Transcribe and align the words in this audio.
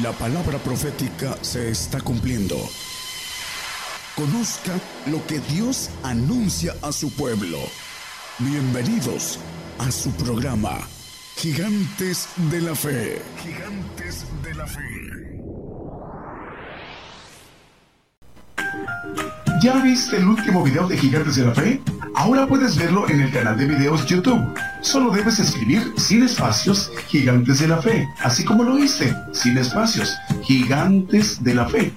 La 0.00 0.10
palabra 0.12 0.56
profética 0.56 1.36
se 1.42 1.68
está 1.70 2.00
cumpliendo. 2.00 2.56
Conozca 4.16 4.72
lo 5.04 5.24
que 5.26 5.38
Dios 5.40 5.90
anuncia 6.02 6.74
a 6.80 6.92
su 6.92 7.12
pueblo. 7.12 7.58
Bienvenidos 8.38 9.38
a 9.78 9.90
su 9.90 10.10
programa, 10.12 10.78
Gigantes 11.36 12.26
de 12.50 12.62
la 12.62 12.74
Fe. 12.74 13.20
Gigantes 13.42 14.24
de 14.42 14.54
la 14.54 14.66
Fe. 14.66 14.82
¿Ya 19.62 19.74
viste 19.82 20.16
el 20.16 20.26
último 20.26 20.64
video 20.64 20.88
de 20.88 20.96
Gigantes 20.96 21.36
de 21.36 21.44
la 21.44 21.54
Fe? 21.54 21.82
Ahora 22.14 22.46
puedes 22.46 22.76
verlo 22.76 23.08
en 23.08 23.20
el 23.20 23.32
canal 23.32 23.56
de 23.56 23.66
videos 23.66 24.06
YouTube. 24.06 24.42
Solo 24.80 25.10
debes 25.10 25.38
escribir 25.38 25.92
sin 25.96 26.22
espacios 26.22 26.92
Gigantes 27.08 27.60
de 27.60 27.68
la 27.68 27.80
Fe, 27.80 28.06
así 28.20 28.44
como 28.44 28.64
lo 28.64 28.78
hice, 28.78 29.14
sin 29.32 29.56
espacios, 29.56 30.14
Gigantes 30.42 31.42
de 31.42 31.54
la 31.54 31.66
Fe. 31.68 31.92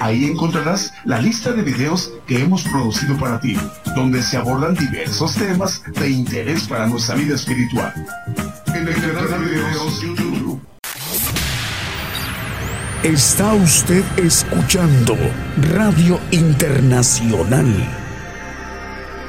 Ahí 0.00 0.26
encontrarás 0.26 0.92
la 1.04 1.20
lista 1.20 1.52
de 1.52 1.62
videos 1.62 2.12
que 2.26 2.42
hemos 2.42 2.62
producido 2.64 3.16
para 3.16 3.40
ti, 3.40 3.56
donde 3.94 4.22
se 4.22 4.36
abordan 4.36 4.74
diversos 4.74 5.34
temas 5.34 5.82
de 5.98 6.10
interés 6.10 6.64
para 6.68 6.86
nuestra 6.86 7.16
vida 7.16 7.34
espiritual. 7.34 7.92
En 8.68 8.86
el 8.86 8.94
canal 8.94 9.30
de 9.30 9.50
videos 9.50 10.02
YouTube. 10.02 10.60
Está 13.02 13.52
usted 13.54 14.04
escuchando 14.18 15.16
Radio 15.72 16.20
Internacional. 16.30 18.05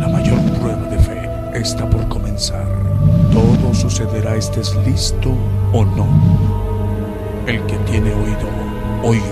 La 0.00 0.08
mayor 0.08 0.40
prueba 0.58 0.88
de 0.88 0.98
fe 0.98 1.30
está 1.52 1.88
por 1.88 2.08
comenzar. 2.08 2.66
Todo 3.30 3.74
sucederá 3.74 4.34
estés 4.34 4.74
listo 4.86 5.30
o 5.74 5.84
no. 5.84 6.08
El 7.46 7.60
que 7.66 7.76
tiene 7.80 8.10
oído, 8.14 8.48
oiga. 9.02 9.24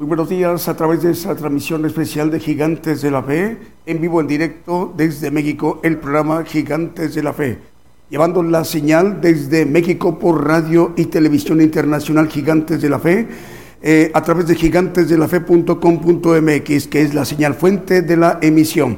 Muy 0.00 0.08
buenos 0.08 0.28
días 0.28 0.66
a 0.66 0.74
través 0.74 1.04
de 1.04 1.12
esta 1.12 1.36
transmisión 1.36 1.84
especial 1.84 2.32
de 2.32 2.40
Gigantes 2.40 3.00
de 3.00 3.12
la 3.12 3.22
Fe, 3.22 3.56
en 3.86 4.00
vivo 4.00 4.20
en 4.20 4.26
directo 4.26 4.92
desde 4.96 5.30
México, 5.30 5.78
el 5.84 5.98
programa 5.98 6.44
Gigantes 6.44 7.14
de 7.14 7.22
la 7.22 7.32
Fe, 7.32 7.60
llevando 8.10 8.42
la 8.42 8.64
señal 8.64 9.20
desde 9.20 9.66
México 9.66 10.18
por 10.18 10.44
radio 10.44 10.94
y 10.96 11.04
televisión 11.04 11.60
internacional 11.60 12.28
Gigantes 12.28 12.82
de 12.82 12.90
la 12.90 12.98
Fe, 12.98 13.28
eh, 13.86 14.10
a 14.14 14.22
través 14.22 14.46
de 14.46 14.54
gigantesdelafe.com.mx, 14.54 16.88
que 16.88 17.02
es 17.02 17.12
la 17.12 17.26
señal 17.26 17.52
fuente 17.54 18.00
de 18.00 18.16
la 18.16 18.38
emisión 18.40 18.96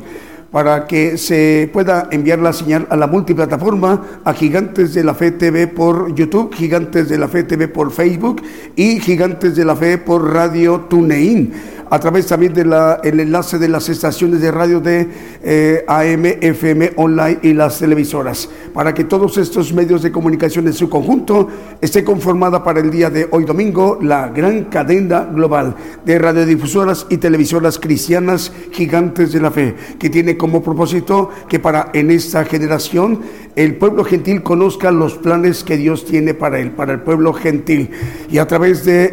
para 0.53 0.87
que 0.87 1.19
se 1.19 1.69
pueda 1.73 2.07
enviar 2.13 2.39
la 2.39 2.53
señal 2.53 2.87
a 2.89 2.95
la 2.97 3.09
multiplataforma, 3.09 4.21
a 4.25 4.33
Gigantes 4.33 4.95
de 4.95 5.05
la 5.05 5.15
Fe 5.15 5.33
TV 5.33 5.67
por 5.67 6.15
YouTube, 6.15 6.55
Gigantes 6.55 7.09
de 7.09 7.19
la 7.19 7.29
Fe 7.29 7.43
TV 7.43 7.69
por 7.69 7.91
Facebook 7.91 8.43
y 8.77 9.01
Gigantes 9.01 9.57
de 9.57 9.65
la 9.65 9.75
Fe 9.75 9.99
por 9.99 10.33
Radio 10.33 10.87
TuneIn 10.89 11.53
a 11.89 11.99
través 12.01 12.27
también 12.27 12.53
del 12.53 12.75
el 13.03 13.21
enlace 13.21 13.59
de 13.59 13.69
las 13.69 13.89
estaciones 13.89 14.41
de 14.41 14.51
radio 14.51 14.81
de 14.81 15.09
eh, 15.43 15.85
AM, 15.87 16.25
FM, 16.41 16.93
online 16.97 17.39
y 17.43 17.53
las 17.53 17.79
televisoras, 17.79 18.49
para 18.75 18.93
que 18.93 19.05
todos 19.05 19.39
estos 19.39 19.73
medios 19.73 20.03
de 20.03 20.11
comunicación 20.11 20.67
en 20.67 20.73
su 20.73 20.89
conjunto 20.89 21.49
esté 21.81 22.03
conformada 22.03 22.65
para 22.65 22.81
el 22.81 22.91
día 22.91 23.09
de 23.11 23.29
hoy 23.31 23.45
domingo 23.45 23.99
la 24.01 24.29
gran 24.29 24.65
cadena 24.65 25.25
global 25.25 25.77
de 26.05 26.19
radiodifusoras 26.19 27.07
y 27.09 27.19
televisoras 27.19 27.79
cristianas 27.79 28.53
gigantes 28.73 29.33
de 29.33 29.41
la 29.41 29.51
fe, 29.51 29.75
que 29.99 30.11
tiene 30.11 30.37
como 30.37 30.63
propósito 30.63 31.31
que 31.49 31.61
para 31.61 31.91
en 31.93 32.11
esta 32.11 32.45
generación 32.45 33.21
el 33.55 33.77
pueblo 33.77 34.05
gentil 34.05 34.43
conozca 34.43 34.91
los 34.91 35.15
planes 35.15 35.65
que 35.65 35.77
Dios 35.77 36.05
tiene 36.05 36.35
para 36.35 36.59
él, 36.59 36.73
para 36.73 36.93
el 36.93 37.01
pueblo 37.01 37.33
gentil, 37.33 37.91
y 38.31 38.39
a 38.39 38.47
través 38.47 38.85
de 38.85 39.13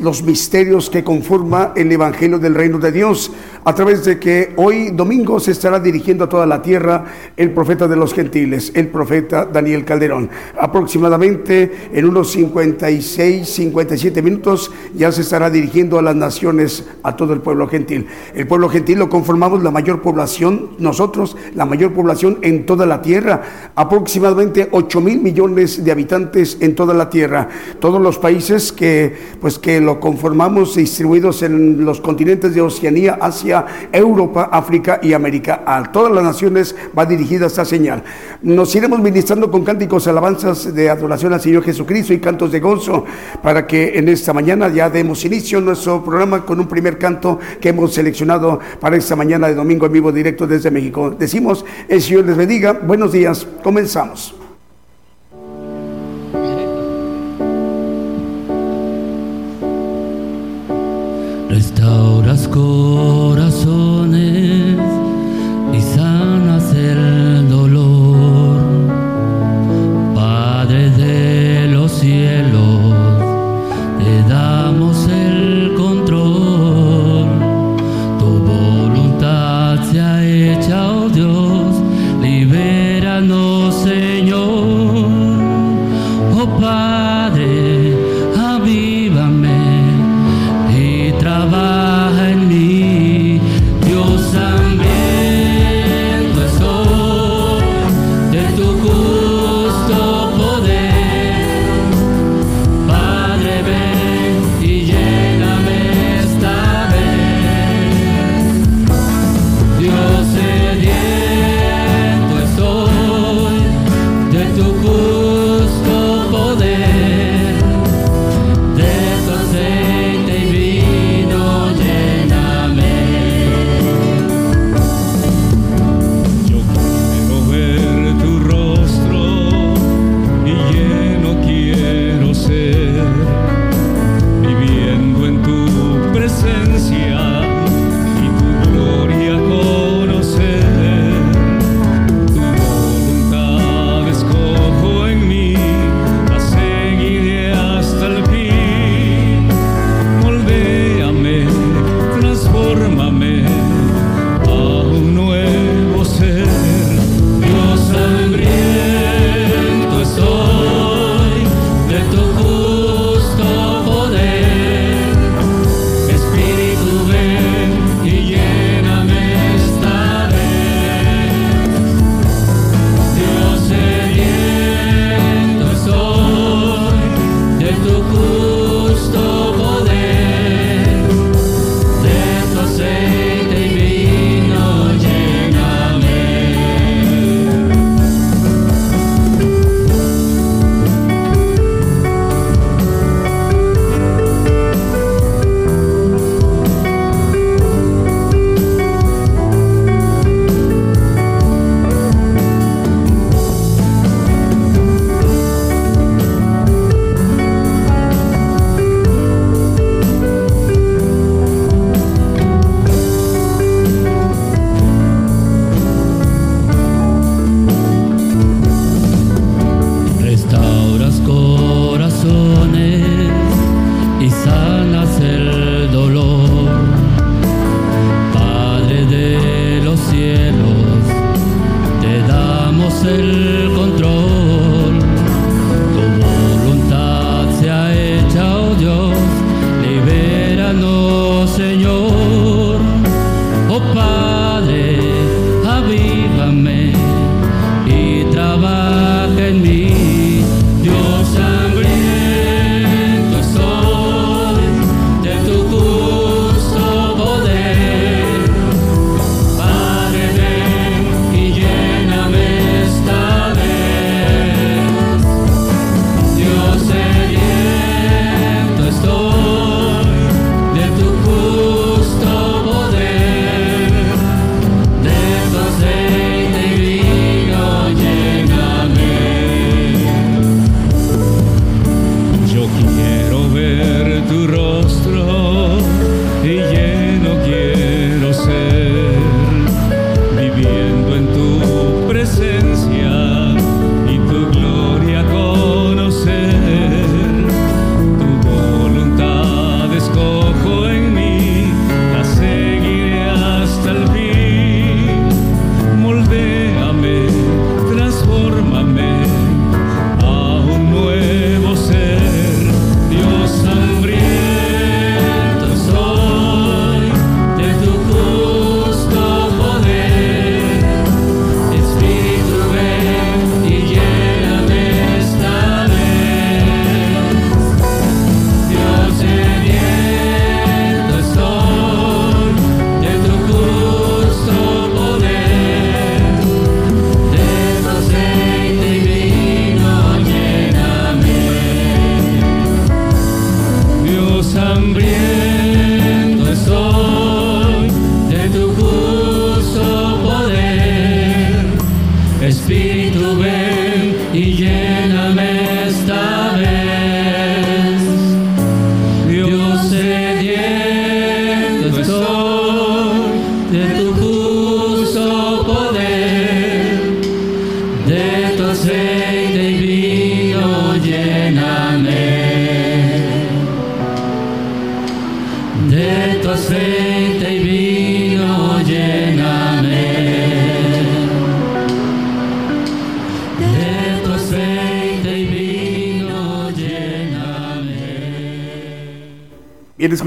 los 0.00 0.22
misterios 0.22 0.88
que 0.88 1.04
conforma 1.04 1.72
el 1.76 1.92
Evangelio 1.92 2.11
del 2.38 2.54
Reino 2.54 2.78
de 2.78 2.92
Dios, 2.92 3.32
a 3.64 3.74
través 3.74 4.04
de 4.04 4.18
que 4.18 4.52
hoy 4.56 4.90
domingo 4.90 5.38
se 5.40 5.52
estará 5.52 5.78
dirigiendo 5.78 6.24
a 6.24 6.28
toda 6.28 6.46
la 6.46 6.62
tierra 6.62 7.04
el 7.36 7.52
profeta 7.52 7.86
de 7.86 7.96
los 7.96 8.14
gentiles, 8.14 8.72
el 8.74 8.88
profeta 8.88 9.44
Daniel 9.44 9.84
Calderón. 9.84 10.30
Aproximadamente 10.60 11.90
en 11.92 12.04
unos 12.04 12.32
56, 12.32 13.48
57 13.48 14.22
minutos 14.22 14.70
ya 14.94 15.12
se 15.12 15.22
estará 15.22 15.50
dirigiendo 15.50 15.98
a 15.98 16.02
las 16.02 16.16
naciones, 16.16 16.86
a 17.02 17.16
todo 17.16 17.32
el 17.32 17.40
pueblo 17.40 17.68
gentil. 17.68 18.06
El 18.34 18.46
pueblo 18.46 18.68
gentil 18.68 18.98
lo 18.98 19.08
conformamos 19.08 19.62
la 19.62 19.70
mayor 19.70 20.02
población, 20.02 20.70
nosotros, 20.78 21.36
la 21.54 21.64
mayor 21.66 21.92
población 21.92 22.38
en 22.42 22.66
toda 22.66 22.86
la 22.86 23.02
tierra 23.02 23.42
aproximadamente 23.74 24.68
8 24.70 25.00
mil 25.00 25.20
millones 25.20 25.84
de 25.84 25.92
habitantes 25.92 26.58
en 26.60 26.74
toda 26.74 26.94
la 26.94 27.10
tierra. 27.10 27.48
Todos 27.80 28.00
los 28.00 28.18
países 28.18 28.72
que, 28.72 29.14
pues, 29.40 29.58
que 29.58 29.80
lo 29.80 30.00
conformamos 30.00 30.74
distribuidos 30.74 31.42
en 31.42 31.84
los 31.84 32.00
continentes 32.00 32.54
de 32.54 32.60
Oceanía, 32.60 33.18
Asia, 33.20 33.51
Europa, 33.92 34.48
África 34.52 35.00
y 35.02 35.12
América. 35.12 35.62
A 35.66 35.90
todas 35.90 36.12
las 36.12 36.24
naciones 36.24 36.74
va 36.96 37.06
dirigida 37.06 37.46
esta 37.46 37.64
señal. 37.64 38.02
Nos 38.42 38.74
iremos 38.74 39.00
ministrando 39.00 39.50
con 39.50 39.64
cánticos, 39.64 40.06
alabanzas 40.06 40.74
de 40.74 40.90
adoración 40.90 41.32
al 41.32 41.40
Señor 41.40 41.62
Jesucristo 41.62 42.12
y 42.12 42.20
cantos 42.20 42.50
de 42.52 42.60
gozo 42.60 43.04
para 43.42 43.66
que 43.66 43.98
en 43.98 44.08
esta 44.08 44.32
mañana 44.32 44.68
ya 44.68 44.88
demos 44.90 45.24
inicio 45.24 45.58
a 45.58 45.60
nuestro 45.60 46.04
programa 46.04 46.44
con 46.44 46.58
un 46.60 46.66
primer 46.66 46.98
canto 46.98 47.38
que 47.60 47.68
hemos 47.70 47.94
seleccionado 47.94 48.58
para 48.80 48.96
esta 48.96 49.16
mañana 49.16 49.48
de 49.48 49.54
domingo 49.54 49.86
en 49.86 49.92
vivo 49.92 50.12
directo 50.12 50.46
desde 50.46 50.70
México. 50.70 51.10
Decimos, 51.10 51.64
el 51.88 52.00
Señor 52.00 52.26
les 52.26 52.36
bendiga. 52.36 52.72
Buenos 52.72 53.12
días. 53.12 53.46
Comenzamos. 53.62 54.34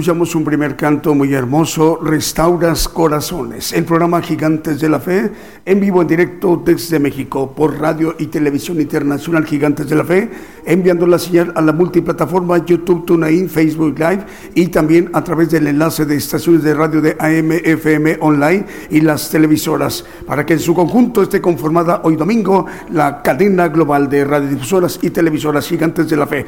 Escuchamos 0.06 0.36
un 0.36 0.44
primer 0.44 0.76
canto 0.76 1.16
muy 1.16 1.34
hermoso, 1.34 1.98
Restauras 2.00 2.88
Corazones, 2.88 3.74
el 3.74 3.86
programa 3.86 4.22
Gigantes 4.22 4.80
de 4.80 4.88
la 4.88 5.00
Fe, 5.00 5.32
en 5.66 5.80
vivo, 5.80 6.00
en 6.00 6.08
directo 6.08 6.62
desde 6.64 7.00
México, 7.00 7.52
por 7.56 7.80
radio 7.80 8.16
y 8.20 8.28
televisión 8.28 8.80
internacional 8.80 9.48
Gigantes 9.48 9.90
de 9.90 9.96
la 9.96 10.04
Fe, 10.04 10.30
enviando 10.64 11.08
la 11.08 11.18
señal 11.18 11.54
a 11.56 11.62
la 11.64 11.74
multiplataforma 11.74 12.64
YouTube, 12.64 13.04
TuneIn, 13.08 13.50
Facebook 13.50 13.98
Live 13.98 14.26
y 14.54 14.68
también 14.68 15.10
a 15.12 15.24
través 15.24 15.50
del 15.50 15.66
enlace 15.66 16.06
de 16.06 16.18
estaciones 16.18 16.62
de 16.62 16.76
radio 16.76 17.02
de 17.02 17.16
AM, 17.18 17.52
FM 17.52 18.18
online 18.22 18.66
y 18.92 19.02
las 19.02 19.32
televisoras, 19.32 20.06
para 20.28 20.46
que 20.46 20.54
en 20.54 20.60
su 20.60 20.76
conjunto 20.76 21.24
esté 21.24 21.42
conformada 21.42 22.02
hoy 22.04 22.16
domingo 22.16 22.68
la 22.92 23.24
cadena 23.24 23.70
global 23.70 24.08
de 24.08 24.24
radiodifusoras 24.24 25.00
y 25.02 25.10
televisoras 25.10 25.68
Gigantes 25.68 26.08
de 26.08 26.16
la 26.16 26.28
Fe. 26.28 26.46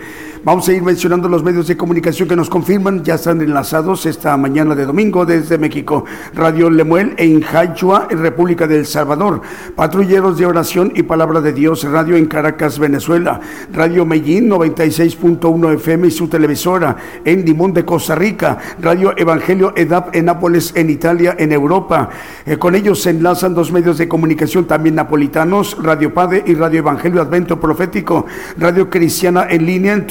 Vamos 0.47 0.65
a 0.69 0.71
ir 0.71 0.81
mencionando 0.81 1.27
los 1.27 1.43
medios 1.43 1.67
de 1.67 1.75
comunicación 1.75 2.29
que 2.29 2.35
nos 2.37 2.49
confirman, 2.49 3.03
ya 3.03 3.15
están 3.15 3.41
enlazados 3.41 4.05
esta 4.05 4.37
mañana 4.37 4.75
de 4.75 4.85
domingo 4.85 5.25
desde 5.25 5.57
México. 5.57 6.05
Radio 6.33 6.69
Lemuel 6.69 7.15
en 7.17 7.41
Jayua, 7.41 8.07
en 8.09 8.19
República 8.19 8.65
del 8.65 8.85
Salvador. 8.85 9.41
Patrulleros 9.75 10.37
de 10.37 10.45
Oración 10.45 10.93
y 10.95 11.03
Palabra 11.03 11.41
de 11.41 11.51
Dios, 11.51 11.83
Radio 11.83 12.15
en 12.15 12.27
Caracas, 12.27 12.79
Venezuela. 12.79 13.41
Radio 13.73 14.05
Medellín 14.05 14.49
96.1 14.49 15.73
FM 15.73 16.07
y 16.07 16.11
su 16.11 16.29
televisora 16.29 16.95
en 17.25 17.43
Limón 17.43 17.73
de 17.73 17.83
Costa 17.83 18.15
Rica. 18.15 18.57
Radio 18.79 19.13
Evangelio 19.17 19.73
EDAP 19.75 20.15
en 20.15 20.23
Nápoles, 20.27 20.71
en 20.77 20.89
Italia, 20.89 21.35
en 21.37 21.51
Europa. 21.51 22.09
Eh, 22.45 22.55
con 22.55 22.73
ellos 22.73 23.01
se 23.01 23.09
enlazan 23.09 23.53
dos 23.53 23.73
medios 23.73 23.97
de 23.97 24.07
comunicación 24.07 24.63
también 24.63 24.95
napolitanos, 24.95 25.75
Radio 25.83 26.13
Padre 26.13 26.45
y 26.47 26.53
Radio 26.53 26.79
Evangelio 26.79 27.21
Advento 27.21 27.59
Profético. 27.59 28.25
Radio 28.57 28.89
Cristiana 28.89 29.45
en 29.49 29.65
línea 29.65 29.91
en 29.91 30.07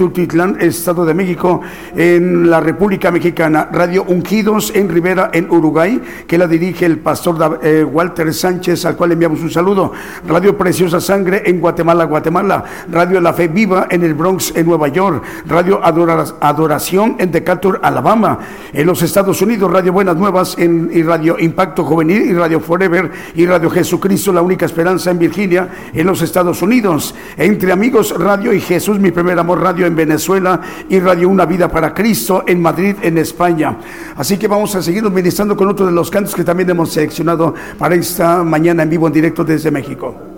Estado 0.60 1.04
de 1.04 1.14
México, 1.14 1.60
en 1.94 2.50
la 2.50 2.60
República 2.60 3.10
Mexicana, 3.10 3.68
Radio 3.72 4.04
Ungidos 4.08 4.72
en 4.74 4.88
Rivera, 4.88 5.30
en 5.32 5.50
Uruguay, 5.50 6.00
que 6.26 6.38
la 6.38 6.46
dirige 6.46 6.86
el 6.86 6.98
pastor 6.98 7.60
eh, 7.62 7.84
Walter 7.84 8.32
Sánchez, 8.34 8.84
al 8.84 8.96
cual 8.96 9.12
enviamos 9.12 9.40
un 9.40 9.50
saludo. 9.50 9.92
Radio 10.26 10.56
Preciosa 10.56 11.00
Sangre 11.00 11.42
en 11.46 11.60
Guatemala, 11.60 12.04
Guatemala. 12.04 12.64
Radio 12.90 13.20
La 13.20 13.32
Fe 13.32 13.48
Viva 13.48 13.86
en 13.90 14.02
el 14.02 14.14
Bronx, 14.14 14.52
en 14.56 14.66
Nueva 14.66 14.88
York. 14.88 15.22
Radio 15.46 15.80
Adoración 15.82 17.16
en 17.18 17.30
Decatur, 17.30 17.80
Alabama. 17.82 18.38
En 18.72 18.86
los 18.86 19.02
Estados 19.02 19.40
Unidos, 19.42 19.70
Radio 19.70 19.92
Buenas 19.92 20.16
Nuevas 20.16 20.56
en, 20.58 20.90
y 20.92 21.02
Radio 21.02 21.36
Impacto 21.38 21.84
Juvenil 21.84 22.30
y 22.30 22.32
Radio 22.32 22.60
Forever 22.60 23.10
y 23.34 23.46
Radio 23.46 23.70
Jesucristo, 23.70 24.32
la 24.32 24.42
única 24.42 24.66
esperanza 24.66 25.10
en 25.10 25.18
Virginia, 25.18 25.68
en 25.92 26.06
los 26.06 26.22
Estados 26.22 26.62
Unidos. 26.62 27.14
Entre 27.36 27.72
Amigos 27.72 28.14
Radio 28.18 28.52
y 28.52 28.60
Jesús, 28.60 28.98
mi 28.98 29.10
primer 29.10 29.38
amor 29.38 29.60
radio 29.60 29.86
en 29.86 29.94
Venezuela 29.94 30.15
y 30.88 30.98
Radio 31.00 31.28
Una 31.28 31.46
Vida 31.46 31.68
para 31.68 31.92
Cristo 31.92 32.44
en 32.46 32.60
Madrid, 32.60 32.96
en 33.02 33.18
España. 33.18 33.78
Así 34.16 34.36
que 34.36 34.48
vamos 34.48 34.74
a 34.74 34.82
seguir 34.82 35.02
ministrando 35.10 35.56
con 35.56 35.68
otro 35.68 35.86
de 35.86 35.92
los 35.92 36.10
cantos 36.10 36.34
que 36.34 36.44
también 36.44 36.70
hemos 36.70 36.92
seleccionado 36.92 37.54
para 37.78 37.94
esta 37.94 38.42
mañana 38.42 38.82
en 38.82 38.90
vivo 38.90 39.06
en 39.06 39.12
directo 39.12 39.44
desde 39.44 39.70
México. 39.70 40.35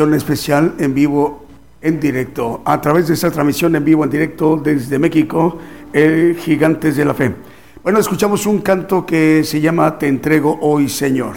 Especial 0.00 0.76
en 0.78 0.94
vivo, 0.94 1.44
en 1.82 2.00
directo, 2.00 2.62
a 2.64 2.80
través 2.80 3.06
de 3.08 3.14
esta 3.14 3.30
transmisión 3.30 3.76
en 3.76 3.84
vivo, 3.84 4.02
en 4.02 4.10
directo 4.10 4.56
desde 4.56 4.98
México, 4.98 5.58
el 5.92 6.36
Gigantes 6.36 6.96
de 6.96 7.04
la 7.04 7.12
Fe. 7.12 7.34
Bueno, 7.82 7.98
escuchamos 7.98 8.46
un 8.46 8.62
canto 8.62 9.04
que 9.04 9.44
se 9.44 9.60
llama 9.60 9.98
Te 9.98 10.08
entrego 10.08 10.58
hoy, 10.62 10.88
Señor. 10.88 11.36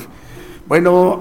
Bueno, 0.66 1.20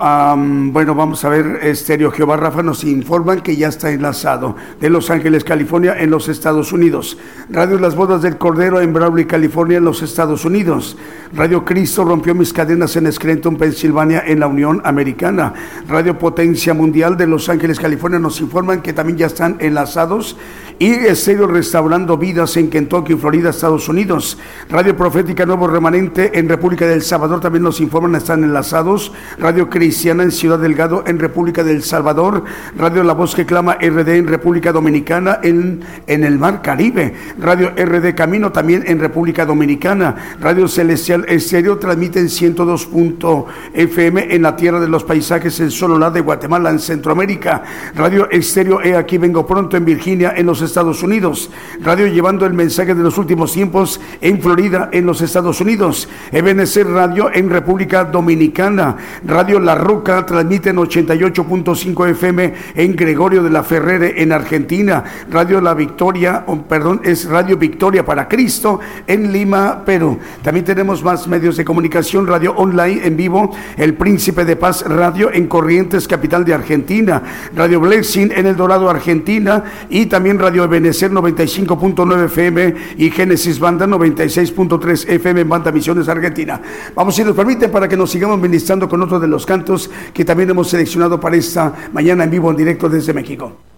bueno, 0.73 0.95
vamos 0.95 1.25
a 1.25 1.29
ver, 1.29 1.59
Estéreo 1.65 2.13
Jehová 2.13 2.37
Rafa 2.37 2.63
nos 2.63 2.85
informan 2.85 3.41
que 3.41 3.57
ya 3.57 3.67
está 3.67 3.91
enlazado 3.91 4.55
de 4.81 4.89
Los 4.89 5.11
Ángeles, 5.11 5.43
California, 5.43 5.97
en 5.99 6.13
los 6.13 6.29
Estados 6.29 6.73
Unidos. 6.73 7.19
Radio 7.51 7.77
Las 7.81 7.97
Bodas 7.97 8.23
del 8.23 8.39
Cordero 8.39 8.81
en 8.81 8.93
Brawley, 8.93 9.25
California, 9.25 9.79
en 9.79 9.85
los 9.85 10.01
Estados 10.01 10.45
Unidos. 10.45 10.97
Radio 11.35 11.65
Cristo 11.65 12.05
rompió 12.05 12.37
mis 12.37 12.53
cadenas 12.53 12.95
en 12.95 13.11
Scranton, 13.11 13.57
Pensilvania, 13.57 14.23
en 14.25 14.39
la 14.39 14.47
Unión 14.47 14.81
Americana. 14.85 15.53
Radio 15.89 16.17
Potencia 16.17 16.73
Mundial 16.73 17.17
de 17.17 17.27
Los 17.27 17.49
Ángeles, 17.49 17.81
California, 17.81 18.21
nos 18.21 18.41
informan 18.41 18.81
que 18.81 18.93
también 18.93 19.19
ya 19.19 19.27
están 19.27 19.57
enlazados. 19.59 20.37
Y 20.79 20.91
Estéreo 20.91 21.47
Restaurando 21.49 22.17
Vidas 22.17 22.57
en 22.57 22.71
Kentucky, 22.71 23.15
Florida, 23.17 23.51
Estados 23.51 23.89
Unidos. 23.89 24.39
Radio 24.69 24.97
Profética 24.97 25.47
Nuevo 25.47 25.67
Remanente 25.67 26.39
en 26.39 26.49
República 26.49 26.87
del 26.87 27.03
Salvador 27.03 27.41
también 27.41 27.65
nos 27.65 27.81
informan, 27.81 28.15
están 28.15 28.45
enlazados. 28.45 29.13
Radio 29.39 29.69
Cristiana 29.69 30.23
en 30.23 30.31
Ciudad 30.31 30.59
Delgado 30.59 31.05
en 31.07 31.19
República 31.19 31.65
del 31.65 31.83
Salvador. 31.83 32.45
Radio 32.77 33.03
La 33.03 33.15
Voz 33.15 33.35
que 33.35 33.47
Clama 33.47 33.79
RD 33.81 34.09
en 34.09 34.27
República 34.27 34.73
Dominicana 34.73 35.41
en, 35.43 35.81
en 36.07 36.25
el 36.25 36.39
Mar 36.39 36.63
Caribe. 36.63 37.15
Radio 37.39 37.73
RD 37.77 38.15
Camino 38.15 38.53
también 38.53 38.85
en 38.87 38.99
República 38.99 39.47
Dominicana. 39.47 40.37
Radio 40.41 40.69
Celestial 40.69 41.25
Estéreo 41.29 41.79
transmite 41.79 42.21
en 42.21 42.27
102.fm 42.27 44.35
en 44.35 44.43
la 44.43 44.57
Tierra 44.57 44.81
de 44.81 44.89
los 44.89 45.05
Paisajes 45.05 45.59
en 45.61 45.71
Sololá 45.71 46.11
de 46.11 46.21
Guatemala 46.21 46.71
en 46.71 46.79
Centroamérica. 46.79 47.63
Radio 47.95 48.29
Estéreo 48.31 48.83
E 48.83 48.97
Aquí 48.97 49.19
Vengo 49.19 49.47
Pronto 49.47 49.77
en 49.77 49.85
Virginia 49.85 50.35
en 50.37 50.47
los 50.47 50.63
Estados 50.63 51.03
Unidos. 51.03 51.51
Radio 51.83 52.07
Llevando 52.07 52.47
el 52.47 52.55
Mensaje 52.55 52.95
de 52.95 53.03
los 53.03 53.19
Últimos 53.19 53.53
Tiempos 53.53 54.01
en 54.21 54.41
Florida 54.41 54.89
en 54.93 55.07
los 55.07 55.21
Estados 55.21 55.61
Unidos. 55.61 56.09
Ebenezer 56.31 56.89
Radio 56.89 57.31
en 57.33 57.51
República 57.51 58.05
Dominicana. 58.05 58.97
Radio 59.25 59.61
La 59.61 59.75
Roca 59.75 60.25
transmite 60.27 60.71
en 60.71 60.77
88.5 60.77 62.09
FM 62.11 62.55
en 62.75 62.97
Gregorio 62.97 63.43
de 63.43 63.51
la 63.51 63.63
Ferrere 63.63 64.21
en 64.23 64.33
Argentina. 64.33 65.05
Radio 65.31 65.61
La 65.61 65.75
Victoria, 65.75 66.45
oh, 66.47 66.63
perdón, 66.63 67.01
es 67.05 67.29
Radio 67.29 67.57
Victoria 67.57 68.05
para 68.05 68.27
Cristo 68.29 68.81
en 69.07 69.33
Lima, 69.33 69.85
Perú. 69.85 70.19
También 70.43 70.65
tenemos 70.65 71.03
más 71.03 71.29
medios 71.29 71.57
de 71.57 71.65
comunicación, 71.65 72.27
radio 72.27 72.53
online 72.53 73.07
en 73.07 73.17
vivo, 73.17 73.55
El 73.77 73.95
Príncipe 73.95 74.45
de 74.45 74.57
Paz 74.57 74.85
Radio 74.87 75.33
en 75.33 75.47
Corrientes, 75.47 76.09
capital 76.09 76.45
de 76.45 76.55
Argentina. 76.55 77.23
Radio 77.55 77.81
Blessing 77.81 78.33
en 78.35 78.47
El 78.47 78.57
Dorado, 78.57 78.91
Argentina. 78.91 79.65
Y 79.89 80.07
también 80.07 80.39
Radio 80.39 80.65
Ebenecer 80.65 81.11
95.9 81.13 82.25
FM 82.25 82.75
y 82.99 83.11
Génesis 83.11 83.59
Banda 83.59 83.87
96.3 83.87 85.09
FM 85.09 85.43
en 85.43 85.49
Banda 85.49 85.71
Misiones, 85.71 86.09
Argentina. 86.09 86.61
Vamos, 86.95 87.15
si 87.15 87.25
nos 87.25 87.37
permiten, 87.37 87.71
para 87.71 87.89
que 87.89 87.97
nos 87.97 88.11
sigamos 88.11 88.39
ministrando 88.41 88.89
con 88.89 89.01
de 89.19 89.29
los 89.29 89.47
cantos 89.47 89.91
que 90.13 90.25
también 90.25 90.51
hemos 90.51 90.69
seleccionado 90.69 91.19
para 91.21 91.37
esta 91.37 91.91
mañana 91.93 92.25
en 92.25 92.31
vivo, 92.31 92.51
en 92.51 92.57
directo 92.57 92.89
desde 92.89 93.13
México. 93.13 93.72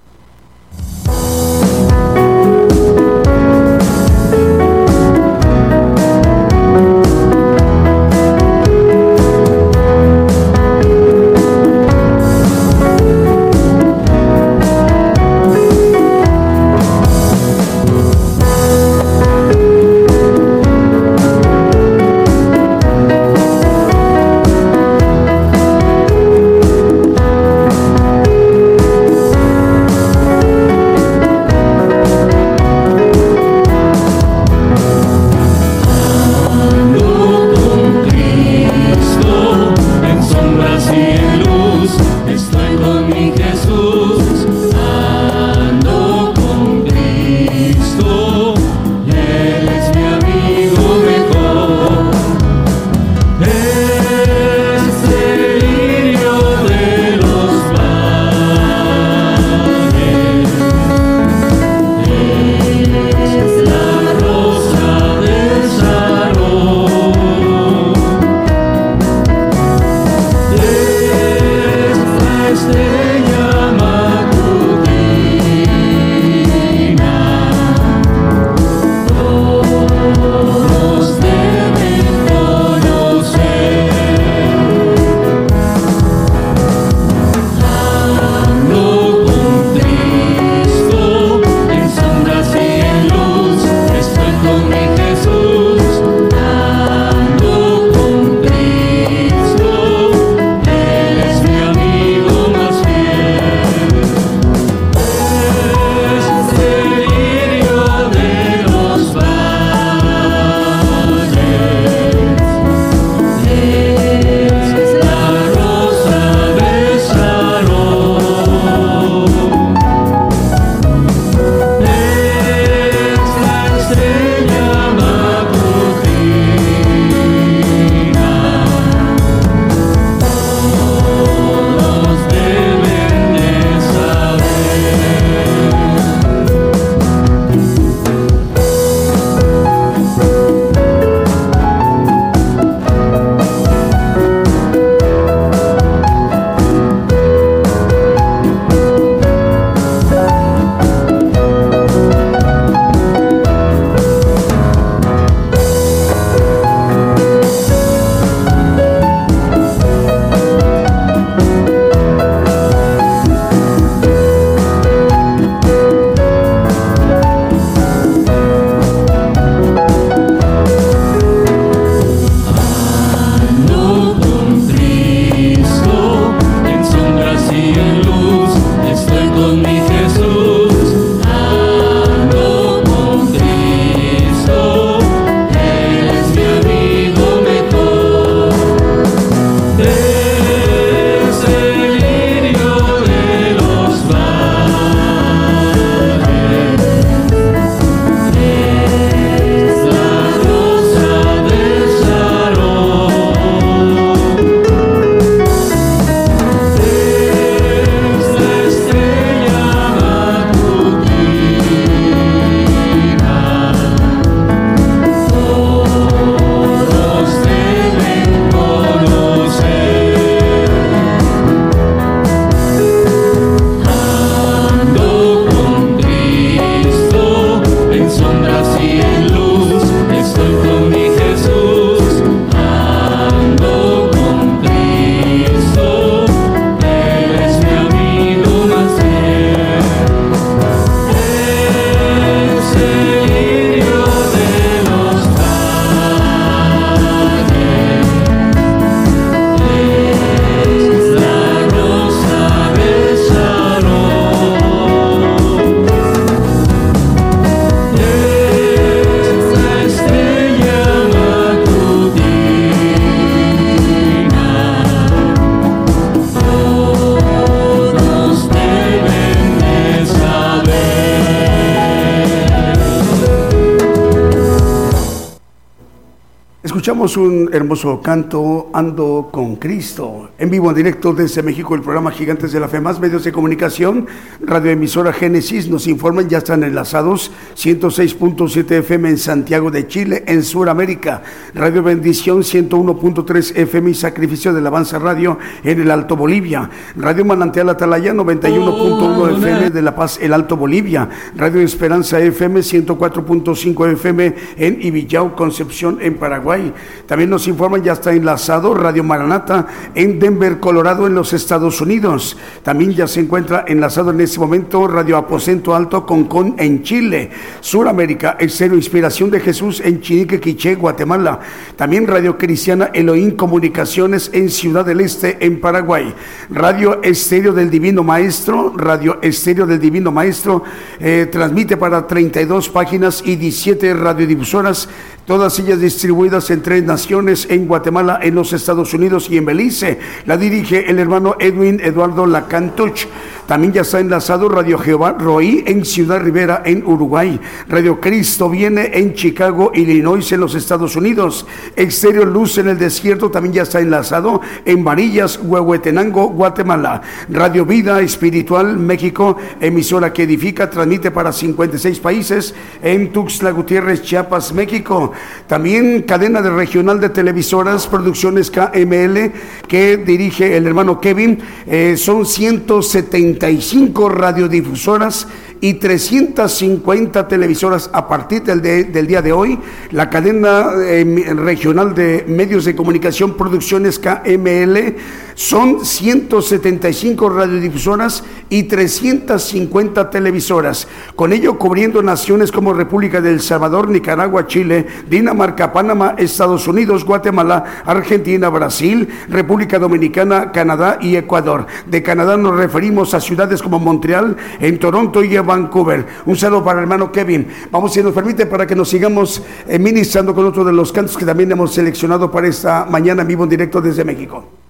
Un 277.04 277.50
hermoso 277.52 278.00
canto, 278.00 278.70
Ando 278.72 279.28
con 279.30 279.56
Cristo. 279.56 280.30
En 280.38 280.48
vivo, 280.48 280.70
en 280.70 280.76
directo 280.76 281.12
desde 281.12 281.42
México, 281.42 281.74
el 281.74 281.82
programa 281.82 282.10
Gigantes 282.10 282.50
de 282.50 282.58
la 282.58 282.66
Fe, 282.66 282.80
más 282.80 282.98
medios 282.98 283.24
de 283.24 283.30
comunicación, 283.30 284.06
radioemisora 284.40 285.12
Génesis, 285.12 285.68
nos 285.68 285.86
informan, 285.86 286.30
ya 286.30 286.38
están 286.38 286.64
enlazados, 286.64 287.30
106.7 287.56 288.70
FM 288.78 289.08
en 289.08 289.18
Santiago 289.18 289.70
de 289.70 289.86
Chile, 289.86 290.24
en 290.26 290.42
Sudamérica, 290.42 291.22
Radio 291.54 291.82
Bendición, 291.82 292.42
101.3 292.42 293.56
FM 293.56 293.90
y 293.90 293.94
Sacrificio 293.94 294.52
de 294.52 294.66
Avanza 294.66 294.98
Radio 294.98 295.38
en 295.62 295.80
el 295.80 295.90
Alto 295.90 296.16
Bolivia, 296.16 296.68
Radio 296.96 297.24
Manantial 297.24 297.68
Atalaya, 297.68 298.12
91.1 298.12 299.38
FM 299.38 299.70
de 299.70 299.82
La 299.82 299.94
Paz, 299.94 300.18
el 300.20 300.32
Alto 300.32 300.56
Bolivia, 300.56 301.08
Radio 301.36 301.60
Esperanza 301.60 302.18
FM, 302.18 302.60
104.5 302.60 303.92
FM 303.92 304.34
en 304.56 304.82
Ibillau, 304.82 305.34
Concepción, 305.34 305.98
en 306.00 306.14
Paraguay. 306.14 306.72
También 307.06 307.30
nos 307.30 307.46
informan, 307.46 307.82
ya 307.82 307.92
está 307.92 308.12
enlazado 308.12 308.74
Radio 308.74 309.04
Maranata 309.04 309.66
en 309.94 310.18
Denver, 310.18 310.58
Colorado, 310.58 311.06
en 311.06 311.14
los 311.14 311.32
Estados 311.32 311.80
Unidos. 311.80 312.36
También 312.62 312.92
ya 312.94 313.06
se 313.06 313.20
encuentra 313.20 313.64
enlazado 313.68 314.10
en 314.10 314.20
este 314.20 314.40
momento 314.40 314.86
Radio 314.88 315.16
Aposento 315.16 315.74
Alto 315.74 316.04
Concón 316.04 316.56
en 316.58 316.82
Chile. 316.82 317.30
Suramérica, 317.60 318.36
Excerio 318.38 318.76
Inspiración 318.76 319.30
de 319.30 319.40
Jesús 319.40 319.80
en 319.84 320.00
Chinique, 320.00 320.40
Quiché, 320.40 320.74
Guatemala. 320.74 321.40
También 321.76 322.06
Radio 322.06 322.38
Cristiana 322.38 322.90
Elohim 322.92 323.32
Comunicaciones 323.36 324.30
en 324.32 324.50
Ciudad 324.50 324.84
del 324.84 325.00
Este, 325.00 325.44
en 325.44 325.60
Paraguay. 325.60 326.14
Radio 326.50 327.02
Estéreo 327.02 327.52
del 327.52 327.70
Divino 327.70 328.02
Maestro, 328.02 328.72
Radio 328.76 329.18
Estéreo 329.22 329.66
del 329.66 329.80
Divino 329.80 330.12
Maestro, 330.12 330.62
eh, 331.00 331.28
transmite 331.30 331.76
para 331.76 332.06
32 332.06 332.68
páginas 332.68 333.22
y 333.24 333.36
17 333.36 333.94
radiodifusoras, 333.94 334.88
todas 335.26 335.58
ellas 335.58 335.80
distribuidas 335.80 336.50
en 336.50 336.62
tres 336.62 336.84
naciones, 336.84 337.46
en 337.50 337.66
Guatemala, 337.66 338.20
en 338.22 338.34
los 338.34 338.52
Estados 338.52 338.94
Unidos 338.94 339.28
y 339.30 339.36
en 339.36 339.44
Belice. 339.44 339.98
La 340.26 340.36
dirige 340.36 340.90
el 340.90 340.98
hermano 340.98 341.36
Edwin 341.38 341.80
Eduardo 341.82 342.26
Lacantuch. 342.26 343.06
También 343.46 343.72
ya 343.72 343.82
está 343.82 344.00
enlazado 344.00 344.48
Radio 344.48 344.78
Jehová 344.78 345.16
Roí 345.18 345.64
en 345.66 345.84
Ciudad 345.84 346.20
Rivera, 346.20 346.62
en 346.64 346.84
Uruguay. 346.86 347.33
Radio 347.68 348.00
Cristo 348.00 348.48
viene 348.48 348.90
en 348.94 349.14
Chicago, 349.14 349.72
Illinois, 349.74 350.30
en 350.32 350.40
los 350.40 350.54
Estados 350.54 350.96
Unidos. 350.96 351.46
Exterior 351.76 352.26
Luz 352.26 352.58
en 352.58 352.68
el 352.68 352.78
Desierto 352.78 353.30
también 353.30 353.54
ya 353.54 353.62
está 353.62 353.80
enlazado 353.80 354.40
en 354.64 354.84
Varillas, 354.84 355.38
Huehuetenango, 355.42 356.28
Guatemala. 356.28 357.02
Radio 357.28 357.64
Vida 357.64 358.00
Espiritual 358.00 358.78
México, 358.78 359.36
emisora 359.60 360.12
que 360.12 360.24
edifica, 360.24 360.70
transmite 360.70 361.10
para 361.10 361.32
56 361.32 362.00
países 362.00 362.54
en 362.82 363.12
Tuxtla 363.12 363.50
Gutiérrez, 363.50 364.02
Chiapas, 364.02 364.52
México. 364.52 365.12
También 365.46 366.02
cadena 366.02 366.42
de 366.42 366.50
regional 366.50 367.00
de 367.00 367.10
televisoras, 367.10 367.86
producciones 367.86 368.50
KML, 368.50 369.32
que 369.68 369.96
dirige 369.96 370.56
el 370.56 370.66
hermano 370.66 371.00
Kevin. 371.00 371.38
Eh, 371.66 371.96
son 371.96 372.26
175 372.26 374.08
radiodifusoras 374.08 375.26
y 375.64 375.72
350 375.74 377.26
televisoras 377.26 377.88
a 377.94 378.06
partir 378.06 378.42
del, 378.42 378.60
de- 378.60 378.84
del 378.84 379.06
día 379.06 379.22
de 379.22 379.32
hoy. 379.32 379.58
La 379.92 380.10
cadena 380.10 380.72
eh, 380.84 381.32
regional 381.34 381.94
de 381.94 382.22
medios 382.28 382.66
de 382.66 382.76
comunicación, 382.76 383.34
producciones 383.34 383.98
KML, 383.98 384.96
son 385.34 385.84
175 385.84 387.28
radiodifusoras 387.28 388.22
y 388.48 388.64
350 388.64 390.08
televisoras, 390.08 390.86
con 391.16 391.32
ello 391.32 391.58
cubriendo 391.58 392.02
naciones 392.02 392.52
como 392.52 392.72
República 392.72 393.20
del 393.20 393.40
Salvador, 393.40 393.88
Nicaragua, 393.88 394.46
Chile, 394.46 394.86
Dinamarca, 395.10 395.72
Panamá, 395.72 396.14
Estados 396.18 396.68
Unidos, 396.68 397.04
Guatemala, 397.04 397.82
Argentina, 397.84 398.48
Brasil, 398.48 399.08
República 399.28 399.80
Dominicana, 399.80 400.52
Canadá 400.52 400.98
y 401.00 401.16
Ecuador. 401.16 401.66
De 401.86 402.00
Canadá 402.02 402.36
nos 402.36 402.56
referimos 402.56 403.12
a 403.14 403.20
ciudades 403.20 403.60
como 403.60 403.80
Montreal, 403.80 404.36
en 404.60 404.78
Toronto 404.78 405.24
y 405.24 405.34
en 405.34 405.44
Vancouver. 405.44 406.06
Un 406.26 406.36
saludo 406.36 406.62
para 406.62 406.78
el 406.78 406.84
hermano 406.84 407.10
Kevin. 407.10 407.48
Vamos, 407.72 407.92
si 407.92 408.02
nos 408.02 408.14
permite, 408.14 408.46
para 408.46 408.68
que 408.68 408.76
nos 408.76 408.88
sigamos 408.88 409.42
eh, 409.66 409.80
ministrando 409.80 410.32
con 410.32 410.46
otro 410.46 410.62
de 410.62 410.72
los 410.72 410.92
cantos 410.92 411.16
que 411.16 411.24
también 411.24 411.50
hemos 411.50 411.74
seleccionado 411.74 412.30
para 412.30 412.46
esta 412.46 412.84
mañana 412.84 413.22
en 413.22 413.28
vivo 413.28 413.42
en 413.42 413.50
directo 413.50 413.80
desde 413.80 414.04
México. 414.04 414.63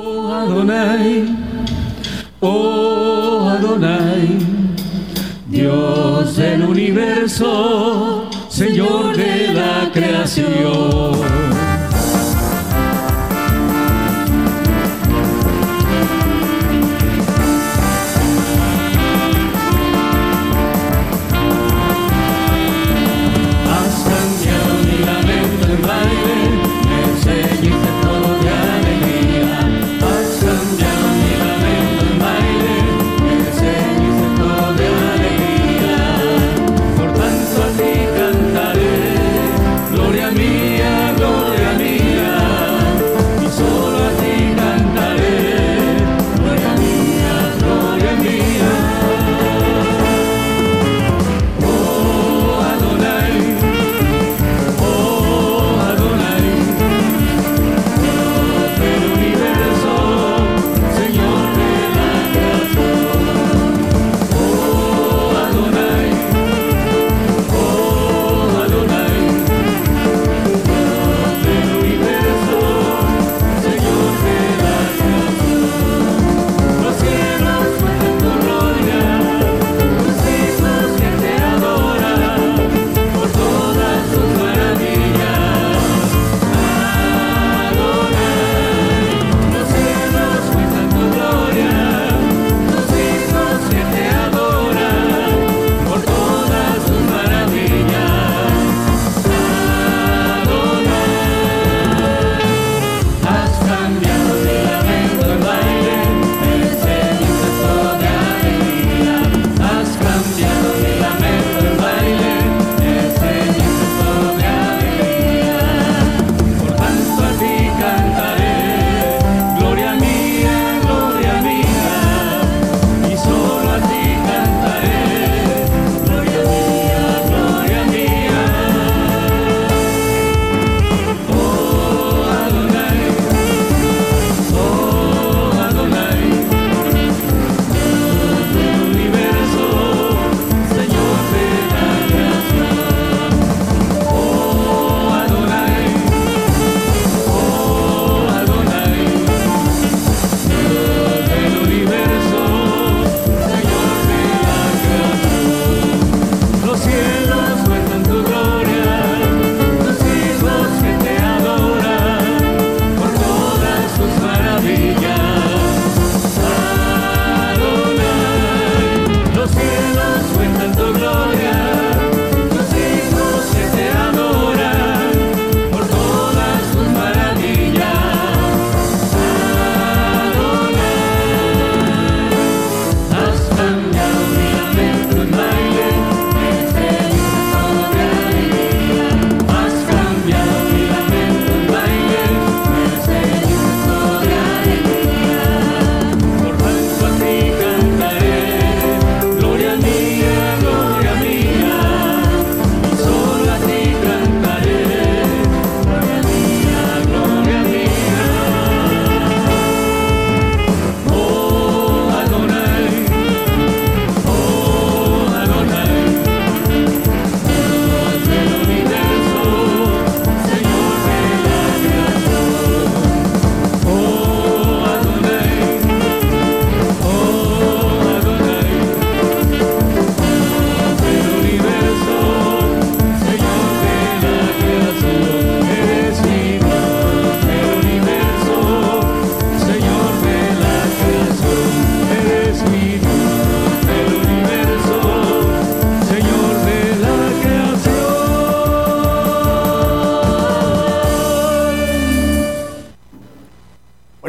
Oh 0.00 0.32
Adonai, 0.32 1.26
oh 2.38 3.48
Adonai, 3.48 4.38
Dios 5.48 6.36
del 6.36 6.62
universo, 6.62 8.30
Señor 8.48 9.16
de 9.16 9.52
la 9.52 9.90
creación. 9.92 11.47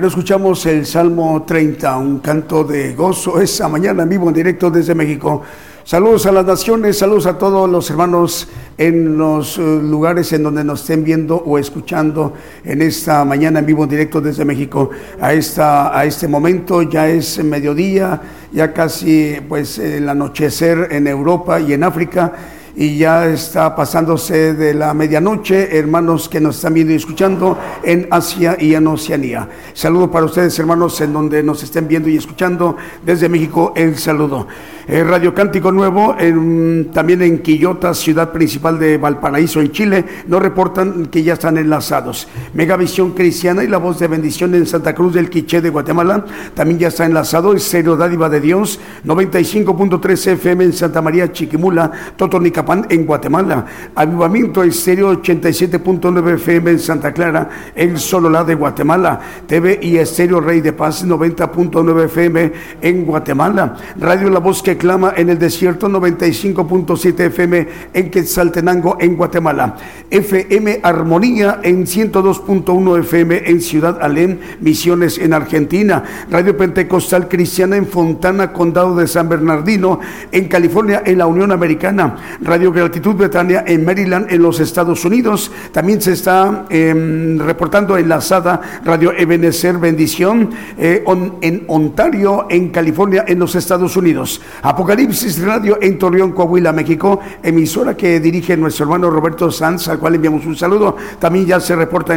Escuchamos 0.09 0.65
el 0.65 0.87
Salmo 0.87 1.43
30, 1.43 1.95
un 1.97 2.17
canto 2.17 2.63
de 2.63 2.95
gozo 2.95 3.39
esa 3.39 3.69
mañana 3.69 4.01
en 4.01 4.09
vivo, 4.09 4.27
en 4.27 4.33
directo 4.33 4.71
desde 4.71 4.95
México. 4.95 5.43
Saludos 5.83 6.25
a 6.25 6.31
las 6.31 6.45
naciones, 6.45 6.97
saludos 6.97 7.27
a 7.27 7.37
todos 7.37 7.69
los 7.69 7.87
hermanos 7.91 8.47
en 8.75 9.19
los 9.19 9.59
eh, 9.59 9.61
lugares 9.61 10.33
en 10.33 10.41
donde 10.41 10.63
nos 10.63 10.81
estén 10.81 11.03
viendo 11.03 11.35
o 11.35 11.59
escuchando 11.59 12.33
en 12.63 12.81
esta 12.81 13.23
mañana 13.23 13.59
en 13.59 13.67
vivo, 13.67 13.83
en 13.83 13.89
directo 13.91 14.19
desde 14.19 14.43
México. 14.45 14.89
A, 15.21 15.31
esta, 15.33 15.95
a 15.95 16.05
este 16.05 16.27
momento 16.27 16.81
ya 16.81 17.07
es 17.07 17.43
mediodía, 17.43 18.19
ya 18.51 18.73
casi 18.73 19.37
pues 19.47 19.77
el 19.77 20.09
anochecer 20.09 20.87
en 20.89 21.05
Europa 21.05 21.59
y 21.59 21.73
en 21.73 21.83
África 21.83 22.33
y 22.79 22.95
ya 22.95 23.27
está 23.27 23.75
pasándose 23.75 24.53
de 24.53 24.73
la 24.73 24.93
medianoche, 24.93 25.77
hermanos 25.77 26.29
que 26.29 26.39
nos 26.39 26.55
están 26.55 26.73
viendo 26.73 26.93
y 26.93 26.95
escuchando 26.95 27.57
en 27.83 28.07
Asia 28.09 28.55
y 28.57 28.73
en 28.73 28.87
Oceanía. 28.87 29.49
Saludo 29.73 30.09
para 30.09 30.25
ustedes, 30.25 30.57
hermanos, 30.59 31.01
en 31.01 31.11
donde 31.11 31.43
nos 31.43 31.61
estén 31.61 31.89
viendo 31.89 32.07
y 32.07 32.15
escuchando 32.15 32.77
desde 33.05 33.27
México, 33.27 33.73
el 33.75 33.97
saludo. 33.97 34.47
Eh, 34.87 35.03
Radio 35.03 35.35
Cántico 35.35 35.73
Nuevo, 35.73 36.15
también 36.93 37.21
en 37.21 37.39
Quillota, 37.39 37.93
ciudad 37.93 38.31
principal 38.31 38.79
de 38.79 38.97
Valparaíso, 38.97 39.59
en 39.59 39.73
Chile, 39.73 40.05
nos 40.27 40.41
reportan 40.41 41.07
que 41.07 41.21
ya 41.21 41.33
están 41.33 41.57
enlazados. 41.57 42.29
Megavisión 42.53 43.11
Cristiana 43.11 43.63
y 43.63 43.67
la 43.67 43.77
voz 43.77 43.99
de 43.99 44.07
bendición 44.07 44.55
en 44.55 44.65
Santa 44.65 44.93
Cruz 44.95 45.13
del 45.13 45.29
Quiché 45.29 45.61
de 45.61 45.69
Guatemala, 45.69 46.25
también 46.53 46.79
ya 46.79 46.87
está 46.87 47.05
enlazado. 47.05 47.53
Estéreo 47.53 47.95
Dádiva 47.95 48.29
de 48.29 48.41
Dios, 48.41 48.79
95.3 49.05 50.33
FM 50.33 50.63
en 50.65 50.73
Santa 50.73 51.01
María 51.01 51.31
Chiquimula, 51.31 51.91
Totonicapán 52.15 52.87
en 52.89 53.05
Guatemala. 53.05 53.65
Avivamiento 53.95 54.63
Estéreo 54.63 55.21
87.9 55.21 56.35
FM 56.35 56.71
en 56.71 56.79
Santa 56.79 57.13
Clara, 57.13 57.49
en 57.75 57.97
Sololá 57.97 58.43
de 58.43 58.55
Guatemala. 58.55 59.19
TV 59.47 59.79
y 59.81 59.97
Estéreo 59.97 60.41
Rey 60.41 60.61
de 60.61 60.73
Paz 60.73 61.05
90.9 61.05 62.05
FM 62.05 62.51
en 62.81 63.05
Guatemala. 63.05 63.75
Radio 63.99 64.29
La 64.29 64.39
Voz 64.39 64.63
que 64.63 64.77
clama 64.77 65.13
en 65.15 65.29
el 65.29 65.39
desierto 65.39 65.87
95.7 65.87 67.19
FM 67.19 67.67
en 67.93 68.09
Quetzaltenango 68.09 68.97
en 68.99 69.15
Guatemala. 69.15 69.75
FM 70.09 70.79
Armonía 70.83 71.59
en 71.63 71.85
102.1 72.45 72.99
FM 72.99 73.43
en 73.45 73.61
Ciudad 73.61 73.99
Alén, 74.01 74.39
Misiones 74.61 75.17
en 75.17 75.33
Argentina. 75.33 76.03
Radio 76.29 76.55
Pentecostal 76.57 77.27
Cristiana 77.27 77.77
en 77.77 77.87
Fontana, 77.87 78.53
Condado 78.53 78.95
de 78.95 79.07
San 79.07 79.29
Bernardino, 79.29 79.99
en 80.31 80.47
California, 80.47 81.03
en 81.05 81.17
la 81.17 81.27
Unión 81.27 81.51
Americana. 81.51 82.15
Radio 82.41 82.71
Gratitud 82.71 83.15
Betania 83.15 83.63
en 83.65 83.85
Maryland, 83.85 84.31
en 84.31 84.41
los 84.41 84.59
Estados 84.59 85.03
Unidos. 85.05 85.51
También 85.71 86.01
se 86.01 86.13
está 86.13 86.65
eh, 86.69 87.37
reportando 87.39 87.97
enlazada 87.97 88.61
Radio 88.83 89.13
Ebenezer 89.15 89.77
Bendición 89.77 90.49
eh, 90.77 91.03
en 91.41 91.63
Ontario, 91.67 92.47
en 92.49 92.69
California, 92.69 93.25
en 93.27 93.39
los 93.39 93.55
Estados 93.55 93.95
Unidos. 93.97 94.41
Apocalipsis 94.61 95.41
Radio 95.43 95.77
en 95.81 95.97
Torreón, 95.97 96.31
Coahuila, 96.31 96.71
México. 96.71 97.19
Emisora 97.43 97.95
que 97.95 98.19
dirige 98.19 98.55
nuestro 98.57 98.85
hermano 98.85 99.09
Roberto 99.09 99.51
Sanz, 99.51 99.87
al 99.87 99.99
cual 99.99 100.15
enviamos 100.15 100.45
un 100.45 100.55
saludo. 100.55 100.95
También 101.19 101.45
ya 101.45 101.59
se 101.59 101.75
reporta 101.75 102.15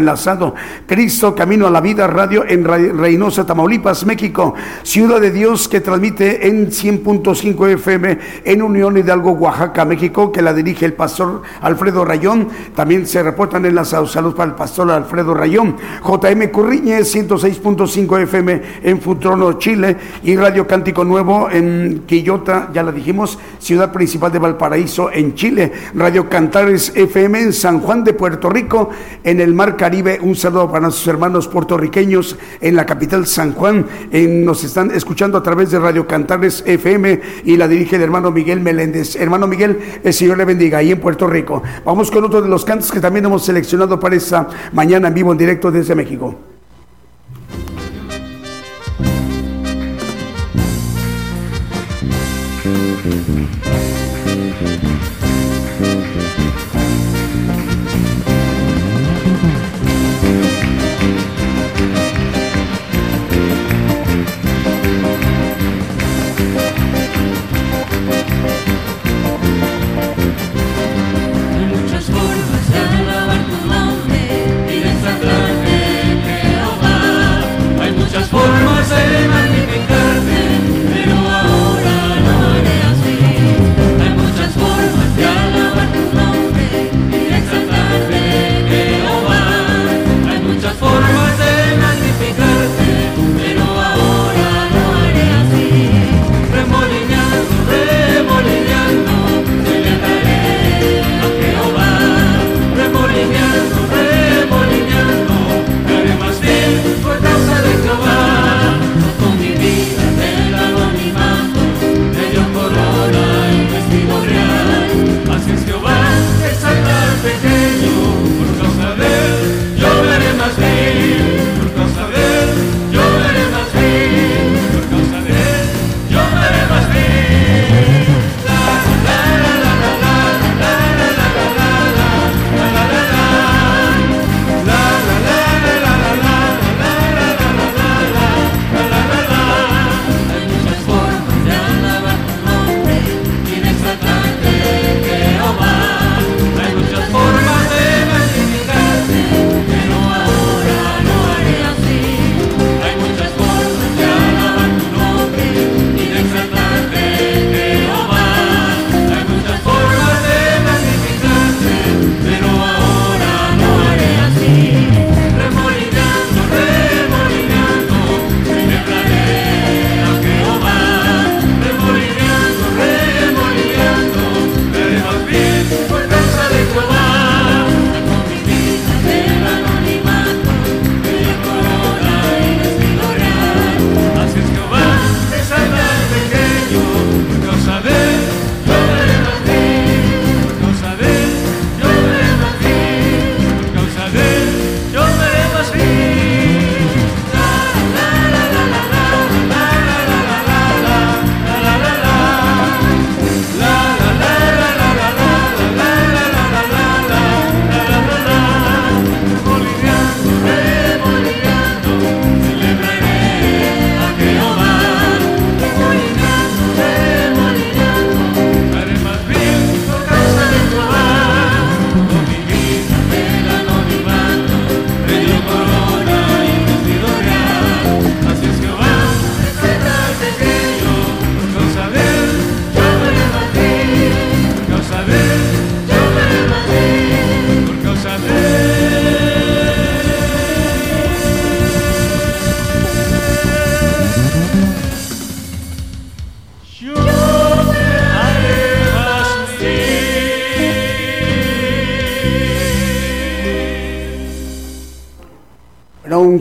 Cristo 0.87 1.35
Camino 1.35 1.67
a 1.67 1.71
la 1.71 1.81
Vida 1.81 2.07
Radio 2.07 2.45
en 2.47 2.65
Reynosa, 2.65 3.47
Tamaulipas, 3.47 4.05
México. 4.05 4.55
Ciudad 4.83 5.21
de 5.21 5.31
Dios 5.31 5.69
que 5.69 5.81
transmite 5.81 6.47
en 6.49 6.71
100.5 6.71 7.69
FM 7.75 8.19
en 8.45 8.63
Unión 8.63 8.97
Hidalgo, 8.97 9.33
Oaxaca, 9.33 9.85
México, 9.85 10.33
que 10.33 10.43
la 10.43 10.53
dirige 10.53 10.85
el 10.85 10.95
pastor 10.95 11.43
Alfredo 11.61 12.05
Rayón. 12.05 12.49
También 12.75 13.07
se 13.07 13.23
reportan 13.23 13.65
enlazados. 13.65 14.13
Saludos 14.13 14.35
para 14.35 14.51
el 14.51 14.57
pastor 14.57 14.91
Alfredo 14.91 15.35
Rayón. 15.35 15.77
JM 16.05 16.49
Curriñe, 16.51 17.01
106.5 17.01 18.23
FM 18.23 18.63
en 18.83 19.01
Futrono, 19.01 19.55
Chile. 19.55 19.97
Y 20.23 20.37
Radio 20.37 20.67
Cántico 20.67 21.05
Nuevo 21.05 21.49
en 21.51 22.03
Quillota, 22.07 22.71
ya 22.73 22.83
la 22.83 22.93
dijimos, 22.93 23.39
ciudad 23.59 23.93
principal 23.93 24.33
de 24.33 24.39
Valparaíso, 24.39 25.11
en 25.11 25.35
Chile. 25.35 25.73
Radio 25.95 26.29
Cantares 26.29 26.93
FM 26.95 27.41
en 27.41 27.53
San 27.53 27.81
Juan 27.81 28.05
de 28.05 28.13
Puerto 28.13 28.51
Rico, 28.51 28.91
en 29.25 29.41
el 29.41 29.55
Mar 29.55 29.77
Caribe. 29.77 30.02
Un 30.23 30.35
saludo 30.35 30.67
para 30.69 30.81
nuestros 30.83 31.07
hermanos 31.07 31.47
puertorriqueños 31.49 32.37
en 32.61 32.75
la 32.77 32.85
capital 32.87 33.27
San 33.27 33.53
Juan. 33.53 33.87
En- 34.11 34.45
nos 34.45 34.65
están 34.65 34.91
escuchando 34.91 35.39
a 35.39 35.43
través 35.43 35.71
de 35.71 35.79
Radio 35.79 36.07
Cantares 36.07 36.63
FM 36.67 37.21
y 37.45 37.57
la 37.57 37.69
dirige 37.69 37.97
el 37.97 38.03
hermano 38.03 38.31
Miguel 38.31 38.61
Meléndez. 38.61 39.17
Hermano 39.17 39.47
Miguel, 39.47 39.79
el 40.03 40.13
Señor 40.13 40.39
le 40.39 40.45
bendiga 40.45 40.79
ahí 40.79 40.91
en 40.91 41.01
Puerto 41.01 41.27
Rico. 41.27 41.63
Vamos 41.85 42.11
con 42.11 42.25
otro 42.25 42.43
de 42.43 42.49
los 42.49 42.65
cantos 42.65 42.91
que 42.91 43.01
también 43.01 43.25
hemos 43.27 43.45
seleccionado 43.45 44.01
para 44.01 44.17
esta 44.17 44.49
mañana 44.73 45.09
en 45.09 45.15
vivo 45.15 45.33
en 45.33 45.39
directo 45.39 45.71
desde 45.71 45.95
México. 45.95 46.52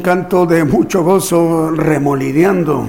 Canto 0.02 0.46
de 0.46 0.64
mucho 0.64 1.04
gozo 1.04 1.72
remolineando. 1.72 2.88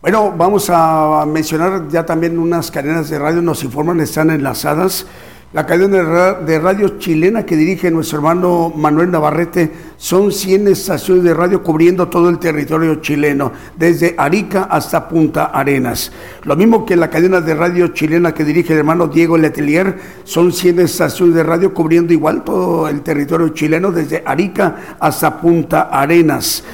Bueno, 0.00 0.32
vamos 0.36 0.70
a 0.72 1.24
mencionar 1.26 1.88
ya 1.88 2.06
también 2.06 2.38
unas 2.38 2.70
cadenas 2.70 3.10
de 3.10 3.18
radio, 3.18 3.42
nos 3.42 3.62
informan, 3.64 4.00
están 4.00 4.30
enlazadas. 4.30 5.06
La 5.52 5.66
cadena 5.66 5.96
de 5.98 6.02
ra- 6.04 6.34
de 6.34 6.58
radio 6.60 6.98
chilena 6.98 7.44
que 7.44 7.56
dirige 7.56 7.90
nuestro 7.90 8.18
hermano 8.18 8.72
Manuel 8.74 9.10
Navarrete 9.10 9.72
son 10.00 10.32
100 10.32 10.68
estaciones 10.68 11.24
de 11.24 11.34
radio 11.34 11.62
cubriendo 11.62 12.08
todo 12.08 12.30
el 12.30 12.38
territorio 12.38 12.94
chileno, 13.02 13.52
desde 13.76 14.14
Arica 14.16 14.62
hasta 14.62 15.06
Punta 15.06 15.44
Arenas. 15.44 16.10
Lo 16.44 16.56
mismo 16.56 16.86
que 16.86 16.96
la 16.96 17.10
cadena 17.10 17.42
de 17.42 17.54
radio 17.54 17.88
chilena 17.88 18.32
que 18.32 18.46
dirige 18.46 18.72
el 18.72 18.78
hermano 18.78 19.08
Diego 19.08 19.36
Letelier, 19.36 19.98
son 20.24 20.54
100 20.54 20.80
estaciones 20.80 21.34
de 21.34 21.42
radio 21.42 21.74
cubriendo 21.74 22.14
igual 22.14 22.44
todo 22.44 22.88
el 22.88 23.02
territorio 23.02 23.50
chileno, 23.50 23.92
desde 23.92 24.22
Arica 24.24 24.96
hasta 24.98 25.38
Punta 25.38 25.82
Arenas. 25.82 26.64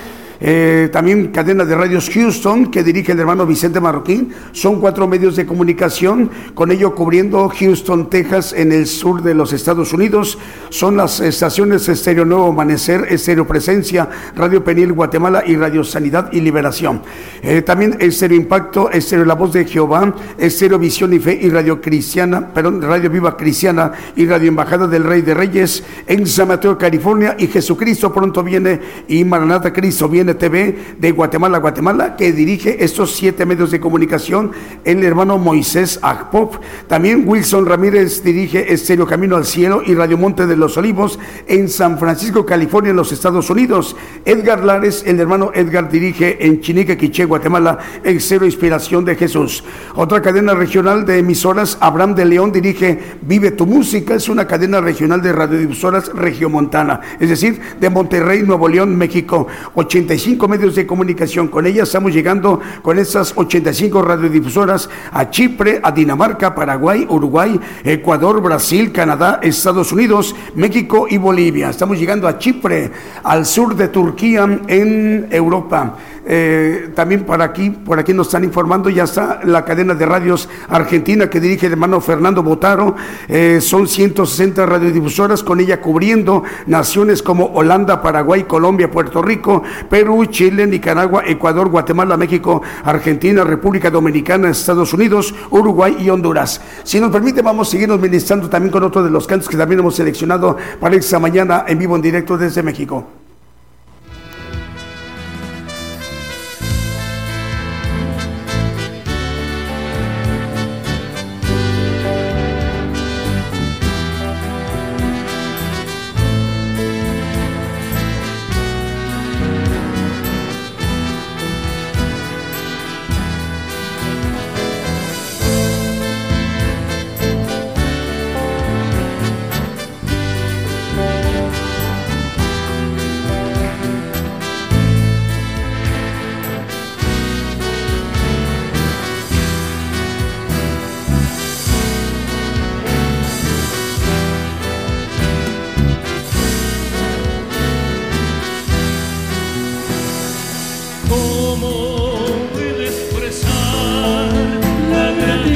Eh, 0.41 0.91
también 0.93 1.29
cadena 1.29 1.65
de 1.65 1.75
radios 1.75 2.11
Houston 2.11 2.71
que 2.71 2.83
dirige 2.83 3.13
el 3.13 3.21
hermano 3.21 3.47
Vicente 3.47 3.81
Marroquín. 3.81 4.33
Son 4.53 4.81
cuatro 4.81 5.07
medios 5.09 5.37
de 5.37 5.47
comunicación, 5.47 6.31
con 6.55 6.71
ello 6.71 6.95
cubriendo 6.95 7.49
Houston, 7.49 8.11
Texas, 8.11 8.53
en 8.53 8.73
el 8.73 8.87
sur 8.87 9.23
de 9.23 9.35
los 9.35 9.53
Estados 9.53 9.93
Unidos. 9.93 10.39
Son 10.69 10.97
las 10.97 11.21
estaciones 11.21 11.89
Estéreo 11.89 12.25
Nuevo 12.25 12.49
Amanecer, 12.49 13.07
Estéreo 13.09 13.47
Presencia, 13.47 14.09
Radio 14.35 14.63
Penil 14.63 14.93
Guatemala 14.93 15.43
y 15.47 15.57
Radio 15.57 15.85
Sanidad 15.85 16.31
y 16.33 16.41
Liberación. 16.41 17.03
Eh, 17.43 17.63
también 17.63 17.97
Estéreo 17.99 18.37
Impacto, 18.37 18.91
Estéreo 18.91 19.25
La 19.25 19.35
Voz 19.35 19.53
de 19.53 19.65
Jehová, 19.65 20.15
Estéreo 20.39 20.79
Visión 20.79 21.13
y 21.15 21.19
Fe 21.19 21.39
y 21.41 21.49
Radio 21.49 21.81
Cristiana, 21.81 22.53
perdón, 22.53 22.83
Radio 22.83 23.11
Viva 23.11 23.37
Cristiana 23.37 23.93
y 24.15 24.27
Radio 24.27 24.49
Embajada 24.49 24.87
del 24.87 25.05
Rey 25.05 25.23
de 25.23 25.35
Reyes 25.35 25.83
en 26.07 26.27
San 26.27 26.49
Mateo, 26.49 26.77
California. 26.77 27.37
Y 27.39 27.47
Jesucristo 27.47 28.13
pronto 28.13 28.43
viene 28.43 28.81
y 29.09 29.25
Maranata 29.25 29.73
Cristo 29.73 30.09
viene 30.09 30.26
TV 30.35 30.97
de 30.99 31.11
Guatemala, 31.13 31.59
Guatemala, 31.59 32.17
que 32.17 32.33
dirige 32.33 32.85
estos 32.85 33.15
siete 33.15 33.47
medios 33.47 33.71
de 33.71 33.81
comunicación 33.81 34.53
el 34.85 35.05
hermano 35.05 35.39
Moisés 35.39 35.99
Agpop. 36.03 36.57
También 36.89 37.25
Wilson 37.27 37.67
Ramírez 37.67 38.23
dirige 38.23 38.73
Estéreo 38.73 39.07
Camino 39.07 39.37
al 39.37 39.45
Cielo 39.45 39.83
y 39.85 39.95
Radio 39.95 40.19
Monte 40.19 40.47
de 40.47 40.57
los 40.57 40.77
Olivos 40.77 41.19
en 41.47 41.69
San 41.69 41.99
Francisco, 41.99 42.47
California, 42.47 42.91
en 42.91 42.97
los 42.97 43.13
Estados 43.13 43.51
Unidos. 43.51 43.97
Edgar 44.25 44.65
Lares, 44.65 45.05
el 45.07 45.21
hermano 45.21 45.51
Edgar, 45.55 45.91
dirige 45.91 46.45
en 46.45 46.61
Chinique, 46.61 46.97
Quiché, 46.97 47.25
Guatemala, 47.25 47.79
Estéreo 48.03 48.47
Inspiración 48.47 49.05
de 49.05 49.17
Jesús. 49.17 49.65
Otra 49.95 50.23
cadena 50.23 50.55
regional 50.55 51.05
de 51.05 51.19
emisoras, 51.19 51.79
Abraham 51.81 52.15
de 52.15 52.25
León 52.25 52.53
dirige 52.53 52.99
Vive 53.23 53.51
tu 53.53 53.67
Música, 53.67 54.15
es 54.15 54.29
una 54.29 54.47
cadena 54.47 54.81
regional 54.81 55.23
de 55.23 55.33
radiodifusoras 55.33 56.11
regiomontana, 56.15 57.01
es 57.21 57.29
decir, 57.29 57.61
de 57.79 57.91
Monterrey, 57.91 58.43
Nuevo 58.43 58.69
León, 58.69 58.97
México. 58.97 59.47
85 59.75 60.16
medios 60.49 60.75
de 60.75 60.87
comunicación. 60.87 61.49
Con 61.49 61.67
ellas 61.67 61.89
estamos 61.89 62.13
llegando 62.13 62.61
con 62.83 62.99
esas 62.99 63.33
85 63.37 64.03
radiodifusoras 64.03 64.89
a 65.13 65.31
Chipre, 65.31 65.81
a 65.83 65.93
Dinamarca, 65.93 66.55
Paraguay, 66.55 67.07
Uruguay, 67.09 67.61
Ecuador, 67.85 68.41
Brasil, 68.41 68.93
Canadá, 68.93 69.41
Estados 69.43 69.93
Unidos, 69.93 70.35
México 70.55 71.07
y 71.09 71.19
Bolivia. 71.19 71.71
Estamos 71.71 71.99
llegando 71.99 72.29
a 72.29 72.39
Chipre, 72.39 72.91
al 73.23 73.45
sur 73.47 73.77
de 73.77 73.89
Turquía, 73.89 74.45
en 74.69 75.29
Europa. 75.31 75.97
Eh, 76.29 76.91
también 76.95 77.25
por 77.25 77.41
aquí, 77.41 77.71
por 77.71 78.01
aquí 78.01 78.13
nos 78.13 78.27
están 78.27 78.43
informando, 78.43 78.91
ya 78.91 79.05
está 79.05 79.41
la 79.45 79.65
cadena 79.65 79.95
de 79.95 80.05
radios 80.05 80.49
argentina 80.69 81.31
que 81.31 81.39
dirige 81.39 81.67
el 81.67 81.73
hermano 81.73 82.01
Fernando 82.01 82.43
Botaro. 82.43 82.97
Eh, 83.29 83.61
son 83.61 83.87
160 83.87 84.67
radiodifusoras 84.67 85.45
con 85.45 85.61
ella 85.61 85.81
cubriendo 85.81 86.43
naciones 86.67 87.23
como 87.23 87.47
Holanda, 87.47 88.03
Paraguay, 88.03 88.43
Colombia, 88.43 88.91
Puerto 88.91 89.23
Rico, 89.23 89.63
Perú, 89.89 90.27
Chile, 90.27 90.67
Nicaragua, 90.67 91.23
Ecuador, 91.25 91.69
Guatemala, 91.69 92.17
México, 92.17 92.61
Argentina, 92.83 93.45
República 93.45 93.89
Dominicana, 93.89 94.51
Estados 94.51 94.93
Unidos, 94.93 95.33
Uruguay 95.51 95.97
y 96.01 96.11
Honduras. 96.11 96.61
Si 96.83 96.99
nos 96.99 97.13
permite, 97.13 97.41
vamos 97.41 97.69
a 97.69 97.71
seguirnos 97.71 98.01
ministrando 98.01 98.51
también 98.51 98.73
con 98.73 98.83
otro 98.83 99.05
de 99.05 99.11
los 99.11 99.29
cantos 99.29 99.49
que 99.49 99.57
también 99.57 99.79
hemos 99.79 99.95
seleccionado 99.95 100.57
para 100.81 100.97
esta 100.97 101.21
mañana 101.21 101.65
en 101.69 101.79
vivo 101.79 101.95
en 101.95 102.03
directo 102.03 102.37
desde 102.37 102.65
México. 102.65 103.26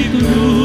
La 0.09 0.60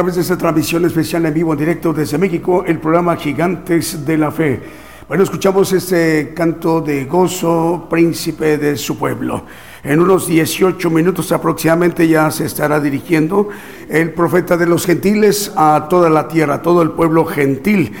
través 0.00 0.14
de 0.14 0.22
esta 0.22 0.38
transmisión 0.38 0.82
especial 0.86 1.26
en 1.26 1.34
vivo, 1.34 1.52
en 1.52 1.58
directo 1.58 1.92
desde 1.92 2.16
México, 2.16 2.64
el 2.66 2.78
programa 2.78 3.16
Gigantes 3.16 4.06
de 4.06 4.16
la 4.16 4.30
Fe. 4.30 4.58
Bueno, 5.06 5.24
escuchamos 5.24 5.74
este 5.74 6.32
canto 6.34 6.80
de 6.80 7.04
gozo, 7.04 7.86
príncipe 7.90 8.56
de 8.56 8.78
su 8.78 8.96
pueblo. 8.96 9.44
En 9.84 10.00
unos 10.00 10.26
18 10.26 10.88
minutos 10.88 11.30
aproximadamente 11.32 12.08
ya 12.08 12.30
se 12.30 12.46
estará 12.46 12.80
dirigiendo 12.80 13.50
el 13.90 14.14
profeta 14.14 14.56
de 14.56 14.64
los 14.64 14.86
gentiles 14.86 15.52
a 15.54 15.86
toda 15.90 16.08
la 16.08 16.28
tierra, 16.28 16.54
a 16.54 16.62
todo 16.62 16.80
el 16.80 16.92
pueblo 16.92 17.26
gentil. 17.26 17.92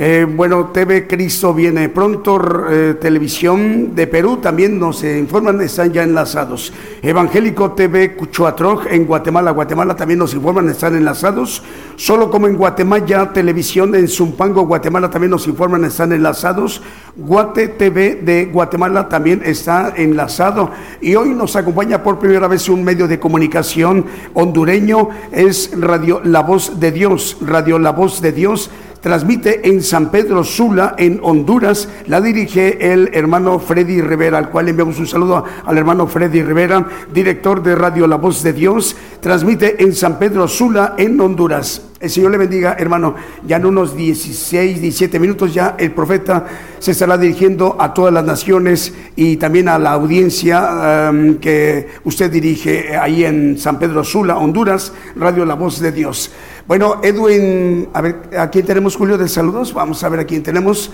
Eh, 0.00 0.24
bueno, 0.32 0.66
TV 0.66 1.08
Cristo 1.08 1.52
viene 1.52 1.88
pronto, 1.88 2.40
eh, 2.70 2.94
televisión 3.00 3.96
de 3.96 4.06
Perú 4.06 4.36
también 4.36 4.78
nos 4.78 5.02
eh, 5.02 5.18
informan, 5.18 5.60
están 5.60 5.92
ya 5.92 6.04
enlazados. 6.04 6.72
Evangélico 7.02 7.72
TV 7.72 8.14
Cuchuatroj 8.14 8.86
en 8.92 9.06
Guatemala, 9.06 9.50
Guatemala 9.50 9.96
también 9.96 10.20
nos 10.20 10.34
informan, 10.34 10.68
están 10.68 10.94
enlazados. 10.94 11.64
Solo 11.96 12.30
como 12.30 12.46
en 12.46 12.56
Guatemala, 12.56 13.32
televisión 13.32 13.92
en 13.96 14.06
Zumpango, 14.06 14.66
Guatemala 14.66 15.10
también 15.10 15.32
nos 15.32 15.48
informan, 15.48 15.84
están 15.84 16.12
enlazados. 16.12 16.80
Guate 17.16 17.66
TV 17.66 18.20
de 18.22 18.44
Guatemala 18.44 19.08
también 19.08 19.42
está 19.44 19.94
enlazado. 19.96 20.70
Y 21.00 21.16
hoy 21.16 21.30
nos 21.30 21.56
acompaña 21.56 22.04
por 22.04 22.20
primera 22.20 22.46
vez 22.46 22.68
un 22.68 22.84
medio 22.84 23.08
de 23.08 23.18
comunicación 23.18 24.06
hondureño, 24.34 25.08
es 25.32 25.72
Radio 25.76 26.20
La 26.22 26.42
Voz 26.42 26.78
de 26.78 26.92
Dios, 26.92 27.36
Radio 27.40 27.80
La 27.80 27.90
Voz 27.90 28.22
de 28.22 28.30
Dios 28.30 28.70
transmite 29.00 29.68
en 29.68 29.82
San 29.82 30.10
Pedro 30.10 30.44
Sula, 30.44 30.94
en 30.98 31.20
Honduras. 31.22 31.88
La 32.06 32.20
dirige 32.20 32.92
el 32.92 33.10
hermano 33.12 33.58
Freddy 33.58 34.00
Rivera, 34.00 34.38
al 34.38 34.50
cual 34.50 34.68
enviamos 34.68 34.98
un 34.98 35.06
saludo 35.06 35.44
al 35.64 35.78
hermano 35.78 36.06
Freddy 36.06 36.42
Rivera, 36.42 36.86
director 37.12 37.62
de 37.62 37.74
Radio 37.74 38.06
La 38.06 38.16
Voz 38.16 38.42
de 38.42 38.52
Dios. 38.52 38.96
Transmite 39.20 39.82
en 39.82 39.94
San 39.94 40.18
Pedro 40.18 40.48
Sula, 40.48 40.94
en 40.96 41.20
Honduras. 41.20 41.82
El 42.00 42.10
Señor 42.10 42.30
le 42.30 42.38
bendiga, 42.38 42.76
hermano. 42.78 43.16
Ya 43.44 43.56
en 43.56 43.66
unos 43.66 43.96
16, 43.96 44.80
17 44.80 45.18
minutos 45.18 45.52
ya 45.52 45.74
el 45.78 45.90
profeta 45.90 46.46
se 46.78 46.92
estará 46.92 47.18
dirigiendo 47.18 47.76
a 47.80 47.92
todas 47.92 48.14
las 48.14 48.24
naciones 48.24 48.94
y 49.16 49.36
también 49.36 49.68
a 49.68 49.80
la 49.80 49.92
audiencia 49.92 51.10
um, 51.10 51.38
que 51.38 51.88
usted 52.04 52.30
dirige 52.30 52.96
ahí 52.96 53.24
en 53.24 53.58
San 53.58 53.80
Pedro 53.80 54.04
Sula, 54.04 54.38
Honduras, 54.38 54.92
Radio 55.16 55.44
La 55.44 55.54
Voz 55.54 55.80
de 55.80 55.90
Dios. 55.90 56.30
Bueno, 56.68 57.00
Edwin, 57.02 57.88
a 57.94 58.02
ver, 58.02 58.28
¿a 58.38 58.50
quién 58.50 58.66
tenemos, 58.66 58.94
Julio, 58.94 59.16
de 59.16 59.26
saludos? 59.26 59.72
Vamos 59.72 60.04
a 60.04 60.08
ver 60.10 60.20
a 60.20 60.26
quién 60.26 60.42
tenemos. 60.42 60.90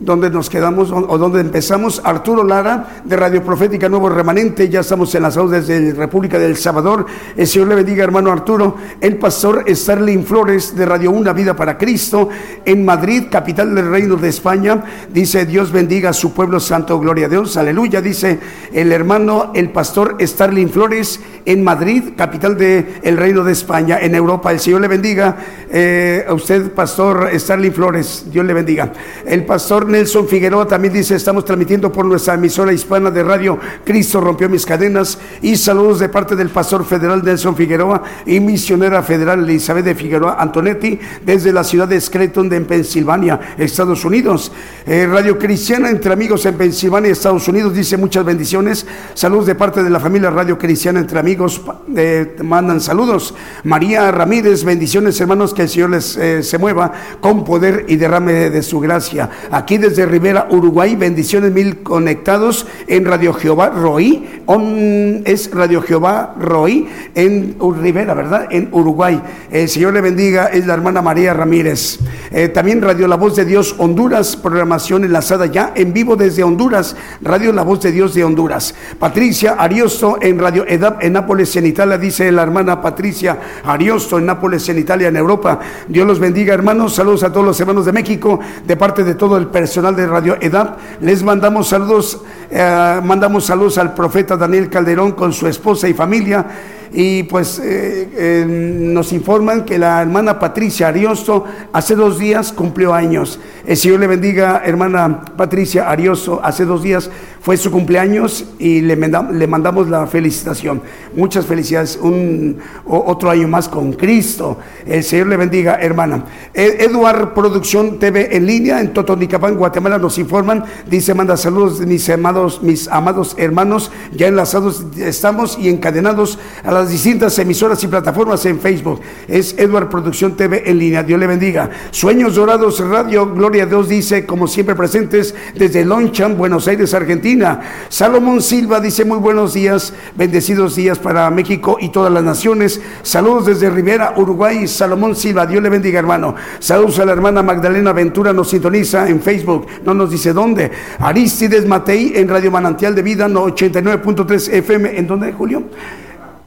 ¿Dónde 0.00 0.30
nos 0.30 0.48
quedamos 0.48 0.92
o 0.92 1.18
dónde 1.18 1.40
empezamos? 1.40 2.00
Arturo 2.04 2.44
Lara, 2.44 3.02
de 3.04 3.16
Radio 3.16 3.42
Profética 3.42 3.88
Nuevo 3.88 4.08
Remanente, 4.08 4.68
ya 4.68 4.78
estamos 4.78 5.12
enlazados 5.12 5.50
desde 5.50 5.92
República 5.92 6.38
del 6.38 6.56
Salvador. 6.56 7.04
El 7.36 7.48
Señor 7.48 7.66
le 7.66 7.74
bendiga, 7.74 8.04
hermano 8.04 8.30
Arturo. 8.30 8.76
El 9.00 9.16
pastor 9.16 9.64
Starling 9.66 10.24
Flores, 10.24 10.76
de 10.76 10.86
Radio 10.86 11.10
Una 11.10 11.32
Vida 11.32 11.56
para 11.56 11.76
Cristo, 11.76 12.28
en 12.64 12.84
Madrid, 12.84 13.24
capital 13.28 13.74
del 13.74 13.90
Reino 13.90 14.14
de 14.14 14.28
España. 14.28 14.84
Dice, 15.12 15.46
Dios 15.46 15.72
bendiga 15.72 16.10
a 16.10 16.12
su 16.12 16.32
pueblo 16.32 16.60
santo, 16.60 17.00
gloria 17.00 17.26
a 17.26 17.30
Dios, 17.30 17.56
aleluya. 17.56 18.00
Dice 18.00 18.38
el 18.72 18.92
hermano, 18.92 19.50
el 19.52 19.70
pastor 19.70 20.16
Starling 20.20 20.68
Flores, 20.68 21.18
en 21.44 21.64
Madrid, 21.64 22.10
capital 22.16 22.56
del 22.56 23.16
Reino 23.16 23.42
de 23.42 23.50
España, 23.50 23.98
en 24.00 24.14
Europa. 24.14 24.52
El 24.52 24.60
Señor 24.60 24.80
le 24.80 24.86
bendiga. 24.86 25.36
Eh, 25.70 26.24
a 26.28 26.34
usted, 26.34 26.70
pastor 26.70 27.30
Starling 27.34 27.72
Flores, 27.72 28.26
Dios 28.30 28.46
le 28.46 28.54
bendiga. 28.54 28.92
El 29.26 29.44
pastor 29.44 29.87
Nelson 29.88 30.28
Figueroa 30.28 30.66
también 30.66 30.92
dice, 30.92 31.14
estamos 31.14 31.44
transmitiendo 31.44 31.90
por 31.90 32.04
nuestra 32.04 32.34
emisora 32.34 32.72
hispana 32.72 33.10
de 33.10 33.22
radio 33.22 33.58
Cristo 33.84 34.20
rompió 34.20 34.48
mis 34.48 34.66
cadenas 34.66 35.18
y 35.42 35.56
saludos 35.56 36.00
de 36.00 36.08
parte 36.08 36.36
del 36.36 36.50
pastor 36.50 36.84
federal 36.84 37.24
Nelson 37.24 37.56
Figueroa 37.56 38.02
y 38.26 38.40
misionera 38.40 39.02
federal 39.02 39.44
Elizabeth 39.44 39.84
de 39.84 39.94
Figueroa 39.94 40.36
Antonetti 40.38 40.98
desde 41.24 41.52
la 41.52 41.64
ciudad 41.64 41.88
de 41.88 42.00
Scranton 42.00 42.52
en 42.52 42.66
Pensilvania, 42.66 43.54
Estados 43.56 44.04
Unidos. 44.04 44.52
Eh, 44.86 45.06
radio 45.10 45.38
Cristiana 45.38 45.90
entre 45.90 46.12
amigos 46.12 46.44
en 46.46 46.56
Pensilvania, 46.56 47.10
Estados 47.10 47.48
Unidos 47.48 47.74
dice 47.74 47.96
muchas 47.96 48.24
bendiciones. 48.24 48.86
Saludos 49.14 49.46
de 49.46 49.54
parte 49.54 49.82
de 49.82 49.90
la 49.90 50.00
familia 50.00 50.30
Radio 50.30 50.58
Cristiana 50.58 51.00
entre 51.00 51.18
amigos. 51.18 51.60
eh, 51.96 52.36
mandan 52.42 52.80
saludos. 52.80 53.34
María 53.64 54.10
Ramírez, 54.10 54.64
bendiciones 54.64 55.20
hermanos, 55.20 55.54
que 55.54 55.62
el 55.62 55.68
Señor 55.68 55.90
les 55.90 56.16
eh, 56.16 56.42
se 56.42 56.58
mueva 56.58 56.92
con 57.20 57.44
poder 57.44 57.86
y 57.88 57.96
derrame 57.96 58.32
de, 58.32 58.50
de 58.50 58.62
su 58.62 58.80
gracia. 58.80 59.30
Aquí 59.50 59.77
desde 59.78 60.06
Rivera, 60.06 60.46
Uruguay, 60.50 60.96
bendiciones 60.96 61.52
mil 61.52 61.78
conectados 61.82 62.66
en 62.86 63.04
Radio 63.04 63.32
Jehová 63.32 63.70
Roí, 63.70 64.42
on- 64.46 65.22
es 65.24 65.50
Radio 65.52 65.80
Jehová 65.82 66.34
Roí 66.38 66.88
en 67.14 67.56
Rivera, 67.80 68.14
¿verdad? 68.14 68.46
En 68.50 68.68
Uruguay. 68.72 69.20
El 69.50 69.68
Señor 69.68 69.94
le 69.94 70.00
bendiga, 70.00 70.46
es 70.46 70.66
la 70.66 70.74
hermana 70.74 71.00
María 71.02 71.32
Ramírez. 71.34 71.98
Eh, 72.30 72.48
también 72.48 72.82
Radio 72.82 73.08
La 73.08 73.16
Voz 73.16 73.36
de 73.36 73.44
Dios 73.44 73.74
Honduras, 73.78 74.36
programación 74.36 75.04
enlazada 75.04 75.46
ya 75.46 75.72
en 75.74 75.92
vivo 75.92 76.16
desde 76.16 76.42
Honduras, 76.42 76.96
Radio 77.22 77.52
La 77.52 77.62
Voz 77.62 77.80
de 77.82 77.92
Dios 77.92 78.14
de 78.14 78.24
Honduras. 78.24 78.74
Patricia 78.98 79.52
Ariosto 79.58 80.18
en 80.20 80.38
Radio 80.38 80.64
EDAP 80.66 81.02
en 81.04 81.12
Nápoles, 81.14 81.54
en 81.56 81.66
Italia, 81.66 81.98
dice 81.98 82.30
la 82.32 82.42
hermana 82.42 82.80
Patricia 82.82 83.38
Ariosto 83.64 84.18
en 84.18 84.26
Nápoles, 84.26 84.68
en 84.68 84.78
Italia, 84.78 85.08
en 85.08 85.16
Europa. 85.16 85.58
Dios 85.88 86.06
los 86.06 86.18
bendiga, 86.18 86.54
hermanos. 86.54 86.94
Saludos 86.94 87.22
a 87.22 87.32
todos 87.32 87.46
los 87.46 87.60
hermanos 87.60 87.86
de 87.86 87.92
México, 87.92 88.40
de 88.66 88.76
parte 88.76 89.04
de 89.04 89.14
todo 89.14 89.36
el 89.36 89.46
personal 89.46 89.67
de 89.68 90.06
Radio 90.06 90.38
EDAP. 90.40 90.78
Les 91.02 91.22
mandamos 91.22 91.68
saludos, 91.68 92.22
eh, 92.50 93.00
mandamos 93.04 93.44
saludos 93.44 93.76
al 93.76 93.92
profeta 93.92 94.34
Daniel 94.34 94.70
Calderón 94.70 95.12
con 95.12 95.32
su 95.32 95.46
esposa 95.46 95.86
y 95.86 95.94
familia. 95.94 96.46
Y 96.92 97.24
pues 97.24 97.58
eh, 97.58 98.08
eh, 98.14 98.44
nos 98.48 99.12
informan 99.12 99.64
que 99.64 99.78
la 99.78 100.00
hermana 100.00 100.38
Patricia 100.38 100.88
Ariosto 100.88 101.44
hace 101.72 101.94
dos 101.94 102.18
días 102.18 102.52
cumplió 102.52 102.94
años. 102.94 103.38
El 103.66 103.76
Señor 103.76 104.00
le 104.00 104.06
bendiga, 104.06 104.62
hermana 104.64 105.22
Patricia 105.36 105.90
Ariosto. 105.90 106.40
Hace 106.42 106.64
dos 106.64 106.82
días 106.82 107.10
fue 107.40 107.56
su 107.56 107.70
cumpleaños 107.70 108.44
y 108.58 108.80
le, 108.80 108.96
le 108.96 109.46
mandamos 109.46 109.88
la 109.88 110.06
felicitación. 110.06 110.82
Muchas 111.14 111.46
felicidades. 111.46 111.98
Un, 112.00 112.58
otro 112.86 113.30
año 113.30 113.48
más 113.48 113.68
con 113.68 113.92
Cristo. 113.92 114.58
El 114.86 115.04
Señor 115.04 115.28
le 115.28 115.36
bendiga, 115.36 115.78
hermana. 115.80 116.24
E- 116.54 116.76
Eduard 116.80 117.34
Producción 117.34 117.98
TV 117.98 118.36
en 118.36 118.46
línea 118.46 118.80
en 118.80 118.92
Totonicapán, 118.92 119.56
Guatemala, 119.56 119.98
nos 119.98 120.18
informan. 120.18 120.64
Dice, 120.88 121.14
manda 121.14 121.36
saludos, 121.36 121.80
mis 121.80 122.08
amados, 122.08 122.62
mis 122.62 122.88
amados 122.88 123.34
hermanos. 123.38 123.90
Ya 124.12 124.28
enlazados 124.28 124.84
estamos 124.96 125.58
y 125.58 125.68
encadenados 125.68 126.38
a 126.64 126.72
las 126.78 126.90
distintas 126.90 127.38
emisoras 127.38 127.82
y 127.82 127.88
plataformas 127.88 128.44
en 128.46 128.60
Facebook. 128.60 129.00
Es 129.26 129.58
Eduard 129.58 129.88
Producción 129.88 130.36
TV 130.36 130.62
en 130.64 130.78
línea. 130.78 131.02
Dios 131.02 131.18
le 131.18 131.26
bendiga. 131.26 131.70
Sueños 131.90 132.36
Dorados 132.36 132.78
Radio, 132.80 133.32
Gloria 133.32 133.64
a 133.64 133.66
Dios 133.66 133.88
dice, 133.88 134.24
como 134.24 134.46
siempre 134.46 134.74
presentes 134.74 135.34
desde 135.54 135.84
Lonchan, 135.84 136.36
Buenos 136.36 136.68
Aires, 136.68 136.94
Argentina. 136.94 137.60
Salomón 137.88 138.40
Silva 138.42 138.80
dice, 138.80 139.04
muy 139.04 139.18
buenos 139.18 139.54
días, 139.54 139.92
bendecidos 140.14 140.76
días 140.76 140.98
para 140.98 141.28
México 141.30 141.78
y 141.80 141.88
todas 141.88 142.12
las 142.12 142.22
naciones. 142.22 142.80
Saludos 143.02 143.46
desde 143.46 143.70
Rivera, 143.70 144.14
Uruguay. 144.16 144.68
Salomón 144.68 145.16
Silva, 145.16 145.46
Dios 145.46 145.62
le 145.62 145.70
bendiga, 145.70 145.98
hermano. 145.98 146.34
Saludos 146.60 146.98
a 147.00 147.04
la 147.04 147.12
hermana 147.12 147.42
Magdalena 147.42 147.92
Ventura, 147.92 148.32
nos 148.32 148.50
sintoniza 148.50 149.08
en 149.08 149.20
Facebook, 149.20 149.66
no 149.84 149.94
nos 149.94 150.10
dice 150.10 150.32
dónde. 150.32 150.70
Aristides 151.00 151.66
Matei 151.66 152.12
en 152.14 152.28
Radio 152.28 152.50
Manantial 152.50 152.94
de 152.94 153.02
Vida, 153.02 153.26
no, 153.28 153.46
89.3 153.46 154.52
FM. 154.52 154.98
¿En 154.98 155.06
dónde, 155.06 155.32
Julio? 155.32 155.64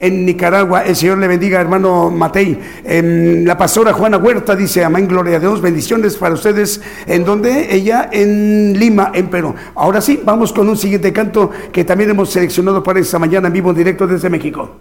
En 0.02 0.26
Nicaragua. 0.26 0.84
El 0.84 0.96
Señor 0.96 1.20
le 1.20 1.28
bendiga, 1.28 1.62
hermano 1.62 2.10
Matei. 2.10 2.60
En 2.84 3.46
la 3.46 3.58
pastora 3.58 3.94
Juana 3.94 4.18
Huerta 4.18 4.56
dice, 4.56 4.84
amén, 4.84 5.08
gloria 5.08 5.38
a 5.38 5.40
Dios, 5.40 5.62
bendiciones 5.62 6.18
para 6.18 6.34
ustedes. 6.34 6.82
¿En 7.08 7.24
donde 7.24 7.74
Ella 7.74 8.10
en 8.12 8.78
Lima, 8.78 9.12
en 9.14 9.30
Perú. 9.30 9.54
Ahora 9.76 10.02
sí, 10.02 10.20
vamos 10.24 10.52
con 10.52 10.68
un 10.68 10.76
siguiente 10.76 11.14
canto 11.14 11.52
que 11.72 11.86
también 11.86 12.10
hemos 12.10 12.32
seleccionado 12.32 12.84
para 12.84 13.00
esta 13.00 13.20
mañana 13.20 13.48
en 13.48 13.54
vivo 13.54 13.70
en 13.70 13.76
directo 13.76 14.08
desde 14.08 14.30
México. 14.30 14.72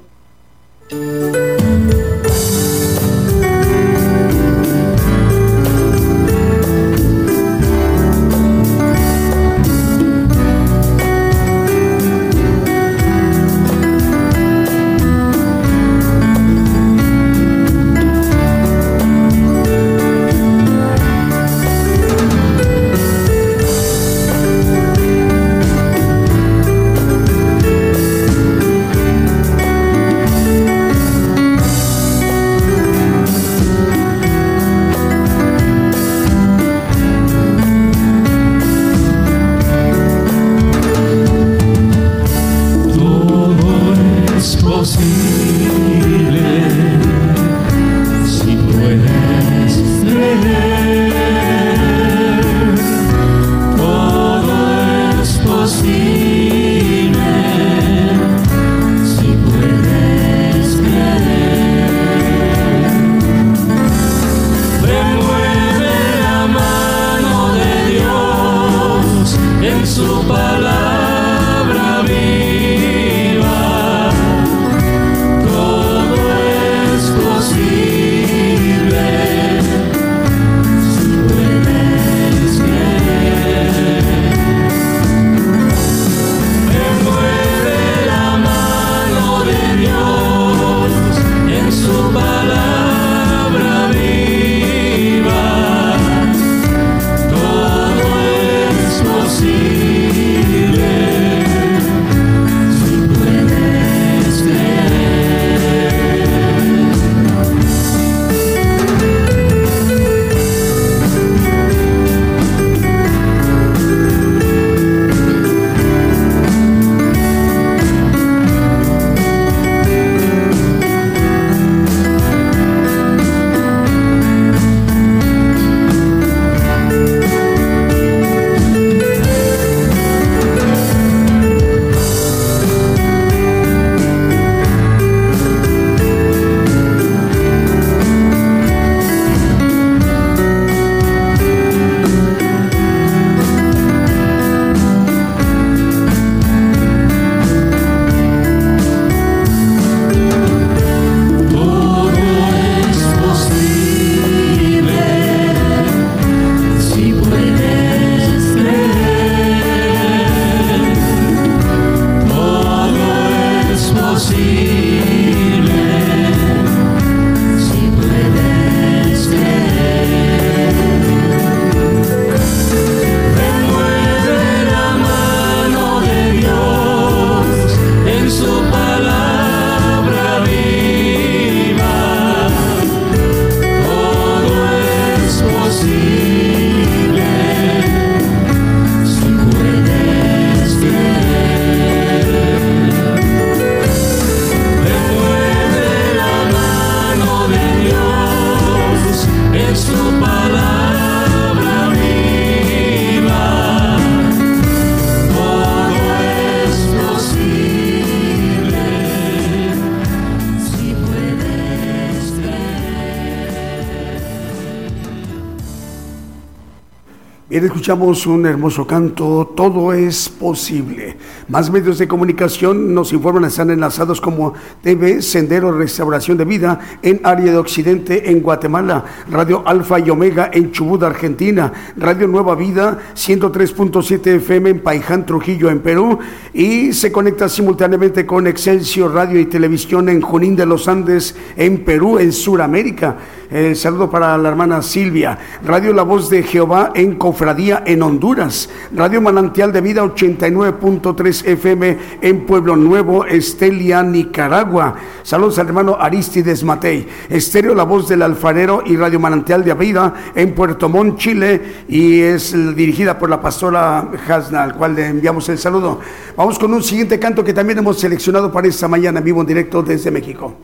Un 217.93 218.47
hermoso 218.47 218.87
canto, 218.87 219.53
todo 219.57 219.93
es 219.93 220.29
posible. 220.29 221.17
Más 221.49 221.73
medios 221.73 221.99
de 221.99 222.07
comunicación 222.07 222.95
nos 222.95 223.13
informan, 223.13 223.47
están 223.47 223.71
enlazados 223.71 224.21
como 224.21 224.55
TV 224.81 225.21
Sendero 225.23 225.73
Restauración 225.73 226.39
de 226.39 226.45
Vida 226.45 226.79
en 227.03 227.21
área 227.25 227.51
de 227.51 227.59
Occidente 227.59 228.31
en 228.31 228.43
Guatemala, 228.43 229.05
Radio 229.29 229.65
Alfa 229.67 229.99
y 229.99 230.09
Omega 230.09 230.51
en 230.53 230.71
Chubut, 230.71 231.03
Argentina, 231.03 231.73
Radio 231.97 232.29
Nueva 232.29 232.55
Vida 232.55 232.97
103.7 233.17 234.37
FM 234.37 234.71
en 234.71 234.81
Paiján, 234.81 235.27
Trujillo, 235.27 235.69
en 235.69 235.81
Perú 235.81 236.21
y 236.55 236.93
se 236.93 237.11
conecta 237.11 237.49
simultáneamente 237.49 238.25
con 238.25 238.47
Excelsior 238.47 239.13
Radio 239.13 239.41
y 239.41 239.47
Televisión 239.47 240.09
en 240.09 240.21
Junín 240.21 240.55
de 240.55 240.67
los 240.67 240.87
Andes 240.87 241.35
en 241.57 241.85
Perú, 241.85 242.21
en 242.21 242.31
Sudamérica. 242.31 243.17
El 243.51 243.75
saludo 243.75 244.09
para 244.09 244.39
la 244.39 244.49
hermana 244.49 244.81
Silvia. 244.81 245.37
Radio 245.65 245.93
La 245.93 246.05
Voz 246.05 246.31
de 246.31 246.45
Jehová 246.45 246.93
en 246.95 247.17
Cofradía 247.17 247.83
en 247.85 248.01
Honduras. 248.01 248.71
Radio 248.95 249.21
Manantial 249.21 249.73
de 249.73 249.81
Vida 249.81 250.05
89.3 250.05 251.49
FM 251.49 251.99
en 252.21 252.47
Pueblo 252.47 252.77
Nuevo, 252.77 253.25
Estelia, 253.25 254.05
Nicaragua. 254.05 254.95
Saludos 255.25 255.59
al 255.59 255.67
hermano 255.67 255.97
Aristides 255.99 256.63
Matei. 256.63 257.09
Estéreo 257.29 257.75
La 257.75 257.83
Voz 257.83 258.09
del 258.09 258.23
Alfarero 258.23 258.85
y 258.87 258.95
Radio 258.95 259.19
Manantial 259.19 259.65
de 259.65 259.75
Vida 259.75 260.15
en 260.37 260.55
Puerto 260.55 260.89
Montt, 260.89 261.19
Chile. 261.19 261.85
Y 261.89 262.21
es 262.21 262.53
dirigida 262.77 263.19
por 263.19 263.31
la 263.31 263.41
pastora 263.41 264.13
Hasna, 264.29 264.63
al 264.63 264.77
cual 264.77 264.95
le 264.95 265.07
enviamos 265.07 265.49
el 265.49 265.59
saludo. 265.59 265.99
Vamos 266.37 266.57
con 266.57 266.73
un 266.73 266.85
siguiente 266.85 267.19
canto 267.19 267.43
que 267.43 267.53
también 267.53 267.81
hemos 267.81 267.99
seleccionado 267.99 268.53
para 268.53 268.69
esta 268.69 268.87
mañana 268.87 269.19
en 269.19 269.25
vivo 269.25 269.41
en 269.41 269.49
directo 269.49 269.83
desde 269.83 270.13
México. 270.13 270.55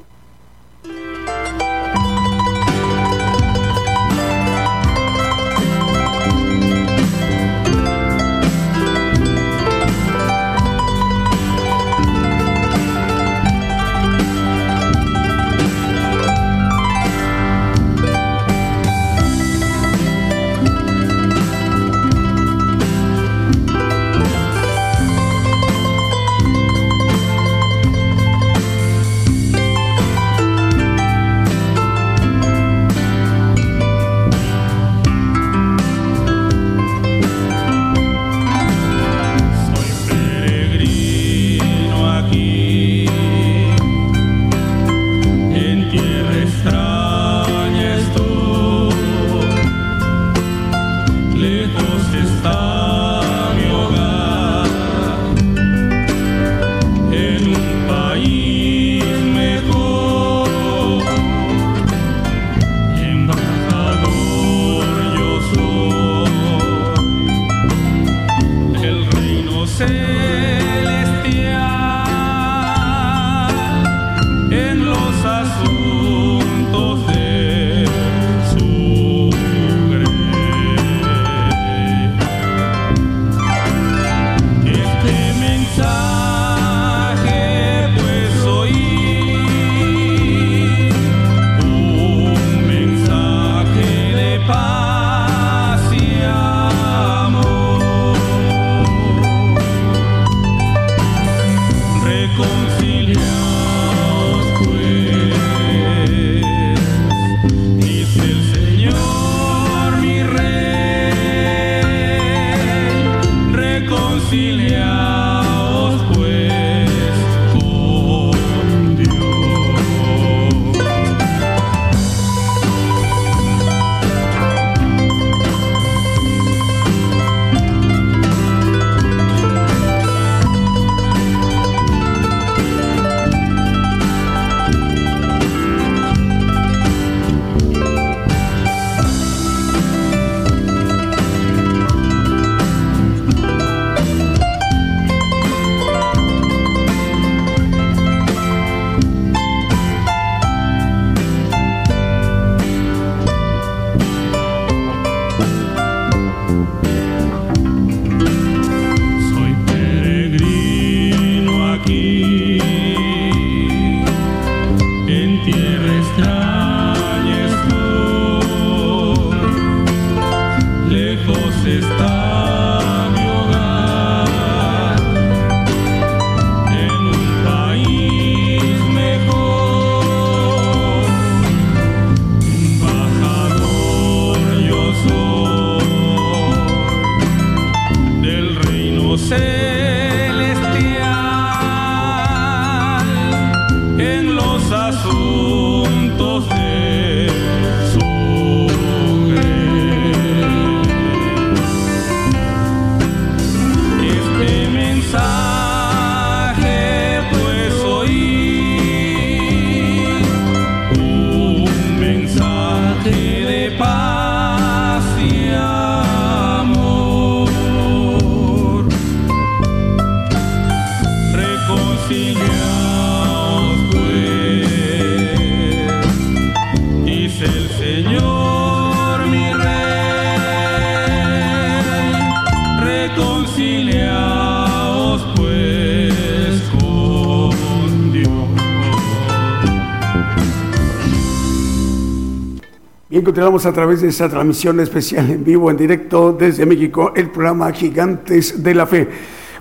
Continuamos 243.26 243.66
a 243.66 243.72
través 243.72 244.02
de 244.02 244.08
esta 244.08 244.28
transmisión 244.28 244.78
especial 244.78 245.28
en 245.28 245.42
vivo, 245.42 245.68
en 245.68 245.76
directo 245.76 246.32
desde 246.32 246.64
México, 246.64 247.10
el 247.16 247.28
programa 247.28 247.72
Gigantes 247.72 248.62
de 248.62 248.72
la 248.72 248.86
Fe. 248.86 249.08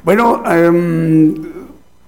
Bueno, 0.04 0.44
em, 0.46 1.34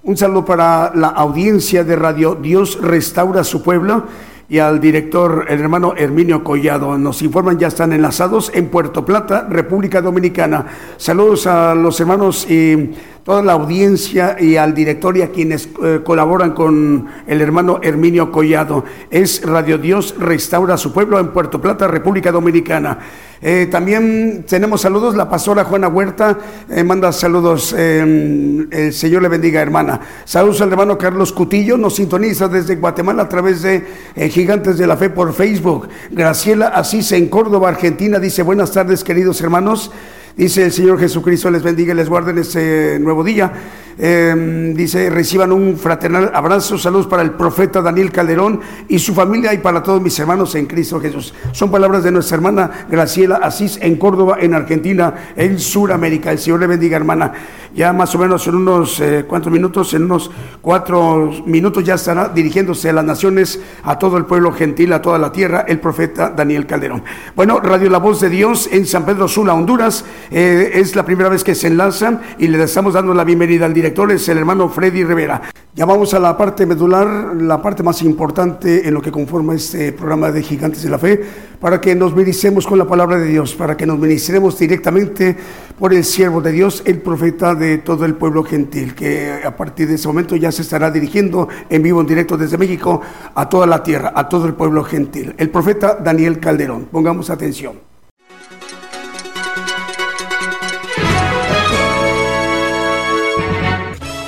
un 0.04 0.16
saludo 0.16 0.44
para 0.44 0.92
la 0.94 1.08
audiencia 1.08 1.82
de 1.82 1.96
Radio 1.96 2.36
Dios 2.36 2.80
Restaura 2.80 3.42
su 3.42 3.60
Pueblo 3.60 4.04
y 4.48 4.60
al 4.60 4.78
director, 4.80 5.46
el 5.48 5.58
hermano 5.58 5.94
Herminio 5.96 6.44
Collado. 6.44 6.96
Nos 6.96 7.22
informan, 7.22 7.58
ya 7.58 7.66
están 7.66 7.92
enlazados 7.92 8.52
en 8.54 8.68
Puerto 8.68 9.04
Plata, 9.04 9.48
República 9.50 10.00
Dominicana. 10.00 10.64
Saludos 10.96 11.48
a 11.48 11.74
los 11.74 11.98
hermanos 11.98 12.48
y 12.48 12.92
toda 13.28 13.42
la 13.42 13.52
audiencia 13.52 14.38
y 14.40 14.56
al 14.56 14.74
director 14.74 15.14
y 15.14 15.20
a 15.20 15.30
quienes 15.30 15.68
eh, 15.84 16.00
colaboran 16.02 16.52
con 16.52 17.08
el 17.26 17.42
hermano 17.42 17.78
Herminio 17.82 18.32
Collado. 18.32 18.86
Es 19.10 19.42
Radio 19.44 19.76
Dios 19.76 20.14
Restaura 20.18 20.78
su 20.78 20.94
Pueblo 20.94 21.18
en 21.18 21.28
Puerto 21.28 21.60
Plata, 21.60 21.86
República 21.86 22.32
Dominicana. 22.32 22.98
Eh, 23.42 23.68
también 23.70 24.46
tenemos 24.48 24.80
saludos, 24.80 25.14
la 25.14 25.28
pastora 25.28 25.64
Juana 25.64 25.88
Huerta 25.88 26.38
eh, 26.70 26.82
manda 26.82 27.12
saludos, 27.12 27.74
eh, 27.76 28.66
el 28.70 28.92
Señor 28.94 29.20
le 29.20 29.28
bendiga 29.28 29.60
hermana. 29.60 30.00
Saludos 30.24 30.62
al 30.62 30.70
hermano 30.70 30.96
Carlos 30.96 31.30
Cutillo, 31.30 31.76
nos 31.76 31.96
sintoniza 31.96 32.48
desde 32.48 32.76
Guatemala 32.76 33.24
a 33.24 33.28
través 33.28 33.60
de 33.60 33.84
Gigantes 34.30 34.78
de 34.78 34.86
la 34.86 34.96
Fe 34.96 35.10
por 35.10 35.34
Facebook. 35.34 35.90
Graciela 36.10 36.68
Asís 36.68 37.12
en 37.12 37.28
Córdoba, 37.28 37.68
Argentina, 37.68 38.18
dice 38.18 38.42
buenas 38.42 38.72
tardes 38.72 39.04
queridos 39.04 39.38
hermanos. 39.42 39.92
Dice 40.38 40.64
el 40.64 40.70
Señor 40.70 41.00
Jesucristo 41.00 41.50
les 41.50 41.64
bendiga 41.64 41.92
y 41.92 41.96
les 41.96 42.08
guarde 42.08 42.30
en 42.30 42.38
este 42.38 43.00
nuevo 43.00 43.24
día. 43.24 43.52
Eh, 44.00 44.72
dice, 44.76 45.10
reciban 45.10 45.50
un 45.50 45.76
fraternal 45.76 46.30
abrazo, 46.32 46.78
saludos 46.78 47.08
para 47.08 47.22
el 47.22 47.32
profeta 47.32 47.82
Daniel 47.82 48.12
Calderón 48.12 48.60
y 48.88 49.00
su 49.00 49.12
familia 49.12 49.52
y 49.52 49.58
para 49.58 49.82
todos 49.82 50.00
mis 50.00 50.16
hermanos 50.20 50.54
en 50.54 50.66
Cristo 50.66 51.00
Jesús. 51.00 51.34
Son 51.52 51.70
palabras 51.70 52.04
de 52.04 52.12
nuestra 52.12 52.36
hermana 52.36 52.86
Graciela 52.88 53.36
Asís 53.36 53.78
en 53.82 53.96
Córdoba, 53.96 54.36
en 54.40 54.54
Argentina, 54.54 55.32
en 55.36 55.58
Sudamérica. 55.58 56.30
El 56.30 56.38
Señor 56.38 56.60
le 56.60 56.68
bendiga, 56.68 56.96
hermana. 56.96 57.32
Ya 57.74 57.92
más 57.92 58.14
o 58.14 58.18
menos 58.18 58.46
en 58.46 58.54
unos 58.54 59.00
eh, 59.00 59.24
cuantos 59.28 59.52
minutos, 59.52 59.92
en 59.94 60.04
unos 60.04 60.30
cuatro 60.62 61.30
minutos 61.46 61.84
ya 61.84 61.94
estará 61.94 62.28
dirigiéndose 62.28 62.88
a 62.88 62.92
las 62.92 63.04
naciones, 63.04 63.60
a 63.82 63.98
todo 63.98 64.16
el 64.16 64.24
pueblo 64.24 64.52
gentil, 64.52 64.92
a 64.92 65.02
toda 65.02 65.18
la 65.18 65.32
tierra, 65.32 65.64
el 65.68 65.78
profeta 65.78 66.30
Daniel 66.30 66.66
Calderón. 66.66 67.02
Bueno, 67.36 67.60
Radio 67.60 67.90
La 67.90 67.98
Voz 67.98 68.20
de 68.20 68.30
Dios 68.30 68.68
en 68.72 68.86
San 68.86 69.04
Pedro 69.04 69.28
Sula, 69.28 69.54
Honduras, 69.54 70.04
eh, 70.30 70.70
es 70.74 70.96
la 70.96 71.04
primera 71.04 71.28
vez 71.28 71.44
que 71.44 71.54
se 71.54 71.66
enlazan 71.66 72.20
y 72.38 72.48
le 72.48 72.62
estamos 72.62 72.94
dando 72.94 73.12
la 73.12 73.24
bienvenida 73.24 73.66
al 73.66 73.74
director, 73.74 73.87
es 74.10 74.28
el 74.28 74.38
hermano 74.38 74.68
Freddy 74.68 75.02
Rivera. 75.02 75.42
Ya 75.74 75.84
vamos 75.84 76.12
a 76.12 76.18
la 76.18 76.36
parte 76.36 76.66
medular, 76.66 77.34
la 77.36 77.62
parte 77.62 77.82
más 77.82 78.02
importante 78.02 78.86
en 78.86 78.94
lo 78.94 79.00
que 79.00 79.10
conforma 79.12 79.54
este 79.54 79.92
programa 79.92 80.30
de 80.30 80.42
Gigantes 80.42 80.82
de 80.82 80.90
la 80.90 80.98
Fe, 80.98 81.20
para 81.60 81.80
que 81.80 81.94
nos 81.94 82.14
ministremos 82.14 82.66
con 82.66 82.78
la 82.78 82.86
palabra 82.86 83.18
de 83.18 83.26
Dios, 83.26 83.54
para 83.54 83.76
que 83.76 83.86
nos 83.86 83.98
ministremos 83.98 84.58
directamente 84.58 85.36
por 85.78 85.94
el 85.94 86.04
siervo 86.04 86.40
de 86.40 86.52
Dios, 86.52 86.82
el 86.84 87.00
profeta 87.00 87.54
de 87.54 87.78
todo 87.78 88.04
el 88.04 88.14
pueblo 88.14 88.42
gentil, 88.42 88.94
que 88.94 89.40
a 89.44 89.56
partir 89.56 89.88
de 89.88 89.94
ese 89.94 90.08
momento 90.08 90.36
ya 90.36 90.52
se 90.52 90.62
estará 90.62 90.90
dirigiendo 90.90 91.48
en 91.70 91.82
vivo, 91.82 92.00
en 92.00 92.06
directo 92.06 92.36
desde 92.36 92.58
México, 92.58 93.00
a 93.34 93.48
toda 93.48 93.66
la 93.66 93.82
tierra, 93.82 94.12
a 94.14 94.28
todo 94.28 94.46
el 94.46 94.54
pueblo 94.54 94.84
gentil. 94.84 95.34
El 95.38 95.50
profeta 95.50 95.94
Daniel 95.94 96.40
Calderón. 96.40 96.88
Pongamos 96.90 97.30
atención. 97.30 97.87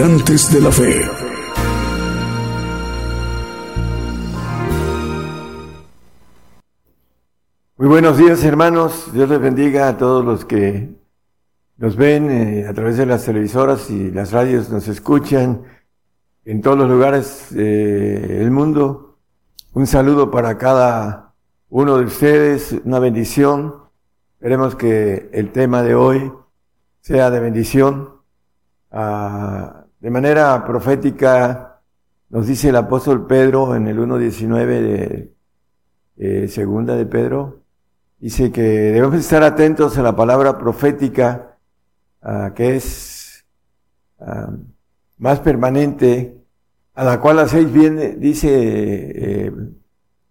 Gigantes 0.00 0.50
de 0.50 0.60
la 0.62 0.72
Fe. 0.72 1.10
Muy 7.76 7.86
buenos 7.86 8.16
días 8.16 8.42
hermanos, 8.42 9.12
Dios 9.12 9.28
les 9.28 9.38
bendiga 9.38 9.88
a 9.88 9.98
todos 9.98 10.24
los 10.24 10.46
que 10.46 10.88
nos 11.76 11.96
ven 11.96 12.30
eh, 12.30 12.66
a 12.66 12.72
través 12.72 12.96
de 12.96 13.04
las 13.04 13.26
televisoras 13.26 13.90
y 13.90 14.10
las 14.10 14.32
radios, 14.32 14.70
nos 14.70 14.88
escuchan 14.88 15.64
en 16.46 16.62
todos 16.62 16.78
los 16.78 16.88
lugares 16.88 17.48
del 17.50 18.50
mundo. 18.50 19.18
Un 19.74 19.86
saludo 19.86 20.30
para 20.30 20.56
cada 20.56 21.34
uno 21.68 21.98
de 21.98 22.06
ustedes, 22.06 22.74
una 22.86 23.00
bendición. 23.00 23.74
Esperemos 24.36 24.76
que 24.76 25.28
el 25.34 25.52
tema 25.52 25.82
de 25.82 25.94
hoy 25.94 26.32
sea 27.02 27.28
de 27.28 27.40
bendición. 27.40 28.14
Ah, 28.90 29.79
de 30.00 30.10
manera 30.10 30.64
profética 30.64 31.80
nos 32.30 32.46
dice 32.46 32.70
el 32.70 32.76
apóstol 32.76 33.26
Pedro 33.26 33.74
en 33.76 33.86
el 33.86 33.98
1.19 33.98 34.66
de 34.66 35.34
eh, 36.16 36.48
segunda 36.48 36.96
de 36.96 37.06
Pedro, 37.06 37.60
dice 38.18 38.50
que 38.52 38.62
debemos 38.62 39.16
estar 39.16 39.42
atentos 39.42 39.98
a 39.98 40.02
la 40.02 40.14
palabra 40.14 40.58
profética 40.58 41.46
que 42.54 42.76
es 42.76 43.44
ah, 44.20 44.50
más 45.18 45.40
permanente, 45.40 46.36
a 46.94 47.04
la 47.04 47.20
cual 47.20 47.38
hacéis 47.38 47.72
bien, 47.72 48.20
dice, 48.20 48.48
eh, 48.50 49.52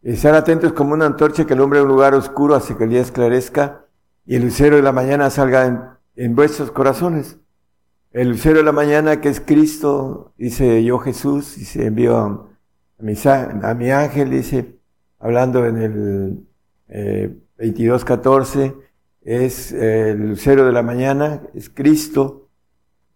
estar 0.04 0.36
atentos 0.36 0.74
como 0.74 0.94
una 0.94 1.08
antorcha 1.08 1.46
que 1.46 1.54
alumbra 1.54 1.82
un 1.82 1.88
lugar 1.88 2.14
oscuro 2.14 2.56
hasta 2.56 2.78
que 2.78 2.84
el 2.84 2.92
día 2.92 3.02
esclarezca 3.02 3.86
y 4.26 4.36
el 4.36 4.44
lucero 4.44 4.76
de 4.76 4.84
la 4.84 4.92
mañana 4.92 5.30
salga 5.32 5.66
en, 5.66 5.82
en 6.16 6.36
vuestros 6.36 6.72
corazones. 6.72 7.40
El 8.12 8.30
lucero 8.30 8.58
de 8.58 8.64
la 8.64 8.72
mañana 8.72 9.22
que 9.22 9.30
es 9.30 9.40
Cristo, 9.40 10.34
dice 10.38 10.84
yo 10.84 10.98
Jesús, 11.00 11.58
y 11.58 11.66
se 11.66 11.86
envió 11.86 12.18
a, 12.18 12.48
mi, 13.00 13.14
a 13.26 13.74
mi 13.76 13.92
ángel, 13.92 14.32
dice, 14.32 14.80
hablando 15.20 15.66
en 15.66 15.78
el 15.78 16.48
eh, 16.88 17.38
22.14, 17.60 18.76
es 19.22 19.72
el 19.74 20.30
lucero 20.30 20.66
de 20.66 20.72
la 20.72 20.82
mañana, 20.82 21.44
es 21.54 21.70
Cristo, 21.70 22.50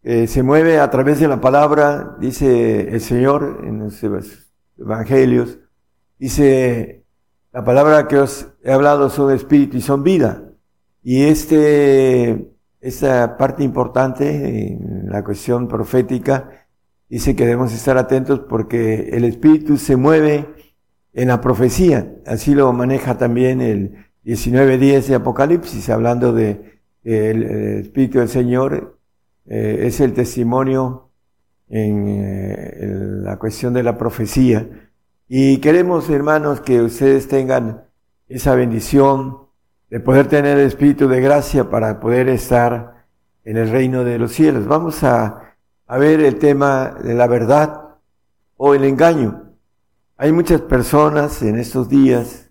eh, 0.03 0.27
se 0.27 0.43
mueve 0.43 0.79
a 0.79 0.89
través 0.91 1.19
de 1.19 1.27
la 1.27 1.41
palabra, 1.41 2.15
dice 2.19 2.89
el 2.93 3.01
Señor 3.01 3.61
en 3.63 3.79
los 3.79 4.03
ev- 4.03 4.45
evangelios, 4.77 5.57
dice, 6.19 7.03
la 7.51 7.63
palabra 7.63 8.07
que 8.07 8.17
os 8.17 8.47
he 8.63 8.71
hablado 8.71 9.09
son 9.09 9.31
espíritu 9.33 9.77
y 9.77 9.81
son 9.81 10.03
vida. 10.03 10.51
Y 11.01 11.23
este, 11.23 12.52
esta 12.83 13.37
parte 13.37 13.63
importante 13.63 14.73
en 14.73 15.09
la 15.09 15.23
cuestión 15.23 15.69
profética 15.69 16.67
dice 17.07 17.33
que 17.33 17.45
debemos 17.45 17.73
estar 17.73 17.97
atentos 17.97 18.41
porque 18.41 19.09
el 19.13 19.23
espíritu 19.23 19.77
se 19.77 19.95
mueve 19.95 20.49
en 21.13 21.29
la 21.29 21.39
profecía. 21.39 22.13
Así 22.25 22.53
lo 22.53 22.73
maneja 22.73 23.17
también 23.17 23.61
el 23.61 24.09
19.10 24.25 25.07
de 25.07 25.15
Apocalipsis, 25.15 25.89
hablando 25.89 26.33
de 26.33 26.81
el 27.05 27.43
espíritu 27.83 28.19
del 28.19 28.27
Señor 28.27 28.99
eh, 29.45 29.83
es 29.83 30.01
el 30.01 30.13
testimonio 30.13 31.09
en, 31.69 32.07
eh, 32.09 32.77
en 32.81 33.23
la 33.23 33.39
cuestión 33.39 33.73
de 33.73 33.83
la 33.83 33.97
profecía. 33.97 34.91
Y 35.29 35.59
queremos, 35.59 36.09
hermanos, 36.09 36.59
que 36.59 36.81
ustedes 36.81 37.29
tengan 37.29 37.85
esa 38.27 38.55
bendición 38.55 39.42
de 39.93 39.99
poder 39.99 40.27
tener 40.27 40.57
el 40.57 40.65
espíritu 40.65 41.07
de 41.07 41.21
gracia 41.21 41.69
para 41.69 41.99
poder 41.99 42.27
estar 42.27 43.05
en 43.43 43.57
el 43.57 43.69
reino 43.69 44.03
de 44.03 44.17
los 44.17 44.31
cielos. 44.31 44.65
Vamos 44.65 45.03
a, 45.03 45.55
a 45.85 45.97
ver 45.99 46.19
el 46.21 46.39
tema 46.39 46.95
de 47.03 47.13
la 47.13 47.27
verdad 47.27 47.99
o 48.57 48.73
el 48.73 48.85
engaño. 48.85 49.53
Hay 50.17 50.31
muchas 50.31 50.61
personas 50.61 51.43
en 51.43 51.59
estos 51.59 51.89
días 51.89 52.49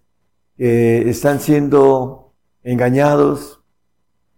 que 0.56 1.10
están 1.10 1.40
siendo 1.40 2.32
engañados 2.62 3.60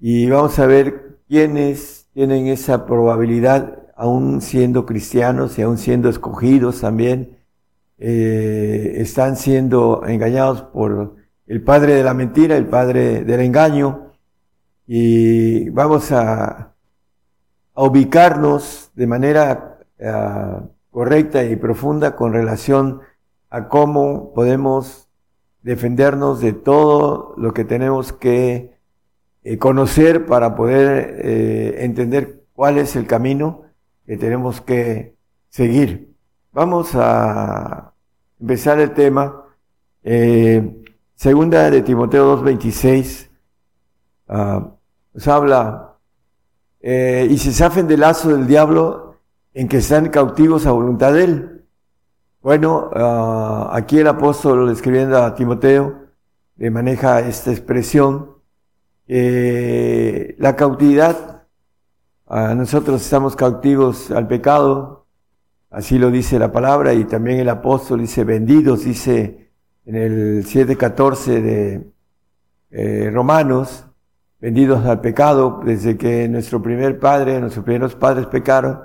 y 0.01 0.31
vamos 0.31 0.59
a 0.59 0.65
ver 0.65 1.19
quiénes 1.29 2.09
tienen 2.15 2.47
esa 2.47 2.87
probabilidad, 2.87 3.83
aún 3.97 4.41
siendo 4.41 4.87
cristianos 4.87 5.59
y 5.59 5.63
aún 5.63 5.77
siendo 5.77 6.09
escogidos 6.09 6.81
también, 6.81 7.37
eh, 7.99 8.95
están 8.97 9.37
siendo 9.37 10.07
engañados 10.07 10.63
por 10.63 11.23
el 11.47 11.63
padre 11.63 11.95
de 11.95 12.05
la 12.05 12.15
mentira, 12.15 12.57
el 12.57 12.67
padre 12.67 13.25
del 13.25 13.41
engaño, 13.41 14.13
y 14.87 15.71
vamos 15.71 16.13
a, 16.13 16.75
a 17.75 17.83
ubicarnos 17.83 18.91
de 18.95 19.07
manera 19.07 19.79
ah, 20.03 20.63
correcta 20.91 21.45
y 21.45 21.57
profunda 21.57 22.15
con 22.15 22.33
relación 22.33 23.01
a 23.51 23.69
cómo 23.69 24.33
podemos 24.33 25.09
defendernos 25.63 26.41
de 26.41 26.53
todo 26.53 27.35
lo 27.37 27.53
que 27.55 27.65
tenemos 27.65 28.13
que 28.13 28.75
eh, 29.43 29.59
conocer 29.59 30.27
para 30.27 30.55
poder 30.55 31.17
eh, 31.19 31.85
entender 31.85 32.45
cuál 32.53 32.79
es 32.79 32.97
el 32.97 33.07
camino 33.07 33.63
que 34.07 34.17
tenemos 34.17 34.61
que 34.61 35.17
seguir. 35.49 36.15
Vamos 36.53 36.91
a 36.95 37.93
empezar 38.41 38.79
el 38.79 38.93
tema. 38.93 39.43
Eh, 40.03 40.84
segunda 41.15 41.71
de 41.71 41.83
Timoteo 41.83 42.37
2.26 42.43 43.29
ah, 44.29 44.71
nos 45.15 45.29
habla, 45.29 45.97
eh, 46.81 47.29
y 47.31 47.39
se 47.39 47.53
zafen 47.53 47.87
del 47.87 48.01
lazo 48.01 48.31
del 48.31 48.47
diablo 48.47 49.21
en 49.55 49.69
que 49.69 49.79
están 49.79 50.09
cautivos 50.09 50.67
a 50.67 50.73
voluntad 50.73 51.13
de 51.13 51.25
él. 51.25 51.65
Bueno, 52.43 52.91
ah, 52.95 53.71
aquí 53.73 54.01
el 54.01 54.09
apóstol 54.09 54.71
escribiendo 54.71 55.23
a 55.23 55.35
Timoteo 55.35 56.09
le 56.57 56.71
maneja 56.71 57.21
esta 57.21 57.51
expresión. 57.53 58.33
eh, 59.07 60.35
la 60.39 60.57
cautividad, 60.57 61.47
ah, 62.27 62.55
nosotros 62.55 63.03
estamos 63.03 63.37
cautivos 63.37 64.11
al 64.11 64.27
pecado, 64.27 65.07
así 65.71 65.99
lo 65.99 66.11
dice 66.11 66.39
la 66.39 66.51
palabra, 66.53 66.95
y 66.95 67.05
también 67.05 67.39
el 67.39 67.49
apóstol 67.51 68.01
dice 68.01 68.25
vendidos, 68.25 68.85
dice 68.85 69.44
en 69.87 69.97
el 69.97 70.45
7.14 70.45 71.43
de 71.43 71.87
eh, 72.71 73.11
Romanos, 73.13 73.87
vendidos 74.41 74.85
al 74.85 75.01
pecado, 75.01 75.61
desde 75.65 75.97
que 75.97 76.29
nuestro 76.29 76.63
primer 76.63 76.99
padre, 76.99 77.41
nuestros 77.41 77.65
primeros 77.65 77.95
padres 77.95 78.27
pecaron, 78.27 78.81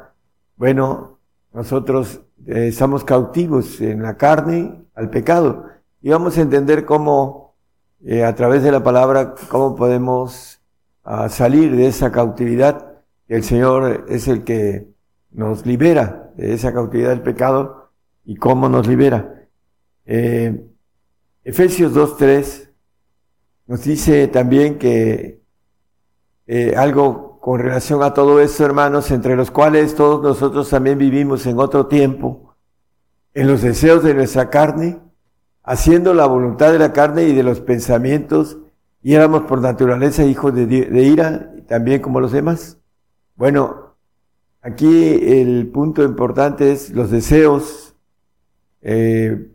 bueno, 0.56 1.20
nosotros 1.54 2.22
eh, 2.46 2.68
estamos 2.68 3.04
cautivos 3.04 3.82
en 3.82 4.04
la 4.04 4.18
carne 4.18 4.84
al 4.94 5.10
pecado. 5.10 5.66
Y 6.02 6.10
vamos 6.10 6.38
a 6.38 6.42
entender 6.42 6.86
cómo, 6.86 7.56
eh, 8.04 8.24
a 8.24 8.36
través 8.36 8.64
de 8.64 8.72
la 8.72 8.84
palabra, 8.84 9.36
cómo 9.50 9.76
podemos 9.76 10.62
ah, 11.04 11.30
salir 11.30 11.76
de 11.76 11.88
esa 11.88 12.12
cautividad. 12.12 13.04
El 13.28 13.44
Señor 13.44 14.06
es 14.10 14.28
el 14.28 14.44
que 14.44 14.88
nos 15.32 15.66
libera 15.66 16.32
de 16.36 16.54
esa 16.54 16.74
cautividad 16.74 17.10
del 17.10 17.22
pecado 17.22 17.90
y 18.26 18.36
cómo 18.36 18.70
nos 18.70 18.88
libera. 18.88 19.48
Eh, 20.06 20.69
Efesios 21.44 21.94
2.3 21.94 22.70
nos 23.68 23.84
dice 23.84 24.28
también 24.28 24.78
que 24.78 25.42
eh, 26.48 26.74
algo 26.76 27.40
con 27.40 27.60
relación 27.60 28.04
a 28.04 28.14
todo 28.14 28.42
esto, 28.42 28.66
hermanos, 28.66 29.12
entre 29.12 29.36
los 29.36 29.52
cuales 29.52 29.96
todos 29.96 30.22
nosotros 30.22 30.70
también 30.70 30.98
vivimos 30.98 31.46
en 31.46 31.60
otro 31.60 31.88
tiempo, 31.88 32.56
en 33.34 33.48
los 33.48 33.62
deseos 33.62 34.04
de 34.04 34.14
nuestra 34.14 34.50
carne, 34.50 35.00
haciendo 35.64 36.14
la 36.14 36.26
voluntad 36.26 36.72
de 36.72 36.80
la 36.80 36.92
carne 36.92 37.24
y 37.24 37.34
de 37.34 37.44
los 37.44 37.62
pensamientos, 37.62 38.58
y 39.02 39.14
éramos 39.14 39.44
por 39.44 39.62
naturaleza 39.62 40.26
hijos 40.26 40.54
de, 40.54 40.66
de 40.66 41.04
ira, 41.04 41.54
también 41.68 42.02
como 42.02 42.20
los 42.20 42.32
demás. 42.32 42.78
Bueno, 43.36 43.96
aquí 44.62 45.20
el 45.40 45.68
punto 45.72 46.04
importante 46.04 46.72
es 46.72 46.90
los 46.90 47.12
deseos, 47.12 47.96
eh, 48.82 49.52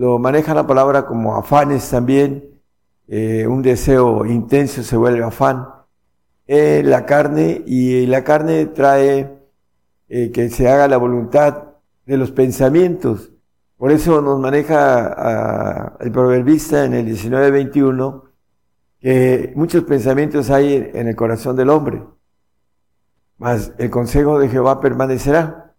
lo 0.00 0.18
maneja 0.18 0.54
la 0.54 0.66
palabra 0.66 1.04
como 1.04 1.36
afanes 1.36 1.90
también, 1.90 2.58
eh, 3.06 3.46
un 3.46 3.60
deseo 3.60 4.24
intenso 4.24 4.82
se 4.82 4.96
vuelve 4.96 5.22
afán. 5.22 5.68
La 6.46 7.04
carne 7.04 7.62
y 7.66 8.06
la 8.06 8.24
carne 8.24 8.64
trae 8.64 9.30
eh, 10.08 10.30
que 10.30 10.48
se 10.48 10.70
haga 10.70 10.88
la 10.88 10.96
voluntad 10.96 11.64
de 12.06 12.16
los 12.16 12.30
pensamientos. 12.30 13.30
Por 13.76 13.92
eso 13.92 14.22
nos 14.22 14.40
maneja 14.40 15.98
el 16.00 16.10
proverbista 16.10 16.86
en 16.86 16.94
el 16.94 17.04
19:21 17.04 18.22
que 19.00 19.52
muchos 19.54 19.84
pensamientos 19.84 20.48
hay 20.48 20.90
en 20.94 21.08
el 21.08 21.14
corazón 21.14 21.56
del 21.56 21.68
hombre, 21.68 22.02
mas 23.36 23.74
el 23.76 23.90
consejo 23.90 24.38
de 24.38 24.48
Jehová 24.48 24.80
permanecerá. 24.80 25.74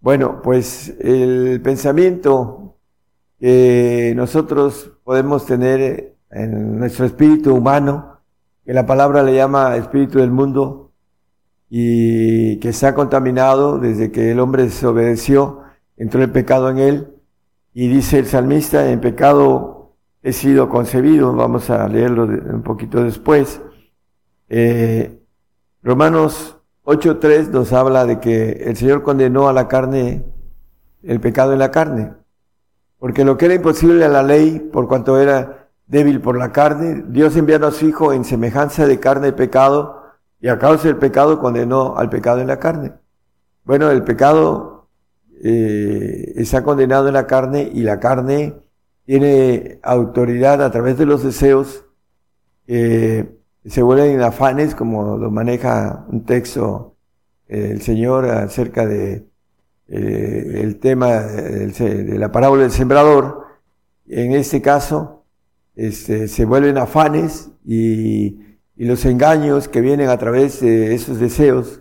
Bueno, 0.00 0.42
pues 0.42 0.94
el 1.00 1.62
pensamiento 1.62 2.63
que 3.44 4.14
nosotros 4.16 4.90
podemos 5.04 5.44
tener 5.44 6.16
en 6.30 6.78
nuestro 6.78 7.04
espíritu 7.04 7.54
humano, 7.54 8.22
que 8.64 8.72
la 8.72 8.86
palabra 8.86 9.22
le 9.22 9.34
llama 9.34 9.76
espíritu 9.76 10.18
del 10.18 10.30
mundo, 10.30 10.92
y 11.68 12.58
que 12.60 12.70
está 12.70 12.94
contaminado 12.94 13.78
desde 13.78 14.10
que 14.10 14.30
el 14.30 14.40
hombre 14.40 14.62
desobedeció, 14.62 15.60
entró 15.98 16.22
el 16.22 16.32
pecado 16.32 16.70
en 16.70 16.78
él 16.78 17.14
y 17.74 17.88
dice 17.88 18.18
el 18.18 18.24
salmista, 18.24 18.90
en 18.90 19.02
pecado 19.02 19.92
he 20.22 20.32
sido 20.32 20.70
concebido, 20.70 21.34
vamos 21.34 21.68
a 21.68 21.86
leerlo 21.86 22.24
un 22.24 22.62
poquito 22.62 23.04
después. 23.04 23.60
Eh, 24.48 25.20
Romanos 25.82 26.60
8.3 26.84 27.50
nos 27.50 27.74
habla 27.74 28.06
de 28.06 28.20
que 28.20 28.52
el 28.52 28.74
Señor 28.74 29.02
condenó 29.02 29.48
a 29.48 29.52
la 29.52 29.68
carne, 29.68 30.24
el 31.02 31.20
pecado 31.20 31.52
en 31.52 31.58
la 31.58 31.70
carne, 31.70 32.23
porque 33.04 33.22
lo 33.22 33.36
que 33.36 33.44
era 33.44 33.54
imposible 33.54 34.02
a 34.02 34.08
la 34.08 34.22
ley, 34.22 34.58
por 34.58 34.88
cuanto 34.88 35.20
era 35.20 35.68
débil 35.86 36.22
por 36.22 36.38
la 36.38 36.52
carne, 36.52 37.04
Dios 37.08 37.36
enviando 37.36 37.66
a 37.66 37.70
su 37.70 37.86
Hijo 37.86 38.14
en 38.14 38.24
semejanza 38.24 38.86
de 38.86 38.98
carne 38.98 39.26
de 39.26 39.32
pecado, 39.34 40.04
y 40.40 40.48
a 40.48 40.58
causa 40.58 40.88
del 40.88 40.96
pecado 40.96 41.38
condenó 41.38 41.98
al 41.98 42.08
pecado 42.08 42.40
en 42.40 42.46
la 42.46 42.58
carne. 42.58 42.94
Bueno, 43.62 43.90
el 43.90 44.04
pecado 44.04 44.88
eh, 45.42 46.32
está 46.36 46.64
condenado 46.64 47.08
en 47.08 47.12
la 47.12 47.26
carne 47.26 47.70
y 47.74 47.82
la 47.82 48.00
carne 48.00 48.54
tiene 49.04 49.80
autoridad 49.82 50.62
a 50.62 50.70
través 50.70 50.96
de 50.96 51.04
los 51.04 51.22
deseos 51.22 51.84
que 52.66 53.36
se 53.66 53.82
vuelven 53.82 54.22
afanes, 54.22 54.74
como 54.74 55.18
lo 55.18 55.30
maneja 55.30 56.06
un 56.08 56.24
texto 56.24 56.96
eh, 57.48 57.68
el 57.72 57.82
Señor 57.82 58.24
acerca 58.30 58.86
de 58.86 59.26
eh, 59.96 60.60
el 60.60 60.80
tema 60.80 61.20
del 61.20 61.72
de 61.72 62.18
la 62.18 62.32
parábola 62.32 62.62
del 62.62 62.72
sembrador. 62.72 63.46
En 64.08 64.32
este 64.32 64.60
caso, 64.60 65.24
este, 65.76 66.26
se 66.26 66.44
vuelven 66.44 66.78
afanes 66.78 67.50
y, 67.64 68.40
los 68.76 69.04
engaños 69.04 69.68
que 69.68 69.80
vienen 69.80 70.08
a 70.08 70.18
través 70.18 70.58
de 70.60 70.96
esos 70.96 71.20
deseos 71.20 71.80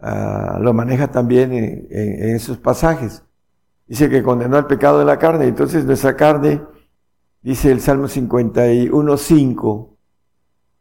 ah, 0.00 0.58
lo 0.60 0.72
maneja 0.74 1.12
también 1.12 1.52
en, 1.52 2.34
esos 2.34 2.58
pasajes. 2.58 3.22
Dice 3.86 4.10
que 4.10 4.24
condenó 4.24 4.58
el 4.58 4.66
pecado 4.66 4.98
de 4.98 5.04
la 5.04 5.16
carne, 5.20 5.46
entonces 5.46 5.84
nuestra 5.84 6.16
carne, 6.16 6.60
dice 7.40 7.70
el 7.70 7.80
Salmo 7.80 8.08
51.5, 8.08 9.96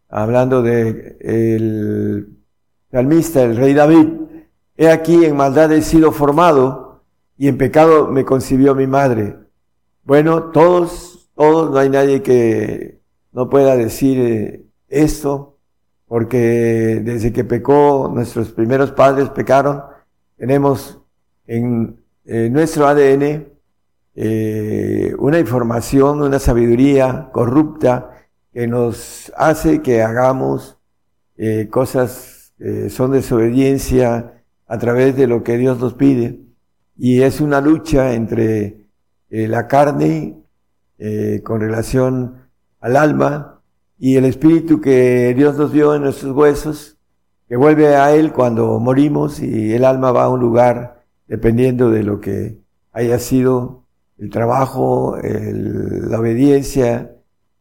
hablando 0.10 0.64
de 0.64 1.18
el 1.22 2.36
salmista, 2.92 3.44
el 3.44 3.56
rey 3.56 3.76
David, 3.76 4.23
he 4.78 4.90
aquí 4.90 5.26
en 5.26 5.36
maldad 5.36 5.72
he 5.72 5.82
sido 5.82 6.12
formado 6.12 7.04
y 7.38 7.48
en 7.48 7.58
pecado 7.58 8.08
me 8.08 8.26
concibió 8.26 8.76
mi 8.76 8.88
madre. 8.88 9.38
Bueno, 10.04 10.52
todos, 10.52 11.30
todos, 11.36 11.72
no 11.72 11.78
hay 11.78 11.90
nadie 11.90 12.22
que 12.22 13.00
no 13.32 13.50
pueda 13.50 13.76
decir 13.76 14.20
eh, 14.20 14.66
esto, 14.90 15.58
porque 16.08 17.02
desde 17.04 17.34
que 17.34 17.44
pecó, 17.44 18.12
nuestros 18.14 18.52
primeros 18.52 18.92
padres 18.92 19.30
pecaron, 19.30 19.84
tenemos 20.38 21.00
en, 21.48 22.04
eh, 22.26 22.50
nuestro 22.50 22.88
ADN 22.88 23.48
eh, 24.16 25.14
una 25.18 25.40
información, 25.40 26.22
una 26.22 26.40
sabiduría 26.40 27.30
corrupta 27.34 28.12
que 28.54 28.68
nos 28.68 29.32
hace 29.36 29.82
que 29.82 30.04
hagamos 30.04 30.78
eh, 31.36 31.68
cosas 31.70 32.54
que 32.58 32.90
son 32.90 33.12
desobediencia 33.12 34.33
a 34.74 34.78
través 34.80 35.16
de 35.16 35.28
lo 35.28 35.44
que 35.44 35.56
Dios 35.58 35.80
nos 35.80 35.94
pide. 35.94 36.40
Y 36.98 37.22
es 37.22 37.42
una 37.42 37.62
lucha 37.62 38.14
entre 38.16 38.88
eh, 39.30 39.48
la 39.48 39.68
carne 39.68 40.36
eh, 40.98 41.42
con 41.44 41.62
relación 41.62 42.38
al 42.80 42.96
alma 42.96 43.62
y 44.00 44.16
el 44.16 44.26
espíritu 44.26 44.82
que 44.82 45.34
Dios 45.38 45.56
nos 45.58 45.72
dio 45.72 45.94
en 45.94 46.02
nuestros 46.02 46.36
huesos, 46.36 46.98
que 47.48 47.56
vuelve 47.56 47.96
a 47.96 48.16
Él 48.16 48.34
cuando 48.34 48.80
morimos 48.80 49.40
y 49.42 49.74
el 49.74 49.86
alma 49.86 50.12
va 50.12 50.24
a 50.24 50.30
un 50.30 50.40
lugar 50.40 51.04
dependiendo 51.28 51.92
de 51.92 52.02
lo 52.02 52.20
que 52.20 52.58
haya 52.94 53.20
sido 53.20 53.84
el 54.18 54.32
trabajo, 54.32 55.18
el- 55.18 56.10
la 56.10 56.20
obediencia, 56.20 57.12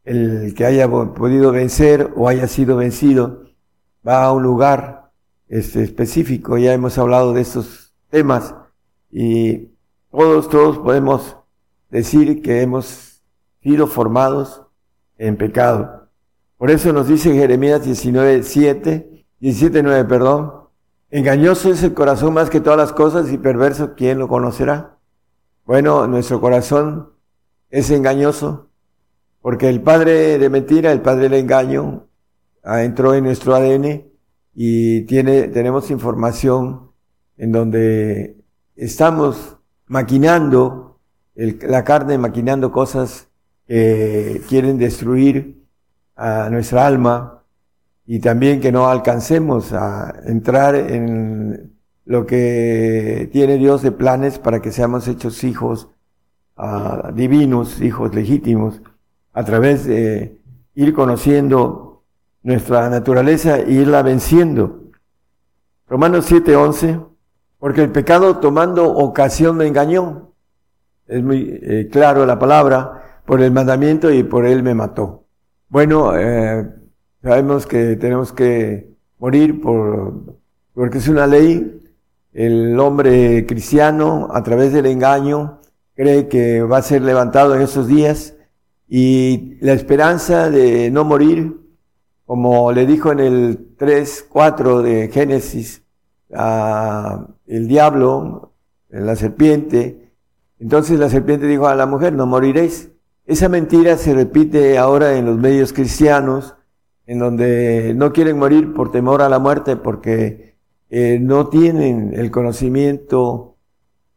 el 0.03 0.55
que 0.55 0.65
haya 0.65 0.89
podido 0.89 1.51
vencer 1.51 2.11
o 2.15 2.27
haya 2.27 2.47
sido 2.47 2.75
vencido, 2.77 3.43
va 4.05 4.23
a 4.23 4.33
un 4.33 4.41
lugar 4.41 5.02
este, 5.47 5.83
específico. 5.83 6.57
Ya 6.57 6.73
hemos 6.73 6.97
hablado 6.97 7.33
de 7.33 7.41
estos 7.41 7.93
temas 8.09 8.55
y 9.11 9.69
todos, 10.11 10.49
todos 10.49 10.77
podemos 10.79 11.37
decir 11.89 12.41
que 12.41 12.61
hemos 12.61 13.21
sido 13.61 13.87
formados 13.87 14.61
en 15.17 15.37
pecado. 15.37 16.09
Por 16.57 16.71
eso 16.71 16.93
nos 16.93 17.07
dice 17.07 17.33
Jeremías 17.33 17.83
19, 17.83 18.43
7, 18.43 19.25
17, 19.39 19.83
9, 19.83 20.05
perdón. 20.05 20.53
Engañoso 21.09 21.69
es 21.71 21.83
el 21.83 21.93
corazón 21.93 22.33
más 22.33 22.49
que 22.49 22.59
todas 22.59 22.77
las 22.77 22.93
cosas 22.93 23.31
y 23.31 23.37
perverso, 23.37 23.93
¿quién 23.95 24.17
lo 24.17 24.27
conocerá? 24.27 24.97
Bueno, 25.65 26.07
nuestro 26.07 26.41
corazón 26.41 27.13
es 27.69 27.89
engañoso 27.91 28.69
porque 29.43 29.67
el 29.67 29.81
padre 29.81 30.39
de 30.39 30.49
mentira, 30.49 30.93
el 30.93 31.01
padre 31.01 31.23
del 31.23 31.41
engaño, 31.41 32.07
ah, 32.63 32.81
entró 32.83 33.13
en 33.13 33.25
nuestro 33.25 33.53
ADN 33.53 34.12
y 34.55 35.01
tiene, 35.01 35.47
tenemos 35.49 35.89
información 35.91 36.91
en 37.37 37.51
donde 37.51 38.37
estamos 38.75 39.57
maquinando, 39.87 40.99
el- 41.35 41.59
la 41.67 41.83
carne 41.83 42.17
maquinando 42.17 42.71
cosas 42.71 43.27
que 43.67 44.41
quieren 44.47 44.77
destruir 44.77 45.63
a 46.15 46.49
nuestra 46.51 46.85
alma 46.85 47.43
y 48.05 48.19
también 48.19 48.59
que 48.61 48.71
no 48.71 48.87
alcancemos 48.89 49.71
a 49.73 50.13
entrar 50.25 50.75
en 50.75 51.73
lo 52.05 52.25
que 52.25 53.29
tiene 53.31 53.57
Dios 53.57 53.81
de 53.81 53.91
planes 53.91 54.37
para 54.37 54.61
que 54.61 54.71
seamos 54.71 55.07
hechos 55.07 55.43
hijos 55.43 55.87
ah, 56.57 57.11
divinos, 57.15 57.81
hijos 57.81 58.13
legítimos, 58.13 58.81
a 59.33 59.43
través 59.43 59.85
de 59.85 60.39
ir 60.75 60.93
conociendo 60.93 61.92
nuestra 62.43 62.89
naturaleza 62.89 63.59
e 63.59 63.71
irla 63.71 64.03
venciendo. 64.03 64.91
Romanos 65.87 66.29
7:11, 66.29 66.99
porque 67.59 67.81
el 67.81 67.91
pecado 67.91 68.37
tomando 68.37 68.91
ocasión 68.91 69.57
me 69.57 69.67
engañó. 69.67 70.33
Es 71.07 71.23
muy 71.23 71.59
eh, 71.61 71.89
claro 71.91 72.25
la 72.25 72.39
palabra, 72.39 73.21
por 73.25 73.41
el 73.41 73.51
mandamiento 73.51 74.11
y 74.11 74.23
por 74.23 74.45
él 74.45 74.63
me 74.63 74.73
mató. 74.73 75.25
Bueno, 75.69 76.17
eh, 76.17 76.69
sabemos 77.21 77.65
que 77.65 77.95
tenemos 77.95 78.33
que 78.33 78.93
morir 79.19 79.61
por, 79.61 80.37
porque 80.73 80.97
es 80.97 81.07
una 81.07 81.27
ley. 81.27 81.79
El 82.33 82.79
hombre 82.79 83.45
cristiano, 83.45 84.27
a 84.31 84.41
través 84.43 84.73
del 84.73 84.87
engaño, 84.87 85.59
cree 85.95 86.27
que 86.27 86.63
va 86.63 86.77
a 86.77 86.81
ser 86.81 87.03
levantado 87.03 87.55
en 87.55 87.61
esos 87.61 87.87
días 87.87 88.35
y 88.87 89.57
la 89.61 89.73
esperanza 89.73 90.49
de 90.49 90.89
no 90.91 91.03
morir, 91.03 91.62
como 92.25 92.71
le 92.71 92.85
dijo 92.85 93.11
en 93.11 93.19
el 93.19 93.75
3, 93.77 94.27
4 94.29 94.81
de 94.81 95.09
Génesis, 95.09 95.83
el 96.29 97.67
diablo, 97.67 98.53
la 98.89 99.15
serpiente, 99.15 100.03
entonces 100.59 100.97
la 100.97 101.09
serpiente 101.09 101.45
dijo 101.45 101.67
a 101.67 101.75
la 101.75 101.85
mujer, 101.85 102.13
no 102.13 102.25
moriréis. 102.25 102.89
Esa 103.25 103.49
mentira 103.49 103.97
se 103.97 104.13
repite 104.13 104.77
ahora 104.77 105.17
en 105.17 105.25
los 105.25 105.37
medios 105.37 105.73
cristianos, 105.73 106.55
en 107.05 107.19
donde 107.19 107.93
no 107.95 108.13
quieren 108.13 108.37
morir 108.37 108.73
por 108.73 108.89
temor 108.89 109.21
a 109.21 109.27
la 109.29 109.39
muerte, 109.39 109.75
porque 109.75 110.55
eh, 110.89 111.19
no 111.19 111.49
tienen 111.49 112.13
el 112.13 112.31
conocimiento 112.31 113.57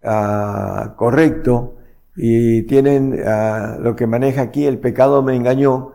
ah, 0.05 0.95
correcto 0.97 1.79
y 2.15 2.63
tienen 2.63 3.21
ah, 3.27 3.77
lo 3.81 3.97
que 3.97 4.07
maneja 4.07 4.43
aquí, 4.43 4.67
el 4.67 4.79
pecado 4.79 5.23
me 5.23 5.35
engañó. 5.35 5.95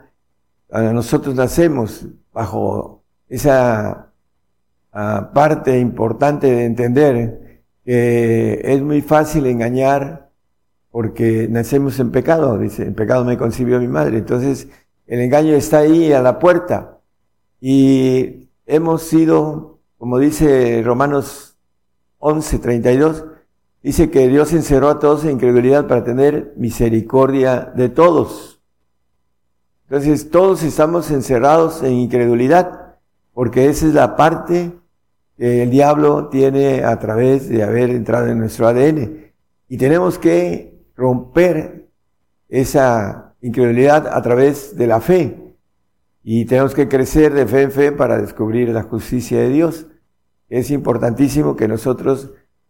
Nosotros 0.72 1.36
nacemos 1.36 2.08
bajo 2.32 3.04
esa 3.28 4.12
ah, 4.94 5.32
parte 5.34 5.78
importante 5.78 6.48
de 6.48 6.66
entender 6.66 7.62
que 7.84 8.62
es 8.64 8.82
muy 8.82 9.02
fácil 9.02 9.48
engañar 9.48 10.30
porque 10.92 11.48
nacemos 11.50 12.00
en 12.00 12.12
pecado, 12.12 12.58
dice, 12.58 12.84
en 12.84 12.94
pecado 12.94 13.24
me 13.24 13.38
concibió 13.38 13.80
mi 13.80 13.88
madre. 13.88 14.18
Entonces, 14.18 14.68
el 15.08 15.22
engaño 15.22 15.54
está 15.56 15.80
ahí 15.80 16.12
a 16.12 16.22
la 16.22 16.38
puerta. 16.40 17.00
Y 17.62 18.50
hemos 18.66 19.04
sido, 19.04 19.80
como 19.98 20.20
dice 20.20 20.82
Romanos 20.84 21.58
11, 22.20 22.60
32, 22.60 23.26
dice 23.82 24.10
que 24.10 24.28
Dios 24.28 24.52
encerró 24.54 24.90
a 24.90 25.00
todos 25.00 25.24
en 25.24 25.32
incredulidad 25.32 25.88
para 25.88 26.04
tener 26.04 26.54
misericordia 26.58 27.72
de 27.76 27.90
todos. 27.90 28.51
Entonces, 29.92 30.32
todos 30.32 30.64
estamos 30.64 31.12
encerrados 31.12 31.84
en 31.84 31.92
incredulidad, 31.92 32.96
porque 33.34 33.68
esa 33.68 33.88
es 33.88 33.94
la 33.94 34.16
parte 34.16 34.72
que 35.36 35.64
el 35.64 35.70
diablo 35.70 36.30
tiene 36.30 36.86
a 36.86 36.98
través 36.98 37.50
de 37.50 37.62
haber 37.62 37.89
entrado 37.89 38.28
en 38.28 38.39
nuestro 38.39 38.70
ADN. 38.70 39.34
Y 39.68 39.76
tenemos 39.76 40.18
que 40.18 40.82
romper 40.96 41.89
esa 42.48 43.36
incredulidad 43.42 44.08
a 44.08 44.22
través 44.22 44.78
de 44.78 44.88
la 44.88 45.02
fe. 45.02 45.58
Y 46.24 46.46
tenemos 46.46 46.74
que 46.74 46.88
crecer 46.88 47.34
de 47.34 47.46
fe 47.46 47.64
en 47.64 47.72
fe 47.74 47.92
para 47.92 48.18
descubrir 48.18 48.70
la 48.70 48.84
justicia 48.84 49.39
de 49.42 49.50
Dios. 49.50 49.88
es 50.48 50.72
importantísimo 50.72 51.58
que 51.58 51.68
nosotros 51.68 52.30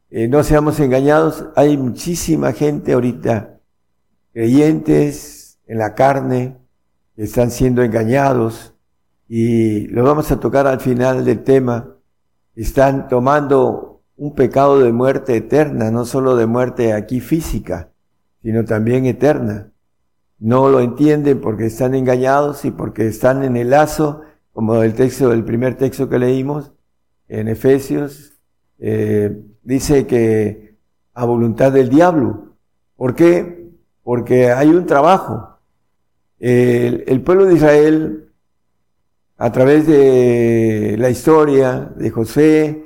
eh, 0.10 0.28
no 0.28 0.44
seamos 0.44 0.80
engañados. 0.80 1.46
Hay 1.56 1.78
muchísima 1.78 2.52
gente 2.52 2.94
ahorita, 2.94 3.60
creyentes 4.34 5.60
en 5.68 5.78
la 5.78 5.94
carne, 5.94 6.61
están 7.16 7.52
siendo 7.52 7.84
engañados 7.84 8.74
y 9.28 9.88
lo 9.88 10.04
vamos 10.04 10.32
a 10.32 10.40
tocar 10.40 10.68
al 10.68 10.80
final 10.80 11.24
del 11.26 11.44
tema. 11.44 11.96
Están 12.56 13.08
tomando 13.08 14.02
un 14.18 14.36
pecado 14.36 14.80
de 14.80 14.92
muerte 14.92 15.38
eterna, 15.38 15.90
no 15.90 16.06
solo 16.06 16.36
de 16.36 16.46
muerte 16.46 16.94
aquí 16.94 17.20
física, 17.20 17.92
sino 18.42 18.66
también 18.66 19.06
eterna. 19.06 19.72
No 20.38 20.70
lo 20.70 20.80
entienden 20.80 21.40
porque 21.40 21.68
están 21.68 21.96
engañados 21.96 22.66
y 22.66 22.72
porque 22.72 23.08
están 23.08 23.44
en 23.44 23.56
el 23.58 23.70
lazo, 23.70 24.22
como 24.54 24.84
el 24.84 24.94
texto, 24.96 25.32
el 25.32 25.46
primer 25.46 25.76
texto 25.76 26.10
que 26.10 26.20
leímos 26.20 26.74
en 27.28 27.48
Efesios, 27.48 28.34
eh, 28.80 29.42
dice 29.64 30.06
que 30.08 30.78
a 31.14 31.26
voluntad 31.26 31.72
del 31.72 31.90
diablo. 31.90 32.56
¿Por 32.96 33.16
qué? 33.16 33.72
Porque 34.04 34.52
hay 34.52 34.70
un 34.70 34.86
trabajo. 34.86 35.51
El, 36.42 37.22
pueblo 37.22 37.46
de 37.46 37.56
Israel, 37.56 38.30
a 39.38 39.52
través 39.52 39.88
de 39.88 40.96
la 40.98 41.10
historia 41.10 41.92
de 41.96 42.10
José, 42.10 42.84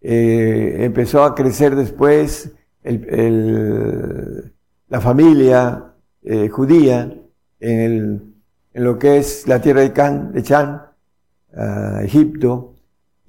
eh, 0.00 0.76
empezó 0.80 1.24
a 1.24 1.34
crecer 1.34 1.74
después 1.74 2.52
el, 2.82 4.52
la 4.88 5.00
familia 5.00 5.94
eh, 6.22 6.48
judía 6.48 7.12
en, 7.60 8.34
en, 8.72 8.84
lo 8.84 8.98
que 8.98 9.18
es 9.18 9.48
la 9.48 9.60
tierra 9.60 9.80
de, 9.80 9.92
Can, 9.92 10.32
de 10.32 10.42
Chan, 10.42 10.82
Egipto, 12.02 12.74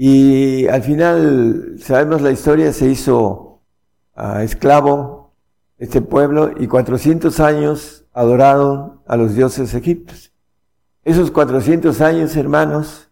y 0.02 0.66
al 0.68 0.82
final, 0.82 1.76
sabemos 1.78 2.22
la 2.22 2.32
historia, 2.32 2.72
se 2.72 2.88
hizo 2.88 3.60
uh, 4.16 4.38
esclavo 4.40 5.19
este 5.80 6.02
pueblo 6.02 6.52
y 6.58 6.68
400 6.68 7.40
años 7.40 8.06
adoraron 8.14 9.02
a 9.08 9.16
los 9.16 9.34
dioses 9.34 9.74
egipcios. 9.74 10.34
Esos 11.06 11.32
400 11.32 12.02
años, 12.02 12.36
hermanos, 12.36 13.10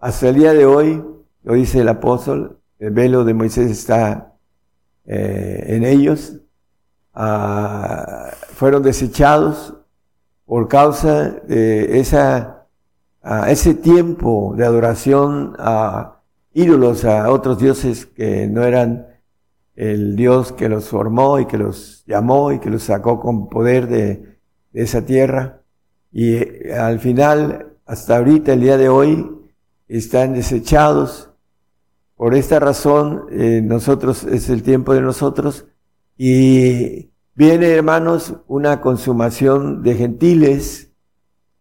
hasta 0.00 0.28
el 0.28 0.34
día 0.34 0.52
de 0.52 0.66
hoy, 0.66 1.02
lo 1.44 1.54
dice 1.54 1.80
el 1.80 1.88
apóstol, 1.88 2.58
el 2.80 2.90
velo 2.90 3.24
de 3.24 3.34
Moisés 3.34 3.70
está 3.70 4.34
eh, 5.06 5.64
en 5.68 5.84
ellos, 5.84 6.38
uh, 7.14 8.32
fueron 8.54 8.82
desechados 8.82 9.74
por 10.44 10.66
causa 10.66 11.30
de 11.30 12.00
esa, 12.00 12.66
ese 13.46 13.74
tiempo 13.74 14.54
de 14.56 14.66
adoración 14.66 15.54
a 15.58 16.20
ídolos, 16.52 17.04
a 17.04 17.30
otros 17.30 17.58
dioses 17.58 18.06
que 18.06 18.48
no 18.48 18.64
eran 18.64 19.11
el 19.74 20.16
Dios 20.16 20.52
que 20.52 20.68
los 20.68 20.88
formó 20.88 21.40
y 21.40 21.46
que 21.46 21.58
los 21.58 22.04
llamó 22.06 22.52
y 22.52 22.58
que 22.58 22.70
los 22.70 22.84
sacó 22.84 23.20
con 23.20 23.48
poder 23.48 23.88
de, 23.88 24.38
de 24.72 24.82
esa 24.82 25.04
tierra. 25.04 25.62
Y 26.12 26.34
eh, 26.34 26.74
al 26.78 27.00
final, 27.00 27.74
hasta 27.86 28.16
ahorita, 28.16 28.52
el 28.52 28.60
día 28.60 28.76
de 28.76 28.88
hoy, 28.88 29.28
están 29.88 30.34
desechados. 30.34 31.30
Por 32.16 32.34
esta 32.34 32.60
razón, 32.60 33.26
eh, 33.30 33.60
nosotros, 33.62 34.24
es 34.24 34.48
el 34.50 34.62
tiempo 34.62 34.94
de 34.94 35.00
nosotros. 35.00 35.66
Y 36.16 37.10
viene, 37.34 37.68
hermanos, 37.70 38.34
una 38.46 38.80
consumación 38.80 39.82
de 39.82 39.94
gentiles 39.94 40.92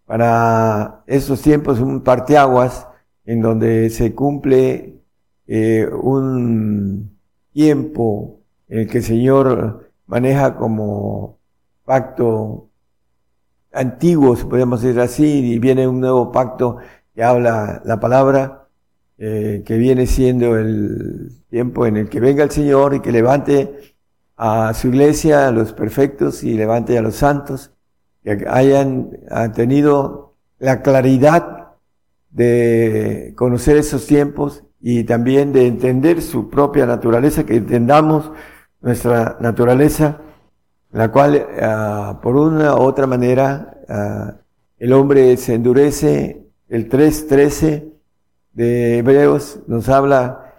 para 0.05 1.03
esos 1.07 1.41
tiempos, 1.41 1.79
un 1.79 2.01
parteaguas, 2.01 2.87
en 3.25 3.41
donde 3.41 3.89
se 3.89 4.13
cumple 4.13 5.01
eh, 5.47 5.87
un 5.87 7.10
tiempo 7.53 8.39
en 8.67 8.79
el 8.79 8.87
que 8.87 8.99
el 8.99 9.03
Señor 9.03 9.91
maneja 10.07 10.55
como 10.55 11.37
pacto 11.85 12.69
antiguo, 13.71 14.35
podemos 14.35 14.81
decir 14.81 14.99
así, 14.99 15.53
y 15.53 15.59
viene 15.59 15.87
un 15.87 15.99
nuevo 15.99 16.31
pacto 16.31 16.77
que 17.13 17.23
habla 17.23 17.81
la 17.85 17.99
palabra, 17.99 18.67
eh, 19.17 19.63
que 19.65 19.77
viene 19.77 20.07
siendo 20.07 20.57
el 20.57 21.31
tiempo 21.49 21.85
en 21.85 21.97
el 21.97 22.09
que 22.09 22.19
venga 22.19 22.43
el 22.43 22.51
Señor 22.51 22.95
y 22.95 23.01
que 23.01 23.11
levante 23.11 23.95
a 24.37 24.73
su 24.73 24.87
iglesia, 24.87 25.47
a 25.47 25.51
los 25.51 25.73
perfectos 25.73 26.43
y 26.43 26.53
levante 26.55 26.97
a 26.97 27.01
los 27.01 27.15
santos, 27.15 27.71
que 28.23 28.45
hayan 28.47 29.11
tenido 29.53 30.35
la 30.59 30.81
claridad 30.81 31.73
de 32.29 33.33
conocer 33.35 33.77
esos 33.77 34.07
tiempos 34.07 34.63
y 34.81 35.03
también 35.03 35.53
de 35.53 35.67
entender 35.67 36.21
su 36.21 36.49
propia 36.49 36.85
naturaleza, 36.85 37.45
que 37.45 37.57
entendamos 37.57 38.31
nuestra 38.81 39.37
naturaleza, 39.39 40.21
la 40.91 41.11
cual 41.11 41.35
uh, 41.35 42.19
por 42.21 42.35
una 42.35 42.75
u 42.75 42.81
otra 42.81 43.07
manera 43.07 43.77
uh, 43.87 44.41
el 44.77 44.93
hombre 44.93 45.37
se 45.37 45.53
endurece. 45.53 46.37
El 46.67 46.89
3.13 46.89 47.91
de 48.53 48.97
Hebreos 48.97 49.59
nos 49.67 49.89
habla, 49.89 50.53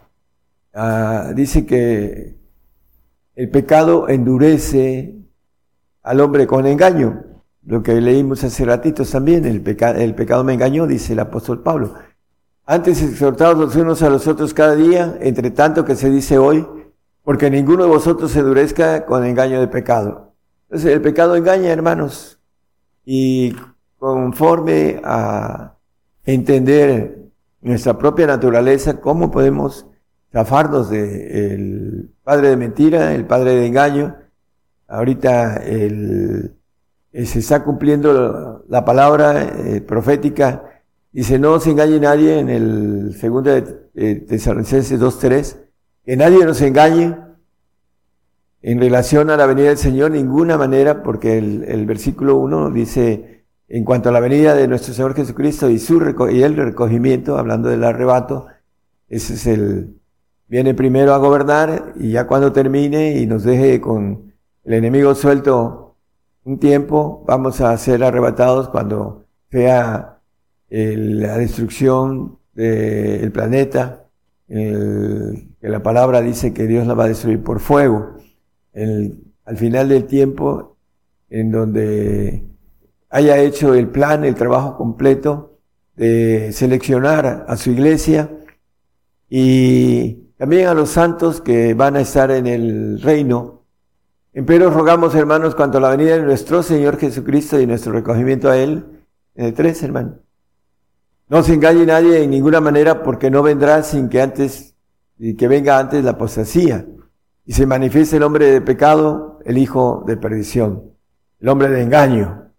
uh, 0.74 1.34
dice 1.34 1.66
que 1.66 2.36
el 3.34 3.50
pecado 3.50 4.08
endurece 4.08 5.16
al 6.02 6.20
hombre 6.20 6.46
con 6.46 6.66
engaño. 6.66 7.24
Lo 7.64 7.82
que 7.82 8.00
leímos 8.00 8.44
hace 8.44 8.64
ratitos 8.64 9.10
también, 9.10 9.44
el, 9.46 9.62
peca 9.62 9.90
el 9.92 10.14
pecado 10.14 10.44
me 10.44 10.52
engañó, 10.54 10.86
dice 10.86 11.12
el 11.12 11.20
apóstol 11.20 11.62
Pablo. 11.62 11.94
Antes 12.64 13.02
exhortados 13.02 13.58
los 13.58 13.74
unos 13.76 14.02
a 14.02 14.10
los 14.10 14.28
otros 14.28 14.54
cada 14.54 14.76
día, 14.76 15.18
entre 15.20 15.50
tanto 15.50 15.84
que 15.84 15.96
se 15.96 16.10
dice 16.10 16.38
hoy, 16.38 16.66
porque 17.24 17.50
ninguno 17.50 17.84
de 17.84 17.90
vosotros 17.90 18.30
se 18.30 18.38
endurezca 18.38 19.04
con 19.04 19.24
engaño 19.24 19.60
de 19.60 19.68
pecado. 19.68 20.32
Entonces, 20.64 20.92
el 20.92 21.02
pecado 21.02 21.34
engaña, 21.34 21.70
hermanos, 21.70 22.38
y 23.04 23.56
conforme 23.98 25.00
a 25.04 25.74
entender 26.24 27.18
nuestra 27.60 27.98
propia 27.98 28.26
naturaleza, 28.26 29.00
cómo 29.00 29.30
podemos 29.30 29.86
zafarnos 30.32 30.88
del 30.88 32.10
padre 32.22 32.50
de 32.50 32.56
mentira, 32.56 33.14
el 33.14 33.26
padre 33.26 33.56
de 33.56 33.66
engaño. 33.66 34.16
Ahorita 34.88 35.56
el, 35.56 36.54
se 37.12 37.38
está 37.38 37.64
cumpliendo 37.64 38.64
la 38.68 38.84
palabra 38.84 39.42
eh, 39.42 39.80
profética 39.80 40.71
Dice, 41.12 41.38
no 41.38 41.60
se 41.60 41.70
engañe 41.70 42.00
nadie 42.00 42.38
en 42.38 42.48
el 42.48 43.14
segundo 43.14 43.50
de 43.50 43.90
eh, 43.94 44.24
Tesalonicenses 44.26 44.98
2.3, 44.98 45.56
que 46.04 46.16
nadie 46.16 46.44
nos 46.46 46.60
engañe 46.62 47.16
en 48.62 48.80
relación 48.80 49.28
a 49.28 49.36
la 49.36 49.44
venida 49.44 49.68
del 49.68 49.76
Señor, 49.76 50.12
ninguna 50.12 50.56
manera, 50.56 51.02
porque 51.02 51.36
el, 51.36 51.84
versículo 51.84 52.36
1 52.36 52.70
dice, 52.70 53.44
en 53.68 53.84
cuanto 53.84 54.08
a 54.08 54.12
la 54.12 54.20
venida 54.20 54.54
de 54.54 54.68
nuestro 54.68 54.94
Señor 54.94 55.14
Jesucristo 55.14 55.68
y, 55.68 55.78
su 55.78 56.00
y 56.30 56.42
el 56.42 56.56
recogimiento, 56.56 57.36
hablando 57.36 57.68
del 57.68 57.84
arrebato, 57.84 58.46
ese 59.08 59.34
es 59.34 59.46
el, 59.46 60.00
viene 60.48 60.72
primero 60.72 61.12
a 61.12 61.18
gobernar 61.18 61.92
y 61.96 62.12
ya 62.12 62.26
cuando 62.26 62.52
termine 62.52 63.18
y 63.18 63.26
nos 63.26 63.44
deje 63.44 63.80
con 63.80 64.32
el 64.64 64.74
enemigo 64.74 65.14
suelto 65.14 65.96
un 66.44 66.58
tiempo, 66.58 67.24
vamos 67.26 67.60
a 67.60 67.76
ser 67.76 68.02
arrebatados 68.02 68.68
cuando 68.68 69.26
sea 69.50 70.11
la 70.72 71.36
destrucción 71.36 72.38
del 72.54 73.30
planeta, 73.30 74.06
el, 74.48 75.48
que 75.60 75.68
la 75.68 75.82
palabra 75.82 76.22
dice 76.22 76.54
que 76.54 76.66
Dios 76.66 76.86
la 76.86 76.94
va 76.94 77.04
a 77.04 77.08
destruir 77.08 77.42
por 77.42 77.60
fuego. 77.60 78.16
El, 78.72 79.18
al 79.44 79.56
final 79.58 79.90
del 79.90 80.06
tiempo, 80.06 80.76
en 81.28 81.50
donde 81.50 82.44
haya 83.10 83.38
hecho 83.38 83.74
el 83.74 83.88
plan, 83.88 84.24
el 84.24 84.34
trabajo 84.34 84.76
completo 84.76 85.58
de 85.94 86.52
seleccionar 86.52 87.44
a 87.46 87.56
su 87.58 87.70
iglesia 87.70 88.30
y 89.28 90.32
también 90.38 90.68
a 90.68 90.74
los 90.74 90.90
santos 90.90 91.42
que 91.42 91.74
van 91.74 91.96
a 91.96 92.00
estar 92.00 92.30
en 92.30 92.46
el 92.46 93.00
reino. 93.02 93.64
Pero 94.46 94.70
rogamos, 94.70 95.14
hermanos, 95.14 95.54
cuanto 95.54 95.76
a 95.76 95.80
la 95.82 95.90
venida 95.90 96.16
de 96.16 96.22
nuestro 96.22 96.62
Señor 96.62 96.98
Jesucristo 96.98 97.60
y 97.60 97.66
nuestro 97.66 97.92
recogimiento 97.92 98.48
a 98.48 98.56
Él, 98.56 98.86
en 99.34 99.46
el 99.46 99.54
3, 99.54 99.82
hermano. 99.82 100.22
No 101.28 101.42
se 101.42 101.54
engañe 101.54 101.86
nadie 101.86 102.22
en 102.22 102.30
ninguna 102.30 102.60
manera 102.60 103.02
porque 103.02 103.30
no 103.30 103.42
vendrá 103.42 103.82
sin 103.82 104.08
que 104.08 104.20
antes, 104.20 104.74
y 105.18 105.34
que 105.34 105.48
venga 105.48 105.78
antes 105.78 106.04
la 106.04 106.12
apostasía. 106.12 106.86
Y 107.44 107.54
se 107.54 107.66
manifieste 107.66 108.16
el 108.16 108.22
hombre 108.22 108.50
de 108.50 108.60
pecado, 108.60 109.40
el 109.44 109.58
hijo 109.58 110.04
de 110.06 110.16
perdición, 110.16 110.92
el 111.40 111.48
hombre 111.48 111.68
de 111.68 111.82
engaño, 111.82 112.50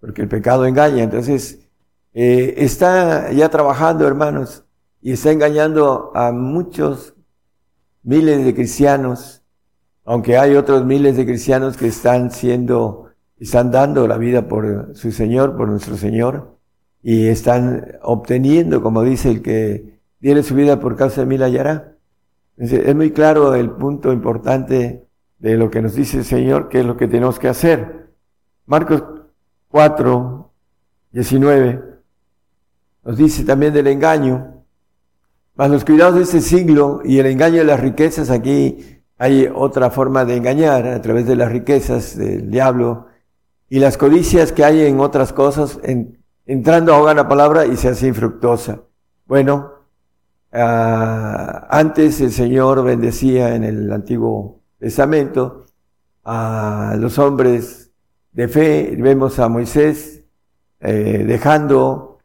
porque 0.00 0.22
el 0.22 0.28
pecado 0.28 0.66
engaña. 0.66 1.02
Entonces, 1.02 1.68
eh, 2.12 2.54
está 2.58 3.32
ya 3.32 3.48
trabajando, 3.48 4.06
hermanos, 4.06 4.64
y 5.02 5.12
está 5.12 5.32
engañando 5.32 6.12
a 6.14 6.32
muchos 6.32 7.14
miles 8.02 8.44
de 8.44 8.54
cristianos, 8.54 9.42
aunque 10.04 10.38
hay 10.38 10.56
otros 10.56 10.84
miles 10.84 11.16
de 11.16 11.26
cristianos 11.26 11.76
que 11.76 11.88
están 11.88 12.30
siendo, 12.30 13.10
están 13.38 13.70
dando 13.70 14.06
la 14.06 14.16
vida 14.16 14.48
por 14.48 14.94
su 14.94 15.12
Señor, 15.12 15.56
por 15.56 15.68
nuestro 15.68 15.96
Señor 15.96 16.59
y 17.02 17.28
están 17.28 17.98
obteniendo, 18.02 18.82
como 18.82 19.02
dice 19.02 19.30
el 19.30 19.42
que 19.42 20.00
diere 20.20 20.42
su 20.42 20.54
vida 20.54 20.80
por 20.80 20.96
causa 20.96 21.22
de 21.22 21.26
mí 21.26 21.38
la 21.38 21.46
hallará. 21.46 21.96
Es 22.56 22.94
muy 22.94 23.10
claro 23.12 23.54
el 23.54 23.70
punto 23.70 24.12
importante 24.12 25.06
de 25.38 25.56
lo 25.56 25.70
que 25.70 25.80
nos 25.80 25.94
dice 25.94 26.18
el 26.18 26.24
Señor, 26.24 26.68
que 26.68 26.80
es 26.80 26.86
lo 26.86 26.96
que 26.96 27.08
tenemos 27.08 27.38
que 27.38 27.48
hacer. 27.48 28.10
Marcos 28.66 29.02
4, 29.68 30.52
19 31.12 31.90
nos 33.04 33.16
dice 33.16 33.44
también 33.44 33.72
del 33.72 33.86
engaño. 33.86 34.64
Mas 35.54 35.70
los 35.70 35.84
cuidados 35.84 36.16
de 36.16 36.22
este 36.22 36.40
siglo 36.40 37.00
y 37.04 37.18
el 37.18 37.26
engaño 37.26 37.58
de 37.58 37.64
las 37.64 37.80
riquezas, 37.80 38.30
aquí 38.30 39.02
hay 39.18 39.50
otra 39.52 39.90
forma 39.90 40.24
de 40.24 40.36
engañar 40.36 40.86
a 40.86 41.00
través 41.02 41.26
de 41.26 41.36
las 41.36 41.50
riquezas 41.50 42.16
del 42.16 42.50
diablo 42.50 43.06
y 43.68 43.78
las 43.78 43.96
codicias 43.96 44.52
que 44.52 44.64
hay 44.64 44.86
en 44.86 45.00
otras 45.00 45.32
cosas, 45.32 45.78
entrando 46.50 46.92
ahogan 46.92 47.16
la 47.16 47.28
palabra 47.28 47.64
y 47.64 47.76
se 47.76 47.88
hace 47.88 48.08
infructuosa. 48.08 48.80
Bueno, 49.24 49.70
ah, 50.50 51.68
antes 51.70 52.20
el 52.20 52.32
Señor 52.32 52.82
bendecía 52.82 53.54
en 53.54 53.62
el 53.62 53.92
Antiguo 53.92 54.60
Testamento 54.76 55.66
a 56.24 56.96
los 56.98 57.20
hombres 57.20 57.92
de 58.32 58.48
fe. 58.48 58.96
Vemos 58.98 59.38
a 59.38 59.48
Moisés 59.48 60.24
eh, 60.80 61.24
dejando 61.24 62.18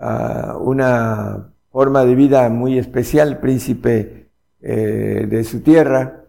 ah, 0.00 0.56
una 0.60 1.52
forma 1.70 2.04
de 2.04 2.16
vida 2.16 2.48
muy 2.48 2.78
especial, 2.78 3.38
príncipe 3.38 4.30
eh, 4.60 5.24
de 5.30 5.44
su 5.44 5.60
tierra, 5.60 6.24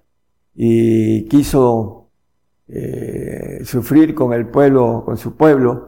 y 0.54 1.26
quiso 1.26 2.12
eh, 2.68 3.62
sufrir 3.64 4.14
con 4.14 4.34
el 4.34 4.46
pueblo, 4.50 5.02
con 5.04 5.18
su 5.18 5.36
pueblo. 5.36 5.88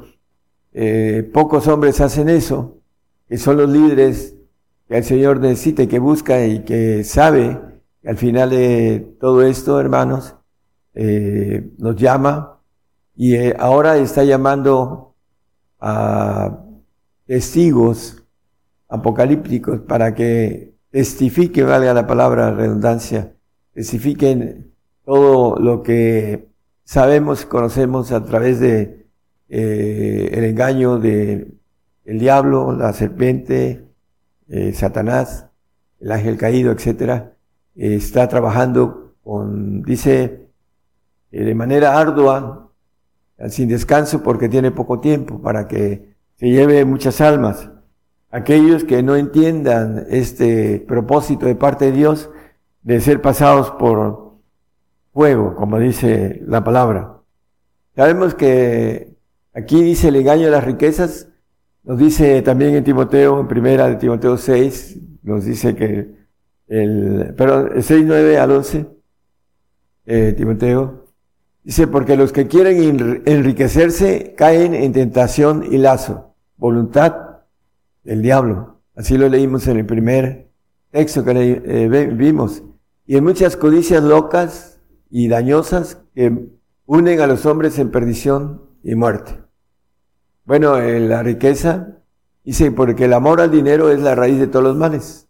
Eh, 0.73 1.30
pocos 1.34 1.68
hombres 1.68 1.99
hacen 2.02 2.30
eso, 2.30 2.77
que 3.27 3.38
son 3.38 3.57
los 3.57 3.69
líderes 3.69 4.35
que 4.88 4.98
el 4.98 5.03
Señor 5.03 5.39
necesita 5.39 5.84
y 5.84 5.88
que 5.88 5.99
busca 5.99 6.45
y 6.45 6.64
que 6.64 7.03
sabe. 7.03 7.60
Que 8.02 8.10
al 8.10 8.18
final 8.18 8.49
de 8.49 9.15
todo 9.19 9.43
esto, 9.43 9.80
hermanos, 9.80 10.35
eh, 10.93 11.72
nos 11.77 11.95
llama 11.95 12.60
y 13.15 13.35
eh, 13.35 13.56
ahora 13.60 13.98
está 13.98 14.23
llamando 14.23 15.15
a 15.80 16.64
testigos 17.26 18.23
apocalípticos 18.89 19.81
para 19.81 20.14
que 20.15 20.73
testifiquen, 20.89 21.68
valga 21.68 21.93
la 21.93 22.07
palabra 22.07 22.52
redundancia, 22.52 23.34
testifiquen 23.73 24.73
todo 25.06 25.57
lo 25.57 25.81
que 25.81 26.49
sabemos, 26.84 27.45
conocemos 27.45 28.11
a 28.11 28.26
través 28.26 28.60
de 28.60 29.01
eh, 29.53 30.30
el 30.32 30.45
engaño 30.45 30.98
de 30.98 31.45
el 32.06 32.19
diablo, 32.19 32.72
la 32.72 32.94
serpiente, 32.94 33.86
eh, 34.48 34.72
Satanás, 34.72 35.48
el 35.99 36.10
ángel 36.14 36.38
caído, 36.38 36.72
etcétera, 36.72 37.34
eh, 37.76 37.95
está 37.95 38.30
trabajando 38.30 39.14
con, 39.22 39.84
dice, 39.84 40.48
de 41.32 41.53
manera 41.53 41.99
ardua, 41.99 42.72
sin 43.49 43.68
descanso, 43.68 44.23
porque 44.23 44.48
tiene 44.48 44.72
poco 44.72 45.02
tiempo 45.02 45.41
para 45.41 45.68
que 45.68 46.15
se 46.38 46.49
lleve 46.49 46.86
muchas 46.86 47.19
almas. 47.19 47.69
Aquellos 48.30 48.86
que 48.86 49.03
no 49.03 49.18
entiendan 49.18 50.06
este 50.10 50.80
propósito 50.80 51.45
de 51.45 51.56
parte 51.56 51.86
de 51.86 51.91
Dios 51.91 52.30
de 52.84 53.02
ser 53.02 53.22
pasados 53.22 53.72
por 53.72 54.38
fuego, 55.14 55.56
como 55.56 55.78
dice 55.78 56.41
la 56.45 56.64
palabra. 56.64 57.18
Sabemos 57.95 58.34
que 58.34 59.11
aquí 59.53 59.82
dice 59.84 60.10
el 60.10 60.15
engaño 60.18 60.45
de 60.45 60.52
las 60.52 60.64
riquezas, 60.64 61.28
nos 61.84 61.98
dice 61.98 62.41
también 62.41 62.76
en 62.76 62.84
Timoteo, 62.84 63.40
en 63.40 63.48
primera 63.48 63.88
de 63.90 63.95
Timoteo 63.95 64.38
6, 64.38 64.99
nos 65.23 65.45
dice 65.45 65.76
que 65.76 66.15
el, 66.68 67.34
perdón, 67.36 67.72
el 67.76 67.84
6, 67.84 68.03
9 68.06 68.38
al 68.38 68.52
11, 68.52 68.86
eh, 70.06 70.34
Timoteo, 70.38 71.06
dice, 71.64 71.88
porque 71.88 72.15
los 72.15 72.32
que 72.32 72.48
quieren 72.48 72.78
enri- 72.98 73.22
enriquecerse 73.26 74.36
caen 74.38 74.73
en 74.73 74.94
tentación 74.94 75.65
y 75.69 75.78
lazo, 75.78 76.36
voluntad 76.57 77.15
del 78.03 78.22
diablo. 78.22 78.82
Así 78.95 79.18
lo 79.18 79.30
leímos 79.30 79.68
en 79.68 79.78
el 79.78 79.86
primer 79.86 80.49
texto 80.91 81.23
que 81.23 81.61
eh, 81.65 81.88
vimos. 82.14 82.64
Y 83.06 83.18
en 83.18 83.23
muchas 83.23 83.57
codicias 83.57 84.03
locas 84.03 84.80
y 85.10 85.28
dañosas 85.28 85.98
que 86.14 86.48
unen 86.86 87.19
a 87.22 87.28
los 87.28 87.45
hombres 87.45 87.80
en 87.80 87.90
perdición 87.91 88.61
y 88.84 88.95
muerte. 88.95 89.40
Bueno, 90.45 90.78
eh, 90.78 90.99
la 90.99 91.24
riqueza, 91.24 91.99
dice, 92.44 92.72
porque 92.72 93.06
el 93.06 93.14
amor 93.14 93.41
al 93.41 93.52
dinero 93.52 93.90
es 93.90 94.02
la 94.02 94.16
raíz 94.16 94.40
de 94.40 94.48
todos 94.48 94.66
los 94.66 94.76
males, 94.76 95.28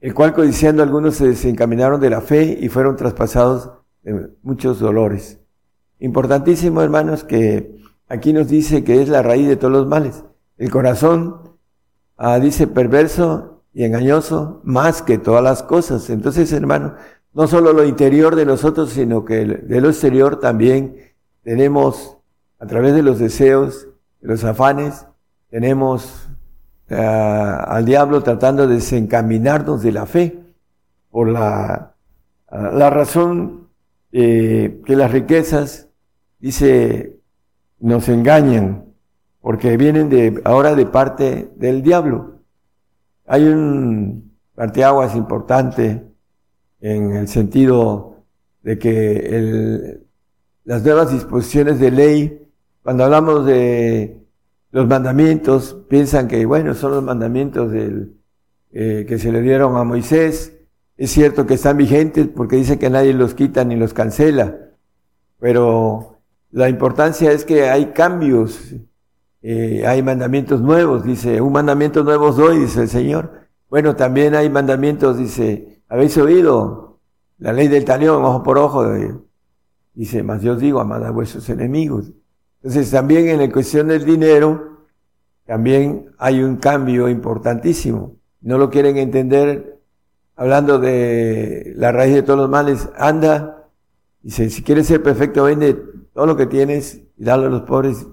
el 0.00 0.14
cual 0.14 0.34
codiciando 0.34 0.82
algunos 0.82 1.16
se 1.16 1.28
desencaminaron 1.28 2.00
de 2.00 2.10
la 2.10 2.20
fe 2.20 2.58
y 2.60 2.68
fueron 2.68 2.96
traspasados 2.96 3.70
de 4.02 4.30
muchos 4.42 4.78
dolores. 4.78 5.40
Importantísimo, 5.98 6.82
hermanos, 6.82 7.24
que 7.24 7.76
aquí 8.08 8.32
nos 8.32 8.48
dice 8.48 8.84
que 8.84 9.00
es 9.02 9.08
la 9.08 9.22
raíz 9.22 9.48
de 9.48 9.56
todos 9.56 9.72
los 9.72 9.86
males. 9.86 10.24
El 10.58 10.70
corazón, 10.70 11.56
ah, 12.16 12.38
dice, 12.38 12.66
perverso 12.66 13.64
y 13.72 13.84
engañoso 13.84 14.60
más 14.64 15.02
que 15.02 15.18
todas 15.18 15.42
las 15.42 15.62
cosas. 15.62 16.08
Entonces, 16.10 16.52
hermano, 16.52 16.94
no 17.34 17.46
solo 17.46 17.74
lo 17.74 17.84
interior 17.84 18.36
de 18.36 18.46
nosotros, 18.46 18.90
sino 18.90 19.24
que 19.24 19.44
de 19.44 19.80
lo 19.80 19.88
exterior 19.88 20.40
también 20.40 20.96
tenemos, 21.42 22.15
a 22.58 22.66
través 22.66 22.94
de 22.94 23.02
los 23.02 23.18
deseos, 23.18 23.88
de 24.20 24.28
los 24.28 24.44
afanes, 24.44 25.06
tenemos 25.50 26.28
ah, 26.90 27.64
al 27.68 27.84
diablo 27.84 28.22
tratando 28.22 28.66
de 28.66 28.74
desencaminarnos 28.76 29.82
de 29.82 29.92
la 29.92 30.06
fe 30.06 30.40
por 31.10 31.28
la, 31.28 31.94
la 32.50 32.90
razón 32.90 33.68
eh, 34.12 34.80
que 34.84 34.96
las 34.96 35.10
riquezas, 35.12 35.88
dice, 36.38 37.20
nos 37.78 38.08
engañan, 38.08 38.84
porque 39.40 39.76
vienen 39.76 40.08
de, 40.08 40.40
ahora 40.44 40.74
de 40.74 40.86
parte 40.86 41.50
del 41.56 41.82
diablo. 41.82 42.40
Hay 43.26 43.44
un 43.44 44.32
parteaguas 44.54 45.14
importante 45.14 46.02
en 46.80 47.14
el 47.14 47.28
sentido 47.28 48.24
de 48.62 48.78
que 48.78 49.16
el- 49.36 50.06
las 50.64 50.82
nuevas 50.82 51.12
disposiciones 51.12 51.78
de 51.78 51.90
ley, 51.90 52.45
cuando 52.86 53.02
hablamos 53.02 53.44
de 53.44 54.24
los 54.70 54.86
mandamientos, 54.86 55.76
piensan 55.88 56.28
que, 56.28 56.46
bueno, 56.46 56.72
son 56.72 56.92
los 56.92 57.02
mandamientos 57.02 57.72
del, 57.72 58.14
eh, 58.70 59.04
que 59.08 59.18
se 59.18 59.32
le 59.32 59.42
dieron 59.42 59.76
a 59.76 59.82
Moisés. 59.82 60.56
Es 60.96 61.10
cierto 61.10 61.48
que 61.48 61.54
están 61.54 61.78
vigentes 61.78 62.28
porque 62.28 62.54
dice 62.54 62.78
que 62.78 62.88
nadie 62.88 63.12
los 63.12 63.34
quita 63.34 63.64
ni 63.64 63.74
los 63.74 63.92
cancela, 63.92 64.56
pero 65.40 66.20
la 66.52 66.68
importancia 66.68 67.32
es 67.32 67.44
que 67.44 67.68
hay 67.68 67.86
cambios, 67.86 68.76
eh, 69.42 69.84
hay 69.84 70.04
mandamientos 70.04 70.60
nuevos, 70.60 71.02
dice, 71.02 71.40
un 71.40 71.54
mandamiento 71.54 72.04
nuevo 72.04 72.26
os 72.26 72.36
doy, 72.36 72.60
dice 72.60 72.82
el 72.82 72.88
Señor. 72.88 73.32
Bueno, 73.68 73.96
también 73.96 74.36
hay 74.36 74.48
mandamientos, 74.48 75.18
dice, 75.18 75.82
habéis 75.88 76.16
oído 76.18 77.00
la 77.38 77.52
ley 77.52 77.66
del 77.66 77.84
talión, 77.84 78.24
ojo 78.24 78.44
por 78.44 78.58
ojo, 78.58 78.84
dice, 79.92 80.22
más 80.22 80.40
yo 80.40 80.52
os 80.52 80.60
digo, 80.60 80.78
amad 80.78 81.04
a 81.04 81.10
vuestros 81.10 81.48
enemigos. 81.48 82.12
Entonces 82.56 82.90
también 82.90 83.28
en 83.28 83.38
la 83.38 83.50
cuestión 83.50 83.88
del 83.88 84.04
dinero, 84.04 84.86
también 85.46 86.10
hay 86.18 86.42
un 86.42 86.56
cambio 86.56 87.08
importantísimo. 87.08 88.16
No 88.40 88.58
lo 88.58 88.70
quieren 88.70 88.96
entender 88.96 89.78
hablando 90.34 90.78
de 90.78 91.72
la 91.76 91.92
raíz 91.92 92.14
de 92.14 92.22
todos 92.22 92.38
los 92.38 92.50
males. 92.50 92.88
Anda, 92.96 93.68
dice, 94.22 94.50
si 94.50 94.62
quieres 94.62 94.86
ser 94.86 95.02
perfecto, 95.02 95.44
vende 95.44 95.74
todo 96.12 96.26
lo 96.26 96.36
que 96.36 96.46
tienes 96.46 97.02
y 97.16 97.24
dalo 97.24 97.46
a 97.46 97.50
los 97.50 97.62
pobres 97.62 98.06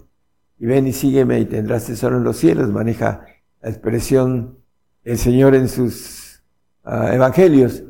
y 0.60 0.66
ven 0.66 0.88
y 0.88 0.94
sígueme 0.94 1.40
y 1.40 1.46
tendrás 1.46 1.86
tesoro 1.86 2.18
en 2.18 2.24
los 2.24 2.38
cielos. 2.38 2.70
Maneja 2.70 3.26
la 3.62 3.70
expresión 3.70 4.58
el 5.04 5.18
Señor 5.18 5.56
en 5.56 5.68
sus 5.68 6.42
ah, 6.84 7.14
evangelios. 7.14 7.84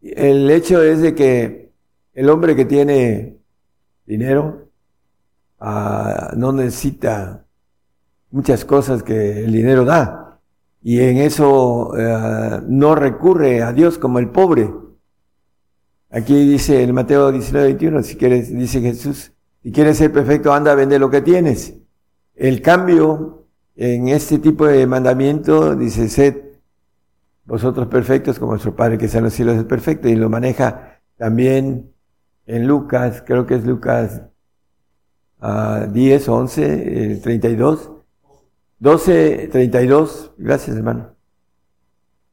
El 0.00 0.50
hecho 0.50 0.82
es 0.82 1.00
de 1.00 1.14
que 1.14 1.72
el 2.14 2.28
hombre 2.28 2.56
que 2.56 2.64
tiene 2.64 3.38
dinero 4.04 4.68
ah, 5.62 6.32
no 6.36 6.52
necesita 6.52 7.46
muchas 8.32 8.64
cosas 8.64 9.02
que 9.02 9.44
el 9.44 9.52
dinero 9.52 9.84
da. 9.84 10.40
Y 10.82 11.00
en 11.00 11.18
eso 11.18 11.96
eh, 11.96 12.60
no 12.66 12.94
recurre 12.96 13.62
a 13.62 13.72
Dios 13.72 13.98
como 13.98 14.18
el 14.18 14.30
pobre. 14.30 14.68
Aquí 16.10 16.34
dice 16.44 16.82
en 16.82 16.92
Mateo 16.92 17.30
19, 17.30 17.66
21, 17.68 18.02
si 18.02 18.16
quieres, 18.16 18.52
dice 18.52 18.80
Jesús, 18.80 19.32
si 19.62 19.70
quieres 19.70 19.96
ser 19.96 20.12
perfecto, 20.12 20.52
anda, 20.52 20.74
vende 20.74 20.98
lo 20.98 21.08
que 21.08 21.22
tienes. 21.22 21.74
El 22.34 22.60
cambio 22.60 23.46
en 23.76 24.08
este 24.08 24.38
tipo 24.38 24.66
de 24.66 24.86
mandamiento 24.86 25.76
dice, 25.76 26.08
sed 26.08 26.36
vosotros 27.44 27.86
perfectos 27.86 28.38
como 28.38 28.52
vuestro 28.52 28.74
Padre 28.74 28.98
que 28.98 29.06
está 29.06 29.18
en 29.18 29.24
los 29.24 29.32
cielos 29.32 29.56
es 29.56 29.64
perfecto. 29.64 30.08
Y 30.08 30.16
lo 30.16 30.28
maneja 30.28 30.98
también 31.16 31.92
en 32.46 32.66
Lucas, 32.66 33.22
creo 33.24 33.46
que 33.46 33.54
es 33.54 33.64
Lucas 33.64 34.22
ah, 35.42 35.86
10, 35.90 36.28
11, 36.28 37.12
eh, 37.12 37.16
32. 37.22 37.90
12, 38.78 39.48
32, 39.52 40.32
gracias 40.38 40.76
hermano. 40.76 41.14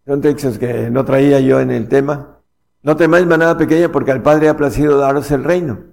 Son 0.06 0.22
textos 0.22 0.57
que 0.57 0.90
no 0.90 1.06
traía 1.06 1.40
yo 1.40 1.60
en 1.60 1.69
el 1.69 1.88
tema. 1.88 2.40
No 2.81 2.95
temáis 2.95 3.27
manada 3.27 3.57
pequeña 3.57 3.91
porque 3.91 4.11
al 4.11 4.23
Padre 4.23 4.49
ha 4.49 4.57
placido 4.57 4.98
daros 4.98 5.30
el 5.31 5.44
reino. 5.44 5.90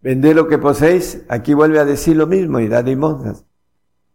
Vended 0.00 0.34
lo 0.36 0.48
que 0.48 0.58
poseéis, 0.58 1.22
aquí 1.28 1.54
vuelve 1.54 1.78
a 1.78 1.84
decir 1.84 2.16
lo 2.16 2.26
mismo 2.26 2.60
y 2.60 2.68
dad 2.68 2.84
limosnas. 2.84 3.44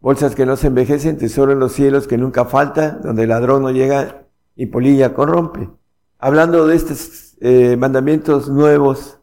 Bolsas 0.00 0.34
que 0.34 0.46
no 0.46 0.56
se 0.56 0.68
envejecen, 0.68 1.18
tesoro 1.18 1.52
en 1.52 1.58
los 1.58 1.72
cielos 1.72 2.08
que 2.08 2.16
nunca 2.16 2.46
falta, 2.46 2.92
donde 3.02 3.24
el 3.24 3.28
ladrón 3.28 3.62
no 3.62 3.70
llega 3.70 4.24
y 4.56 4.66
polilla 4.66 5.14
corrompe. 5.14 5.68
Hablando 6.18 6.66
de 6.66 6.76
estos 6.76 7.36
eh, 7.40 7.76
mandamientos 7.76 8.48
nuevos, 8.48 9.18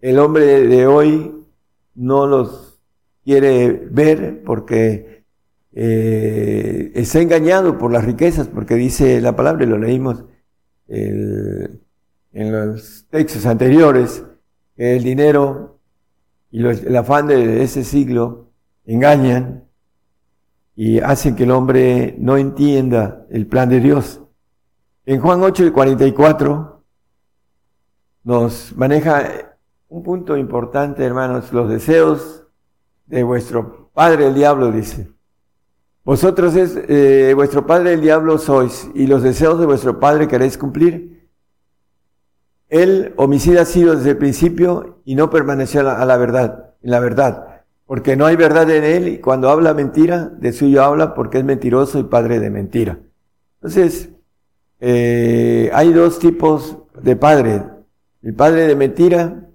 el 0.00 0.18
hombre 0.18 0.66
de 0.66 0.86
hoy 0.86 1.39
no 2.00 2.26
los 2.26 2.80
quiere 3.24 3.70
ver 3.90 4.42
porque 4.44 5.24
eh, 5.72 6.90
está 6.94 7.20
engañado 7.20 7.78
por 7.78 7.92
las 7.92 8.04
riquezas, 8.04 8.48
porque 8.48 8.74
dice 8.74 9.20
la 9.20 9.36
palabra, 9.36 9.64
y 9.64 9.68
lo 9.68 9.78
leímos 9.78 10.24
el- 10.88 11.80
en 12.32 12.52
los 12.52 13.06
textos 13.10 13.46
anteriores, 13.46 14.24
el 14.76 15.02
dinero 15.04 15.78
y 16.50 16.60
los- 16.60 16.82
el 16.82 16.96
afán 16.96 17.26
de 17.28 17.62
ese 17.62 17.84
siglo 17.84 18.48
engañan 18.86 19.64
y 20.74 20.98
hacen 21.00 21.36
que 21.36 21.44
el 21.44 21.50
hombre 21.50 22.16
no 22.18 22.36
entienda 22.38 23.26
el 23.30 23.46
plan 23.46 23.68
de 23.68 23.80
Dios. 23.80 24.22
En 25.04 25.20
Juan 25.20 25.42
8 25.42 25.66
y 25.66 25.70
44 25.70 26.82
nos 28.24 28.74
maneja 28.76 29.49
un 29.90 30.04
punto 30.04 30.36
importante, 30.36 31.04
hermanos, 31.04 31.52
los 31.52 31.68
deseos 31.68 32.46
de 33.06 33.24
vuestro 33.24 33.90
padre 33.92 34.28
el 34.28 34.34
diablo, 34.34 34.70
dice. 34.70 35.10
Vosotros 36.04 36.54
es, 36.54 36.78
eh, 36.88 37.32
vuestro 37.34 37.66
padre 37.66 37.94
el 37.94 38.00
diablo 38.00 38.38
sois, 38.38 38.88
y 38.94 39.08
los 39.08 39.22
deseos 39.22 39.58
de 39.58 39.66
vuestro 39.66 39.98
padre 39.98 40.28
queréis 40.28 40.56
cumplir. 40.56 41.28
Él, 42.68 43.14
homicida 43.16 43.62
ha 43.62 43.64
sido 43.64 43.96
desde 43.96 44.10
el 44.10 44.16
principio 44.16 45.00
y 45.04 45.16
no 45.16 45.28
permaneció 45.28 45.80
a 45.80 46.04
la, 46.04 46.16
verdad, 46.16 46.74
en 46.82 46.90
la 46.92 47.00
verdad, 47.00 47.64
porque 47.84 48.14
no 48.14 48.26
hay 48.26 48.36
verdad 48.36 48.70
en 48.70 48.84
él 48.84 49.08
y 49.08 49.18
cuando 49.18 49.50
habla 49.50 49.74
mentira, 49.74 50.26
de 50.26 50.52
suyo 50.52 50.84
habla 50.84 51.14
porque 51.14 51.38
es 51.38 51.44
mentiroso 51.44 51.98
y 51.98 52.04
padre 52.04 52.38
de 52.38 52.50
mentira. 52.50 53.00
Entonces, 53.56 54.10
eh, 54.78 55.68
hay 55.74 55.92
dos 55.92 56.20
tipos 56.20 56.78
de 57.02 57.16
padre, 57.16 57.64
el 58.22 58.34
padre 58.34 58.68
de 58.68 58.76
mentira 58.76 59.49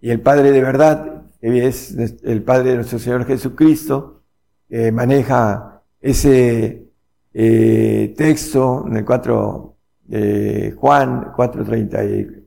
y 0.00 0.10
el 0.10 0.20
padre 0.20 0.52
de 0.52 0.60
verdad, 0.60 1.22
que 1.40 1.66
es 1.66 1.94
el 2.22 2.42
padre 2.42 2.70
de 2.70 2.76
nuestro 2.76 2.98
Señor 2.98 3.26
Jesucristo, 3.26 4.22
que 4.68 4.92
maneja 4.92 5.82
ese 6.00 6.86
eh, 7.34 8.14
texto 8.16 8.84
en 8.86 8.96
el 8.96 9.04
4 9.04 9.76
de 10.04 10.74
Juan 10.76 11.32
4.30 11.32 12.08
y 12.08 12.46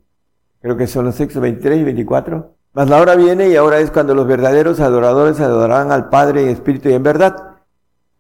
creo 0.62 0.76
que 0.76 0.88
son 0.88 1.06
los 1.06 1.16
textos 1.16 1.42
23 1.42 1.80
y 1.80 1.84
24. 1.84 2.56
Mas 2.74 2.90
la 2.90 3.00
hora 3.00 3.16
viene 3.16 3.50
y 3.50 3.56
ahora 3.56 3.80
es 3.80 3.92
cuando 3.92 4.16
los 4.16 4.26
verdaderos 4.26 4.80
adoradores 4.80 5.40
adorarán 5.40 5.92
al 5.92 6.10
Padre 6.10 6.44
en 6.44 6.50
espíritu 6.50 6.90
y 6.90 6.94
en 6.94 7.04
verdad. 7.04 7.36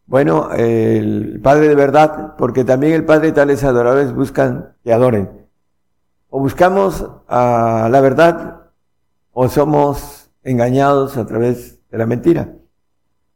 Bueno, 0.05 0.51
el 0.51 1.39
Padre 1.41 1.69
de 1.69 1.75
verdad, 1.75 2.35
porque 2.37 2.63
también 2.63 2.93
el 2.93 3.05
Padre 3.05 3.31
tales 3.31 3.63
adoradores 3.63 4.13
buscan 4.13 4.75
que 4.83 4.93
adoren. 4.93 5.47
O 6.29 6.39
buscamos 6.39 7.09
a 7.27 7.87
la 7.91 8.01
verdad 8.01 8.62
o 9.33 9.49
somos 9.49 10.29
engañados 10.43 11.17
a 11.17 11.25
través 11.25 11.79
de 11.89 11.97
la 11.97 12.05
mentira. 12.05 12.55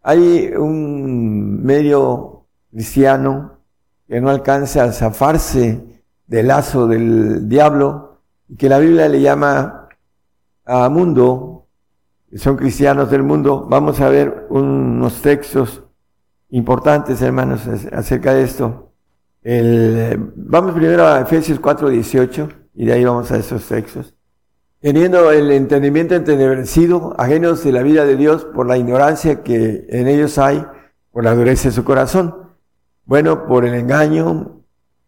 Hay 0.03 0.53
un 0.55 1.63
medio 1.63 2.45
cristiano 2.71 3.59
que 4.07 4.21
no 4.21 4.29
alcanza 4.29 4.83
a 4.83 4.91
zafarse 4.91 6.03
del 6.27 6.47
lazo 6.47 6.87
del 6.87 7.49
diablo 7.49 8.21
y 8.47 8.55
que 8.55 8.69
la 8.69 8.79
Biblia 8.79 9.09
le 9.09 9.21
llama 9.21 9.89
a 10.65 10.89
mundo, 10.89 11.67
son 12.35 12.57
cristianos 12.57 13.09
del 13.09 13.23
mundo. 13.23 13.65
Vamos 13.69 13.99
a 13.99 14.09
ver 14.09 14.47
unos 14.49 15.21
textos 15.21 15.83
importantes, 16.49 17.21
hermanos, 17.21 17.61
acerca 17.91 18.33
de 18.33 18.43
esto. 18.43 18.91
Vamos 20.35 20.73
primero 20.73 21.07
a 21.07 21.21
Efesios 21.21 21.59
4, 21.59 21.89
18 21.89 22.49
y 22.75 22.85
de 22.85 22.93
ahí 22.93 23.03
vamos 23.03 23.31
a 23.31 23.37
esos 23.37 23.65
textos. 23.65 24.16
Teniendo 24.79 25.31
el 25.31 25.51
entendimiento 25.51 26.13
entenebrecido, 26.13 27.15
ajenos 27.17 27.63
de 27.63 27.71
la 27.71 27.81
vida 27.81 28.05
de 28.05 28.15
Dios 28.15 28.45
por 28.45 28.67
la 28.67 28.77
ignorancia 28.77 29.41
que 29.41 29.87
en 29.89 30.07
ellos 30.07 30.37
hay, 30.37 30.63
por 31.11 31.23
la 31.23 31.33
dureza 31.33 31.69
de 31.69 31.73
su 31.73 31.83
corazón. 31.83 32.35
Bueno, 33.05 33.47
por 33.47 33.65
el 33.65 33.73
engaño, 33.73 34.61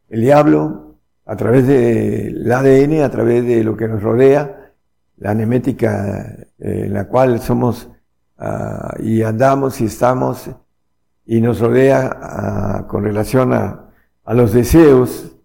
el 0.09 0.21
diablo, 0.21 0.95
a 1.23 1.35
través 1.35 1.67
del 1.67 2.51
ADN, 2.51 3.03
a 3.03 3.11
través 3.11 3.45
de 3.45 3.63
lo 3.63 3.77
que 3.77 3.87
nos 3.87 4.01
rodea, 4.01 4.73
la 5.17 5.35
nemética 5.35 6.47
eh, 6.57 6.85
en 6.87 6.93
la 6.95 7.07
cual 7.07 7.39
somos 7.39 7.89
ah, 8.39 8.95
y 8.99 9.21
andamos 9.21 9.81
y 9.81 9.85
estamos 9.85 10.49
y 11.27 11.41
nos 11.41 11.59
rodea 11.59 12.17
ah, 12.19 12.87
con 12.87 13.03
relación 13.03 13.53
a 13.53 13.91
los 14.33 14.51
deseos 14.51 15.35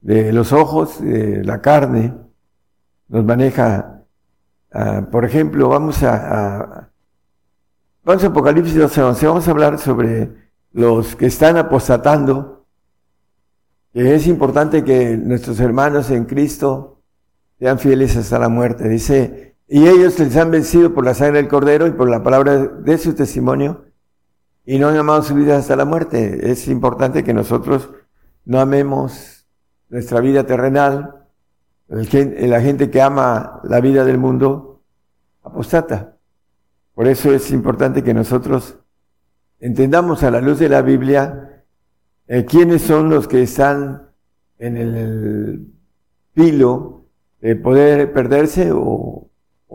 de 0.00 0.32
los 0.32 0.52
ojos, 0.52 1.00
de 1.00 1.44
la 1.44 1.60
carne, 1.60 2.12
nos 3.08 3.24
maneja, 3.24 4.04
ah, 4.72 5.08
por 5.10 5.24
ejemplo, 5.24 5.68
vamos 5.68 6.02
a, 6.02 6.90
vamos 8.04 8.24
a 8.24 8.26
Apocalipsis 8.26 8.76
12, 8.76 9.02
11, 9.02 9.26
vamos 9.26 9.48
a 9.48 9.50
hablar 9.50 9.78
sobre 9.78 10.30
los 10.72 11.16
que 11.16 11.26
están 11.26 11.56
apostatando, 11.56 12.66
es 13.94 14.26
importante 14.26 14.84
que 14.84 15.18
nuestros 15.18 15.60
hermanos 15.60 16.10
en 16.10 16.24
Cristo 16.24 17.02
sean 17.58 17.78
fieles 17.78 18.16
hasta 18.16 18.38
la 18.38 18.48
muerte. 18.48 18.88
Dice, 18.88 19.56
y 19.68 19.86
ellos 19.86 20.18
les 20.18 20.36
han 20.36 20.50
vencido 20.50 20.94
por 20.94 21.04
la 21.04 21.14
sangre 21.14 21.38
del 21.38 21.48
cordero 21.48 21.86
y 21.86 21.92
por 21.92 22.08
la 22.08 22.22
palabra 22.22 22.56
de 22.58 22.98
su 22.98 23.14
testimonio, 23.14 23.84
y 24.64 24.78
no 24.78 24.88
han 24.88 24.96
amado 24.96 25.22
su 25.22 25.34
vida 25.34 25.58
hasta 25.58 25.76
la 25.76 25.84
muerte. 25.84 26.50
Es 26.50 26.68
importante 26.68 27.22
que 27.22 27.34
nosotros 27.34 27.90
no 28.44 28.60
amemos 28.60 29.46
nuestra 29.88 30.20
vida 30.20 30.44
terrenal, 30.44 31.21
el 31.92 32.50
la 32.50 32.60
gente 32.60 32.90
que 32.90 33.02
ama 33.02 33.60
la 33.64 33.80
vida 33.80 34.04
del 34.04 34.18
mundo 34.18 34.82
apostata. 35.42 36.16
Por 36.94 37.06
eso 37.06 37.32
es 37.32 37.50
importante 37.50 38.02
que 38.02 38.14
nosotros 38.14 38.78
entendamos 39.60 40.22
a 40.22 40.30
la 40.30 40.40
luz 40.40 40.58
de 40.58 40.68
la 40.68 40.82
Biblia 40.82 41.64
eh, 42.26 42.44
quiénes 42.44 42.82
son 42.82 43.10
los 43.10 43.28
que 43.28 43.42
están 43.42 44.08
en 44.58 44.76
el 44.76 45.66
filo 46.34 47.04
de 47.40 47.56
poder 47.56 48.12
perderse 48.12 48.70
o, 48.72 49.28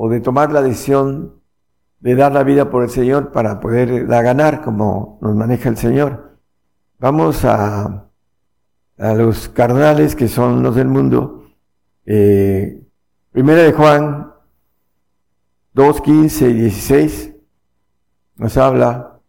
de 0.10 0.19
tomar 0.22 0.52
la 0.52 0.61
decisión 0.61 1.41
de 1.99 2.15
dar 2.15 2.31
la 2.31 2.44
vida 2.44 2.69
por 2.69 2.84
el 2.84 2.89
Señor 2.89 3.31
para 3.31 3.60
poderla 3.60 4.22
ganar 4.22 4.61
como 4.61 5.19
nos 5.22 5.35
maneja 5.35 5.69
el 5.69 5.77
Señor. 5.77 6.38
Vamos 6.99 7.44
a, 7.45 8.10
a 8.98 9.14
los 9.14 9.49
carnales 9.49 10.15
que 10.15 10.27
son 10.27 10.64
los 10.64 10.76
del 10.76 10.88
mundo. 10.88 11.46
Eh, 12.09 12.81
primera 13.34 13.63
de 13.63 13.73
Juan 13.73 14.31
2, 15.73 16.01
15 16.01 16.49
y 16.49 16.53
16 16.53 17.34
nos 18.38 18.55
habla 18.55 19.19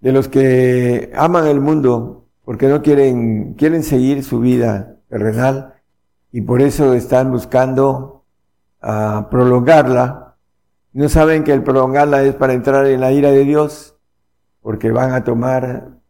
de 0.00 0.12
los 0.12 0.28
que 0.28 1.10
aman 1.16 1.46
el 1.46 1.62
mundo 1.62 2.26
porque 2.44 2.68
no 2.68 2.82
quieren, 2.82 3.54
quieren 3.54 3.82
seguir 3.82 4.22
su 4.22 4.40
vida 4.40 4.98
terrenal 5.08 5.76
y 6.30 6.42
por 6.42 6.60
eso 6.60 6.92
están 6.92 7.32
buscando 7.32 8.26
ah, 8.82 9.28
prolongarla. 9.30 10.36
No 10.92 11.08
saben 11.08 11.42
que 11.42 11.54
el 11.54 11.62
prolongarla 11.62 12.22
es 12.22 12.34
para 12.34 12.52
entrar 12.52 12.86
en 12.86 13.00
la 13.00 13.12
ira 13.12 13.30
de 13.30 13.44
Dios 13.44 13.96
porque 14.60 14.90
van 14.90 15.12
a 15.12 15.24
tomar 15.24 16.00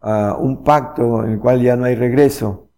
ah, 0.00 0.36
un 0.40 0.64
pacto 0.64 1.24
en 1.24 1.34
el 1.34 1.38
cual 1.38 1.62
ya 1.62 1.76
no 1.76 1.84
hay 1.84 1.94
regreso. 1.94 2.69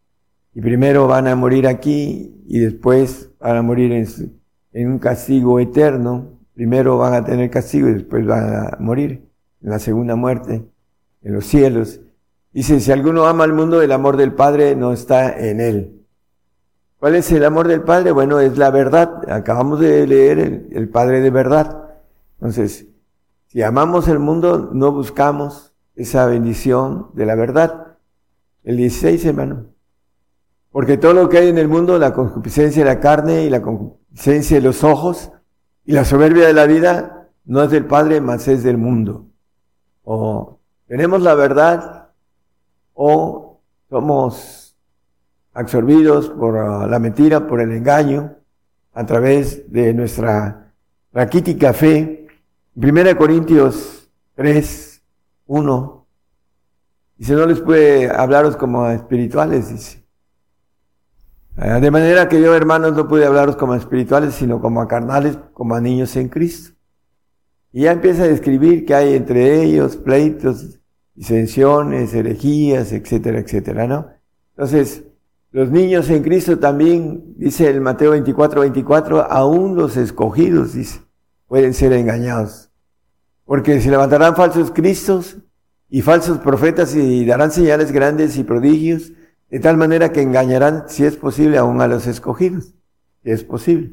Y 0.54 0.60
primero 0.60 1.06
van 1.06 1.28
a 1.28 1.36
morir 1.36 1.66
aquí 1.66 2.42
y 2.46 2.60
después 2.60 3.30
van 3.40 3.56
a 3.56 3.62
morir 3.62 3.92
en, 4.72 4.90
un 4.90 4.98
castigo 4.98 5.58
eterno. 5.58 6.38
Primero 6.54 6.98
van 6.98 7.14
a 7.14 7.24
tener 7.24 7.50
castigo 7.50 7.88
y 7.88 7.94
después 7.94 8.26
van 8.26 8.54
a 8.54 8.76
morir 8.78 9.26
en 9.62 9.70
la 9.70 9.78
segunda 9.78 10.14
muerte, 10.14 10.64
en 11.22 11.32
los 11.32 11.46
cielos. 11.46 12.00
Dice, 12.52 12.80
si 12.80 12.92
alguno 12.92 13.24
ama 13.24 13.44
al 13.44 13.54
mundo, 13.54 13.80
el 13.80 13.92
amor 13.92 14.18
del 14.18 14.34
Padre 14.34 14.76
no 14.76 14.92
está 14.92 15.38
en 15.38 15.60
él. 15.60 16.04
¿Cuál 16.98 17.14
es 17.14 17.32
el 17.32 17.44
amor 17.44 17.66
del 17.66 17.82
Padre? 17.82 18.12
Bueno, 18.12 18.38
es 18.38 18.58
la 18.58 18.70
verdad. 18.70 19.28
Acabamos 19.30 19.80
de 19.80 20.06
leer 20.06 20.38
el, 20.38 20.68
el 20.72 20.88
Padre 20.90 21.20
de 21.20 21.30
verdad. 21.30 21.88
Entonces, 22.34 22.86
si 23.46 23.62
amamos 23.62 24.06
el 24.06 24.18
mundo, 24.18 24.70
no 24.72 24.92
buscamos 24.92 25.74
esa 25.96 26.26
bendición 26.26 27.08
de 27.14 27.26
la 27.26 27.34
verdad. 27.34 27.96
El 28.64 28.76
16, 28.76 29.24
hermano. 29.24 29.71
Porque 30.72 30.96
todo 30.96 31.12
lo 31.12 31.28
que 31.28 31.38
hay 31.38 31.48
en 31.48 31.58
el 31.58 31.68
mundo, 31.68 31.98
la 31.98 32.14
concupiscencia 32.14 32.82
de 32.82 32.90
la 32.90 32.98
carne 32.98 33.44
y 33.44 33.50
la 33.50 33.60
concupiscencia 33.60 34.56
de 34.56 34.62
los 34.62 34.82
ojos 34.82 35.30
y 35.84 35.92
la 35.92 36.06
soberbia 36.06 36.46
de 36.46 36.54
la 36.54 36.66
vida, 36.66 37.28
no 37.44 37.62
es 37.62 37.70
del 37.70 37.84
Padre, 37.84 38.22
mas 38.22 38.48
es 38.48 38.62
del 38.62 38.78
mundo. 38.78 39.26
O 40.02 40.58
tenemos 40.86 41.20
la 41.20 41.34
verdad 41.34 42.08
o 42.94 43.60
somos 43.90 44.74
absorbidos 45.52 46.30
por 46.30 46.56
ah, 46.56 46.86
la 46.86 46.98
mentira, 46.98 47.46
por 47.46 47.60
el 47.60 47.72
engaño, 47.72 48.36
a 48.94 49.04
través 49.04 49.70
de 49.70 49.92
nuestra 49.92 50.72
raquítica 51.12 51.74
fe. 51.74 52.26
1 52.74 53.16
Corintios 53.18 54.10
3, 54.36 55.02
1, 55.46 56.06
dice, 57.18 57.34
no 57.34 57.44
les 57.46 57.60
puede 57.60 58.08
hablaros 58.08 58.56
como 58.56 58.88
espirituales, 58.88 59.68
dice. 59.68 60.01
Ah, 61.56 61.80
De 61.80 61.90
manera 61.90 62.28
que 62.28 62.40
yo, 62.40 62.54
hermanos, 62.54 62.94
no 62.94 63.08
pude 63.08 63.26
hablaros 63.26 63.56
como 63.56 63.74
espirituales, 63.74 64.34
sino 64.34 64.60
como 64.60 64.80
a 64.80 64.88
carnales, 64.88 65.38
como 65.52 65.74
a 65.74 65.80
niños 65.80 66.16
en 66.16 66.28
Cristo. 66.28 66.74
Y 67.72 67.82
ya 67.82 67.92
empieza 67.92 68.24
a 68.24 68.28
describir 68.28 68.84
que 68.84 68.94
hay 68.94 69.14
entre 69.14 69.62
ellos 69.62 69.96
pleitos, 69.96 70.80
disensiones, 71.14 72.14
herejías, 72.14 72.92
etcétera, 72.92 73.38
etcétera, 73.38 73.86
¿no? 73.86 74.08
Entonces, 74.56 75.04
los 75.50 75.70
niños 75.70 76.08
en 76.08 76.22
Cristo 76.22 76.58
también, 76.58 77.34
dice 77.36 77.68
el 77.68 77.80
Mateo 77.80 78.12
24, 78.12 78.62
24, 78.62 79.30
aún 79.30 79.76
los 79.76 79.96
escogidos, 79.96 80.72
dice, 80.74 81.00
pueden 81.46 81.74
ser 81.74 81.92
engañados. 81.92 82.70
Porque 83.44 83.80
se 83.80 83.90
levantarán 83.90 84.36
falsos 84.36 84.70
cristos 84.70 85.38
y 85.90 86.00
falsos 86.00 86.38
profetas 86.38 86.94
y 86.94 87.26
darán 87.26 87.50
señales 87.50 87.92
grandes 87.92 88.38
y 88.38 88.44
prodigios, 88.44 89.12
de 89.52 89.60
tal 89.60 89.76
manera 89.76 90.12
que 90.12 90.22
engañarán, 90.22 90.84
si 90.88 91.04
es 91.04 91.14
posible, 91.16 91.58
aún 91.58 91.82
a 91.82 91.86
los 91.86 92.06
escogidos, 92.06 92.72
si 93.22 93.30
es 93.30 93.44
posible. 93.44 93.90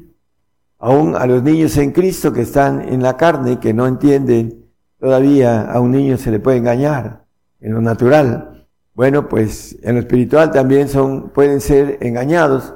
Aún 0.78 1.14
a 1.14 1.26
los 1.26 1.42
niños 1.42 1.76
en 1.76 1.92
Cristo 1.92 2.32
que 2.32 2.40
están 2.40 2.80
en 2.80 3.02
la 3.02 3.18
carne, 3.18 3.60
que 3.60 3.74
no 3.74 3.86
entienden, 3.86 4.64
todavía 4.98 5.70
a 5.70 5.78
un 5.80 5.90
niño 5.90 6.16
se 6.16 6.30
le 6.30 6.40
puede 6.40 6.56
engañar 6.56 7.26
en 7.60 7.74
lo 7.74 7.82
natural. 7.82 8.66
Bueno, 8.94 9.28
pues 9.28 9.76
en 9.82 9.96
lo 9.96 10.00
espiritual 10.00 10.50
también 10.50 10.88
son, 10.88 11.28
pueden 11.28 11.60
ser 11.60 11.98
engañados, 12.00 12.72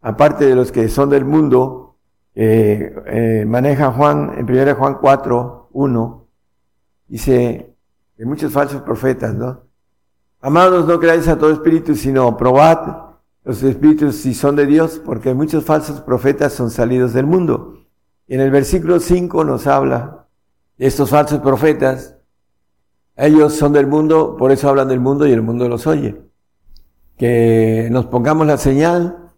aparte 0.00 0.46
de 0.46 0.56
los 0.56 0.72
que 0.72 0.88
son 0.88 1.08
del 1.10 1.24
mundo, 1.24 1.94
eh, 2.34 2.92
eh, 3.06 3.44
maneja 3.46 3.92
Juan, 3.92 4.32
en 4.36 4.50
1 4.50 4.74
Juan 4.74 4.98
4, 5.00 5.68
1, 5.70 6.26
dice, 7.06 7.72
de 8.16 8.26
muchos 8.26 8.52
falsos 8.52 8.82
profetas, 8.82 9.32
¿no? 9.32 9.65
Amados, 10.46 10.86
no 10.86 11.00
creáis 11.00 11.26
a 11.26 11.36
todo 11.36 11.50
espíritu, 11.50 11.96
sino 11.96 12.36
probad 12.36 12.98
los 13.42 13.60
espíritus 13.64 14.14
si 14.14 14.32
son 14.32 14.54
de 14.54 14.64
Dios, 14.64 15.02
porque 15.04 15.34
muchos 15.34 15.64
falsos 15.64 16.00
profetas 16.02 16.52
son 16.52 16.70
salidos 16.70 17.12
del 17.12 17.26
mundo. 17.26 17.80
Y 18.28 18.36
en 18.36 18.40
el 18.42 18.52
versículo 18.52 19.00
5 19.00 19.42
nos 19.42 19.66
habla 19.66 20.28
de 20.78 20.86
estos 20.86 21.10
falsos 21.10 21.40
profetas. 21.40 22.18
Ellos 23.16 23.54
son 23.54 23.72
del 23.72 23.88
mundo, 23.88 24.36
por 24.38 24.52
eso 24.52 24.68
hablan 24.68 24.86
del 24.86 25.00
mundo 25.00 25.26
y 25.26 25.32
el 25.32 25.42
mundo 25.42 25.68
los 25.68 25.84
oye. 25.88 26.16
Que 27.18 27.88
nos 27.90 28.06
pongamos 28.06 28.46
la 28.46 28.56
señal, 28.56 29.32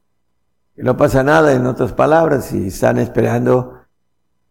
que 0.76 0.82
no 0.82 0.98
pasa 0.98 1.22
nada, 1.22 1.54
en 1.54 1.64
otras 1.64 1.94
palabras, 1.94 2.52
y 2.52 2.66
están 2.66 2.98
esperando, 2.98 3.78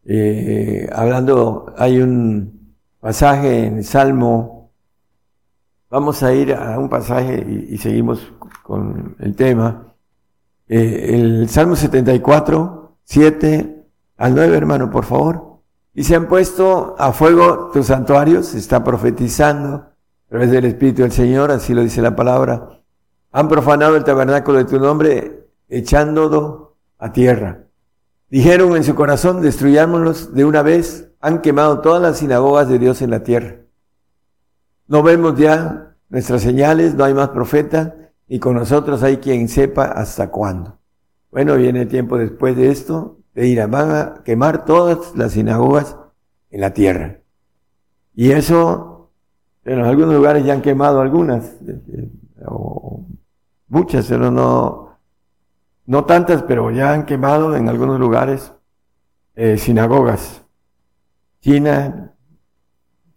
eh, 0.05 0.89
hablando, 0.91 1.71
hay 1.77 1.99
un 1.99 2.73
pasaje 2.99 3.67
en 3.67 3.83
Salmo, 3.83 4.56
vamos 5.89 6.23
a 6.23 6.33
ir 6.33 6.53
a 6.53 6.77
un 6.79 6.89
pasaje 6.89 7.45
y, 7.69 7.77
seguimos 7.77 8.31
con 8.63 9.15
el 9.19 9.35
tema. 9.35 9.93
Eh, 10.67 11.15
el 11.15 11.49
Salmo 11.49 11.75
74, 11.75 12.97
7 13.03 13.85
al 14.17 14.35
9, 14.35 14.57
hermano, 14.57 14.89
por 14.89 15.05
favor. 15.05 15.61
Y 15.93 16.03
se 16.03 16.15
han 16.15 16.27
puesto 16.27 16.95
a 16.99 17.11
fuego 17.11 17.71
tus 17.71 17.87
santuarios, 17.87 18.47
se 18.47 18.59
está 18.59 18.83
profetizando 18.83 19.75
a 19.75 20.29
través 20.29 20.51
del 20.51 20.65
Espíritu 20.65 21.01
del 21.01 21.11
Señor, 21.11 21.51
así 21.51 21.73
lo 21.73 21.81
dice 21.81 22.01
la 22.01 22.15
palabra. 22.15 22.81
Han 23.31 23.47
profanado 23.47 23.95
el 23.95 24.03
tabernáculo 24.03 24.59
de 24.59 24.65
tu 24.65 24.79
nombre, 24.79 25.47
echándolo 25.69 26.75
a 26.97 27.11
tierra. 27.11 27.63
Dijeron 28.29 28.75
en 28.75 28.83
su 28.83 28.93
corazón, 28.93 29.41
destruyámoslos 29.41 30.33
de 30.33 30.43
una 30.43 30.61
vez. 30.61 31.11
Han 31.21 31.41
quemado 31.41 31.79
todas 31.79 32.01
las 32.01 32.17
sinagogas 32.17 32.67
de 32.67 32.77
Dios 32.77 33.01
en 33.01 33.09
la 33.09 33.23
tierra. 33.23 33.66
No 34.87 35.03
vemos 35.03 35.37
ya 35.37 35.95
nuestras 36.09 36.41
señales, 36.41 36.95
no 36.95 37.03
hay 37.03 37.13
más 37.13 37.29
profeta, 37.29 37.95
y 38.27 38.39
con 38.39 38.55
nosotros 38.55 39.03
hay 39.03 39.17
quien 39.17 39.47
sepa 39.47 39.85
hasta 39.85 40.29
cuándo. 40.29 40.77
Bueno, 41.31 41.55
viene 41.55 41.81
el 41.83 41.87
tiempo 41.87 42.17
después 42.17 42.55
de 42.55 42.69
esto, 42.69 43.17
de 43.33 43.47
ir 43.47 43.61
a, 43.61 43.67
van 43.67 43.91
a 43.91 44.23
quemar 44.23 44.65
todas 44.65 45.15
las 45.15 45.33
sinagogas 45.33 45.97
en 46.49 46.61
la 46.61 46.73
tierra. 46.73 47.19
Y 48.15 48.31
eso, 48.31 49.11
en 49.65 49.79
algunos 49.79 50.15
lugares 50.15 50.45
ya 50.45 50.53
han 50.53 50.61
quemado 50.61 51.01
algunas, 51.01 51.45
eh, 51.67 51.81
eh, 51.93 52.09
o 52.45 53.05
muchas, 53.67 54.07
pero 54.07 54.31
no, 54.31 54.97
no 55.85 56.05
tantas, 56.05 56.43
pero 56.43 56.71
ya 56.71 56.93
han 56.93 57.05
quemado 57.05 57.55
en 57.55 57.69
algunos 57.69 57.99
lugares 57.99 58.53
eh, 59.35 59.57
sinagogas. 59.57 60.43
China, 61.41 62.13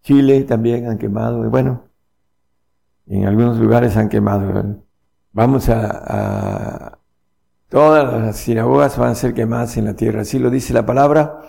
Chile 0.02 0.42
también 0.44 0.86
han 0.86 0.98
quemado, 0.98 1.44
y 1.44 1.48
bueno, 1.48 1.84
en 3.06 3.26
algunos 3.26 3.58
lugares 3.58 3.96
han 3.96 4.08
quemado. 4.08 4.82
Vamos 5.32 5.68
a, 5.68 5.90
a, 5.90 6.98
todas 7.68 8.12
las 8.12 8.36
sinagogas 8.36 8.96
van 8.98 9.10
a 9.10 9.14
ser 9.14 9.34
quemadas 9.34 9.76
en 9.76 9.84
la 9.84 9.94
tierra, 9.94 10.22
así 10.22 10.38
lo 10.38 10.50
dice 10.50 10.72
la 10.72 10.86
palabra, 10.86 11.40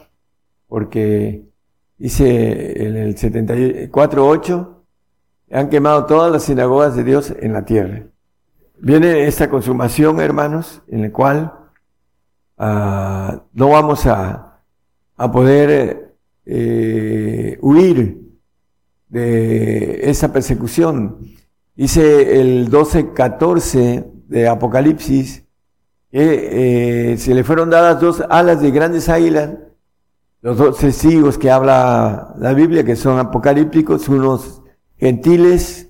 porque 0.68 1.46
dice 1.98 2.88
en 2.88 2.96
el 2.96 3.16
74.8, 3.16 4.76
han 5.52 5.70
quemado 5.70 6.06
todas 6.06 6.32
las 6.32 6.44
sinagogas 6.44 6.96
de 6.96 7.04
Dios 7.04 7.34
en 7.40 7.54
la 7.54 7.66
tierra. 7.66 8.04
Viene 8.78 9.28
esta 9.28 9.50
consumación, 9.50 10.20
hermanos, 10.20 10.82
en 10.88 11.02
la 11.04 11.12
cual 11.12 11.54
ah, 12.58 13.44
no 13.54 13.70
vamos 13.70 14.06
a, 14.08 14.60
a 15.18 15.32
poder 15.32 16.16
eh, 16.46 17.58
huir 17.62 18.21
de 19.12 20.10
esa 20.10 20.34
persecución. 20.34 21.20
Dice 21.76 22.42
el 22.42 22.72
12.14 22.72 24.06
de 24.28 24.48
Apocalipsis 24.48 25.44
que 26.10 27.12
eh, 27.14 27.18
se 27.18 27.34
le 27.34 27.44
fueron 27.44 27.70
dadas 27.70 28.02
dos 28.02 28.22
alas 28.30 28.62
de 28.62 28.72
grandes 28.72 29.08
águilas, 29.08 29.52
los 30.42 30.58
dos 30.58 30.78
testigos 30.78 31.38
que 31.38 31.50
habla 31.50 32.34
la 32.38 32.54
Biblia, 32.54 32.84
que 32.84 32.96
son 32.96 33.20
apocalípticos, 33.20 34.10
unos 34.10 34.62
gentiles 34.98 35.90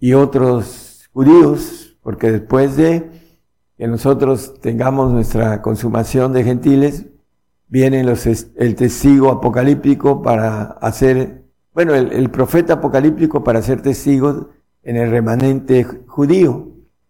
y 0.00 0.14
otros 0.14 1.08
judíos, 1.12 1.96
porque 2.02 2.32
después 2.32 2.76
de 2.76 3.10
que 3.76 3.86
nosotros 3.86 4.54
tengamos 4.60 5.12
nuestra 5.12 5.62
consumación 5.62 6.32
de 6.32 6.42
gentiles, 6.42 7.06
viene 7.68 8.02
los, 8.02 8.26
el 8.26 8.74
testigo 8.74 9.30
apocalíptico 9.30 10.22
para 10.22 10.62
hacer, 10.80 11.45
bueno, 11.76 11.94
el, 11.94 12.10
el 12.10 12.30
profeta 12.30 12.72
apocalíptico 12.72 13.44
para 13.44 13.60
ser 13.60 13.82
testigos 13.82 14.46
en 14.82 14.96
el 14.96 15.10
remanente 15.10 15.84
judío, 16.06 16.68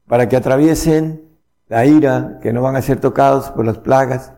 para 0.09 0.28
que 0.28 0.34
atraviesen 0.34 1.22
la 1.68 1.86
ira, 1.86 2.40
que 2.43 2.52
no 2.52 2.62
van 2.62 2.74
a 2.74 2.82
ser 2.82 2.98
tocados 2.98 3.52
por 3.52 3.64
las 3.64 3.78
plagas 3.78 4.32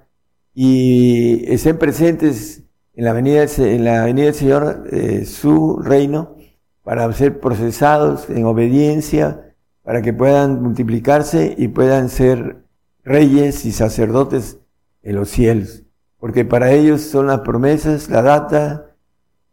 y 0.52 1.50
estén 1.50 1.78
presentes 1.78 2.62
en 2.92 3.06
la 3.06 3.14
venida, 3.14 3.46
en 3.56 3.84
la 3.84 4.04
venida 4.04 4.26
del 4.26 4.34
Señor, 4.34 4.84
eh, 4.92 5.24
su 5.24 5.78
reino, 5.78 6.36
para 6.82 7.10
ser 7.14 7.40
procesados 7.40 8.28
en 8.28 8.44
obediencia, 8.44 9.54
para 9.82 10.02
que 10.02 10.12
puedan 10.12 10.62
multiplicarse 10.62 11.54
y 11.56 11.68
puedan 11.68 12.10
ser 12.10 12.64
reyes 13.02 13.64
y 13.64 13.72
sacerdotes 13.72 14.58
en 15.02 15.16
los 15.16 15.30
cielos. 15.30 15.84
Porque 16.18 16.44
para 16.44 16.70
ellos 16.72 17.00
son 17.00 17.28
las 17.28 17.40
promesas, 17.40 18.10
la 18.10 18.20
data, 18.20 18.87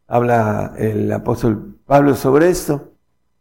habla 0.07 0.73
el 0.77 1.11
apóstol 1.11 1.77
Pablo 1.86 2.15
sobre 2.15 2.49
esto, 2.49 2.91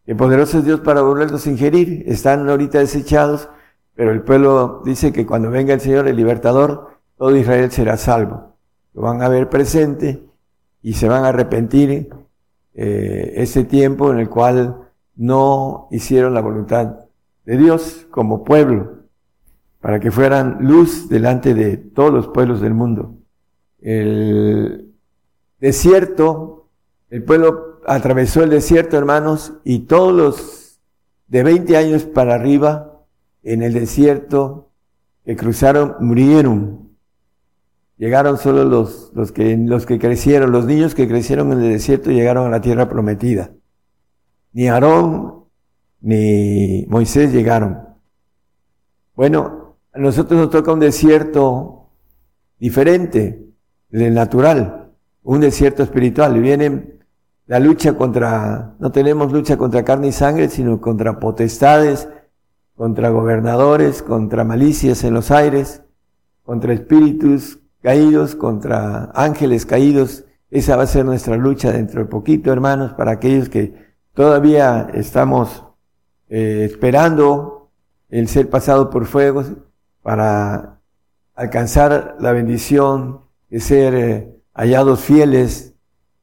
que 0.05 0.15
poderoso 0.15 0.59
es 0.59 0.65
Dios 0.65 0.81
para 0.81 1.03
volverlos 1.03 1.47
a 1.47 1.51
ingerir, 1.51 2.05
están 2.07 2.49
ahorita 2.49 2.79
desechados, 2.79 3.49
pero 3.95 4.11
el 4.11 4.23
pueblo 4.23 4.83
dice 4.85 5.13
que 5.13 5.25
cuando 5.25 5.51
venga 5.51 5.73
el 5.73 5.81
Señor, 5.81 6.09
el 6.09 6.17
libertador, 6.17 6.99
todo 7.17 7.37
Israel 7.37 7.71
será 7.71 7.97
salvo. 7.97 8.57
Lo 8.93 9.03
van 9.03 9.23
a 9.23 9.29
ver 9.29 9.49
presente 9.49 10.25
y 10.83 10.95
se 10.95 11.09
van 11.09 11.25
a 11.25 11.29
arrepentir 11.29 12.11
eh, 12.75 13.33
ese 13.37 13.65
tiempo 13.65 14.13
en 14.13 14.19
el 14.19 14.29
cual 14.29 14.91
no 15.17 15.89
hicieron 15.91 16.35
la 16.35 16.41
voluntad 16.41 16.97
de 17.45 17.57
Dios 17.57 18.07
como 18.11 18.45
pueblo, 18.45 19.05
para 19.81 20.01
que 20.01 20.11
fueran 20.11 20.59
luz 20.61 21.09
delante 21.09 21.55
de 21.55 21.77
todos 21.77 22.13
los 22.13 22.29
pueblos 22.29 22.61
del 22.61 22.75
mundo. 22.75 23.15
Desierto, 25.65 26.69
el 27.09 27.25
pueblo 27.25 27.81
atravesó 27.87 28.43
el 28.43 28.51
desierto, 28.51 28.99
hermanos, 28.99 29.55
y 29.65 29.81
todos 29.81 30.13
los 30.13 30.81
de 31.27 31.43
20 31.43 31.75
años 31.79 32.05
para 32.05 32.35
arriba 32.35 33.01
en 33.43 33.63
el 33.63 33.73
desierto 33.73 34.73
que 35.25 35.37
cruzaron 35.37 35.97
murieron. 36.01 36.91
Llegaron 37.97 38.37
solo 38.37 38.65
los, 38.65 39.11
los, 39.15 39.33
que, 39.33 39.57
los 39.57 39.87
que 39.87 39.99
crecieron, 39.99 40.53
los 40.53 40.67
niños 40.67 40.95
que 40.95 41.09
crecieron 41.09 41.51
en 41.53 41.63
el 41.63 41.73
desierto 41.73 42.11
llegaron 42.11 42.47
a 42.47 42.51
la 42.51 42.61
tierra 42.61 42.87
prometida. 42.87 43.51
Ni 44.53 44.69
Aarón, 44.69 45.45
ni 46.03 46.85
Moisés 46.89 47.33
llegaron. 47.33 47.89
Bueno, 49.15 49.79
a 49.95 49.99
nosotros 49.99 50.39
nos 50.39 50.51
toca 50.51 50.75
un 50.75 50.81
desierto 50.81 51.89
diferente 52.59 53.47
del 53.89 54.13
natural, 54.13 54.84
un 55.25 55.41
desierto 55.41 55.83
espiritual. 55.83 56.39
Viene 56.41 57.01
la 57.47 57.59
lucha 57.59 57.95
contra, 57.95 58.75
no 58.79 58.93
tenemos 58.93 59.33
lucha 59.33 59.57
contra 59.57 59.85
carne 59.85 60.09
y 60.09 60.13
sangre, 60.13 60.49
sino 60.49 60.81
contra 60.81 61.19
potestades, 61.19 62.09
contra 62.77 63.11
gobernadores, 63.11 64.03
contra 64.03 64.45
malicias 64.45 65.03
en 65.05 65.15
los 65.15 65.31
aires, 65.31 65.83
contra 66.45 66.73
espíritus 66.73 67.59
caídos, 67.83 68.35
contra 68.37 69.11
ángeles 69.15 69.67
caídos. 69.67 70.25
Esa 70.51 70.77
va 70.77 70.85
a 70.85 70.87
ser 70.87 71.05
nuestra 71.05 71.37
lucha 71.37 71.73
dentro 71.73 72.01
de 72.01 72.07
poquito, 72.07 72.53
hermanos, 72.53 72.93
para 72.93 73.13
aquellos 73.13 73.49
que 73.49 73.75
todavía 74.15 74.89
estamos 74.95 75.65
eh, 76.29 76.67
esperando 76.71 77.71
el 78.09 78.29
ser 78.29 78.49
pasado 78.49 78.91
por 78.91 79.07
fuego 79.07 79.45
para 80.03 80.81
alcanzar 81.35 82.17
la 82.21 82.33
bendición 82.33 83.21
de 83.51 83.61
ser 83.61 83.95
eh, 83.95 84.34
hallados 84.55 85.01
fieles 85.01 85.75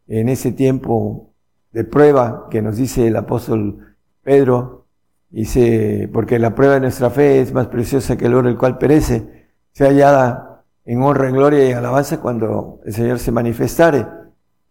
en 0.07 0.29
ese 0.29 0.51
tiempo 0.51 1.33
de 1.71 1.83
prueba 1.83 2.47
que 2.49 2.61
nos 2.61 2.77
dice 2.77 3.07
el 3.07 3.15
apóstol 3.15 3.95
Pedro, 4.23 4.87
dice, 5.29 6.09
porque 6.11 6.39
la 6.39 6.55
prueba 6.55 6.75
de 6.75 6.81
nuestra 6.81 7.09
fe 7.09 7.41
es 7.41 7.53
más 7.53 7.67
preciosa 7.67 8.17
que 8.17 8.25
el 8.25 8.33
oro 8.33 8.49
el 8.49 8.57
cual 8.57 8.77
perece, 8.77 9.49
sea 9.71 9.87
hallada 9.87 10.63
en 10.85 11.01
honra, 11.01 11.29
en 11.29 11.35
gloria 11.35 11.69
y 11.69 11.71
alabanza 11.71 12.19
cuando 12.19 12.81
el 12.85 12.93
Señor 12.93 13.19
se 13.19 13.31
manifestare 13.31 14.05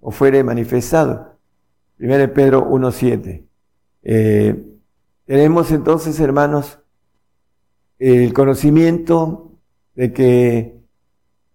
o 0.01 0.11
fuere 0.11 0.43
manifestado. 0.43 1.39
Primero 1.97 2.33
Pedro 2.33 2.69
1.7. 2.69 3.45
Eh, 4.03 4.67
tenemos 5.27 5.71
entonces, 5.71 6.19
hermanos, 6.21 6.79
el 7.99 8.33
conocimiento 8.33 9.53
de 9.95 10.13
que 10.13 10.80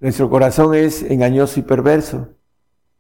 nuestro 0.05 0.29
corazón 0.29 0.75
es 0.75 1.01
engañoso 1.01 1.59
y 1.59 1.63
perverso, 1.63 2.29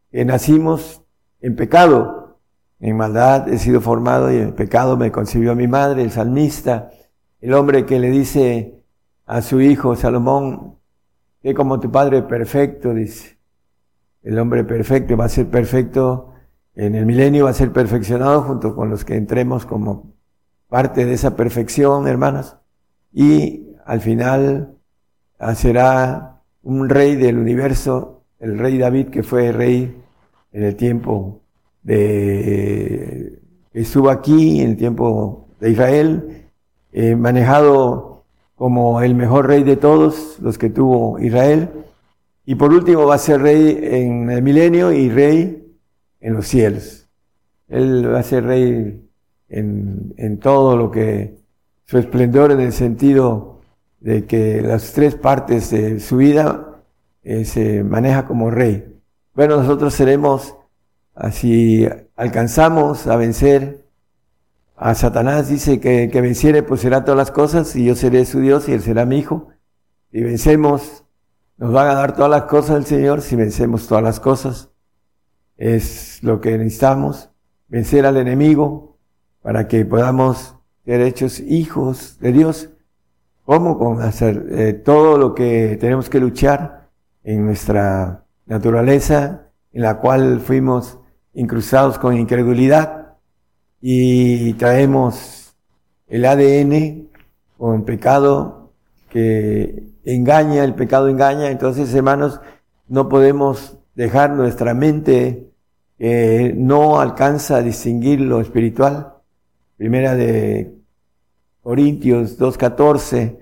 que 0.09 0.25
nacimos 0.25 1.03
en 1.39 1.55
pecado, 1.55 2.39
en 2.79 2.97
maldad 2.97 3.47
he 3.47 3.59
sido 3.59 3.79
formado 3.79 4.33
y 4.33 4.37
en 4.37 4.53
pecado 4.53 4.97
me 4.97 5.11
concibió 5.11 5.53
mi 5.53 5.67
madre, 5.67 6.01
el 6.01 6.09
salmista, 6.09 6.89
el 7.41 7.53
hombre 7.53 7.85
que 7.85 7.99
le 7.99 8.09
dice 8.09 8.83
a 9.27 9.43
su 9.43 9.61
hijo 9.61 9.95
Salomón, 9.95 10.79
que 11.43 11.53
como 11.53 11.79
tu 11.79 11.91
padre 11.91 12.23
perfecto, 12.23 12.91
dice, 12.91 13.37
el 14.23 14.39
hombre 14.39 14.63
perfecto 14.63 15.15
va 15.15 15.25
a 15.25 15.29
ser 15.29 15.47
perfecto 15.47 16.33
en 16.73 16.95
el 16.95 17.05
milenio, 17.05 17.43
va 17.43 17.51
a 17.51 17.53
ser 17.53 17.71
perfeccionado 17.71 18.41
junto 18.41 18.75
con 18.75 18.89
los 18.89 19.05
que 19.05 19.15
entremos 19.15 19.67
como 19.67 20.15
parte 20.69 21.05
de 21.05 21.13
esa 21.13 21.35
perfección, 21.35 22.07
hermanos, 22.07 22.57
y 23.13 23.75
al 23.85 24.01
final 24.01 24.75
será 25.53 26.34
un 26.65 26.89
rey 26.89 27.15
del 27.15 27.37
universo, 27.37 28.23
el 28.39 28.57
rey 28.57 28.77
David, 28.77 29.07
que 29.07 29.23
fue 29.23 29.51
rey 29.51 29.95
en 30.51 30.63
el 30.63 30.75
tiempo 30.75 31.41
de, 31.83 33.39
estuvo 33.71 34.09
aquí, 34.09 34.61
en 34.61 34.71
el 34.71 34.77
tiempo 34.77 35.47
de 35.59 35.69
Israel, 35.69 36.47
eh, 36.91 37.15
manejado 37.15 38.23
como 38.55 39.01
el 39.01 39.13
mejor 39.15 39.47
rey 39.47 39.63
de 39.63 39.77
todos 39.77 40.39
los 40.41 40.57
que 40.57 40.69
tuvo 40.69 41.19
Israel. 41.19 41.69
Y 42.45 42.55
por 42.55 42.73
último 42.73 43.05
va 43.05 43.15
a 43.15 43.19
ser 43.19 43.41
rey 43.41 43.77
en 43.81 44.31
el 44.31 44.41
milenio 44.41 44.91
y 44.91 45.09
rey 45.09 45.75
en 46.19 46.33
los 46.33 46.47
cielos. 46.47 47.07
Él 47.67 48.11
va 48.11 48.19
a 48.19 48.23
ser 48.23 48.43
rey 48.43 49.07
en, 49.49 50.13
en 50.17 50.39
todo 50.39 50.77
lo 50.77 50.89
que 50.89 51.37
su 51.85 51.99
esplendor 51.99 52.51
en 52.51 52.61
el 52.61 52.73
sentido 52.73 53.54
de 54.05 54.25
que 54.27 54.61
las 54.61 54.93
tres 54.93 55.15
partes 55.15 55.71
de 55.71 55.99
su 55.99 56.17
vida 56.17 56.83
eh, 57.23 57.43
se 57.43 57.83
maneja 57.83 58.27
como 58.27 58.51
rey. 58.51 59.01
Bueno, 59.33 59.57
nosotros 59.57 59.95
seremos, 59.95 60.55
así 61.15 61.87
alcanzamos 62.15 63.07
a 63.07 63.15
vencer 63.15 63.83
a 64.75 64.93
Satanás, 64.93 65.49
dice 65.49 65.79
que, 65.79 66.11
que 66.11 66.21
venciere 66.21 66.61
pues 66.61 66.81
será 66.81 67.03
todas 67.03 67.17
las 67.17 67.31
cosas 67.31 67.75
y 67.75 67.85
yo 67.85 67.95
seré 67.95 68.25
su 68.25 68.41
Dios 68.41 68.69
y 68.69 68.73
él 68.73 68.83
será 68.83 69.07
mi 69.07 69.17
hijo. 69.17 69.47
Si 70.11 70.21
vencemos, 70.21 71.03
nos 71.57 71.73
van 71.73 71.87
a 71.87 71.95
dar 71.95 72.15
todas 72.15 72.29
las 72.29 72.43
cosas 72.43 72.77
el 72.77 72.85
Señor, 72.85 73.23
si 73.23 73.35
vencemos 73.35 73.87
todas 73.87 74.03
las 74.03 74.19
cosas. 74.19 74.69
Es 75.57 76.19
lo 76.21 76.41
que 76.41 76.59
necesitamos, 76.59 77.31
vencer 77.69 78.05
al 78.05 78.17
enemigo 78.17 78.99
para 79.41 79.67
que 79.67 79.83
podamos 79.83 80.57
ser 80.85 81.01
hechos 81.01 81.39
hijos 81.39 82.19
de 82.19 82.33
Dios. 82.33 82.69
¿Cómo? 83.45 83.77
Con 83.77 84.01
hacer 84.01 84.47
eh, 84.49 84.73
todo 84.73 85.19
lo 85.19 85.35
que 85.35 85.77
tenemos 85.79 86.09
que 86.09 86.19
luchar 86.19 86.89
en 87.23 87.45
nuestra 87.45 88.25
naturaleza, 88.47 89.49
en 89.71 89.83
la 89.83 89.97
cual 89.99 90.39
fuimos 90.39 90.97
incrustados 91.35 91.99
con 91.99 92.17
incredulidad 92.17 93.17
y 93.81 94.53
traemos 94.53 95.55
el 96.07 96.25
ADN 96.25 97.09
con 97.57 97.85
pecado 97.85 98.71
que 99.09 99.91
engaña, 100.05 100.63
el 100.63 100.73
pecado 100.73 101.07
engaña. 101.07 101.51
Entonces, 101.51 101.93
hermanos, 101.93 102.41
no 102.87 103.09
podemos 103.09 103.77
dejar 103.93 104.31
nuestra 104.31 104.73
mente 104.73 105.51
que 105.99 106.51
no 106.57 106.99
alcanza 106.99 107.57
a 107.57 107.61
distinguir 107.61 108.21
lo 108.21 108.41
espiritual. 108.41 109.13
Primera 109.77 110.15
de 110.15 110.75
Corintios 111.65 112.37
2.14, 112.37 113.39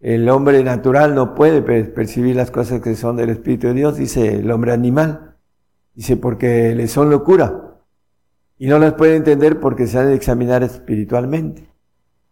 el 0.00 0.28
hombre 0.28 0.62
natural 0.62 1.12
no 1.16 1.34
puede 1.34 1.60
percibir 1.60 2.36
las 2.36 2.52
cosas 2.52 2.80
que 2.80 2.94
son 2.94 3.16
del 3.16 3.30
Espíritu 3.30 3.66
de 3.66 3.74
Dios, 3.74 3.96
dice 3.96 4.36
el 4.36 4.48
hombre 4.52 4.72
animal. 4.72 5.34
Dice, 5.92 6.16
porque 6.16 6.72
le 6.76 6.86
son 6.86 7.10
locura. 7.10 7.80
Y 8.58 8.68
no 8.68 8.78
las 8.78 8.92
puede 8.92 9.16
entender 9.16 9.58
porque 9.58 9.88
se 9.88 9.98
han 9.98 10.06
de 10.06 10.14
examinar 10.14 10.62
espiritualmente. 10.62 11.68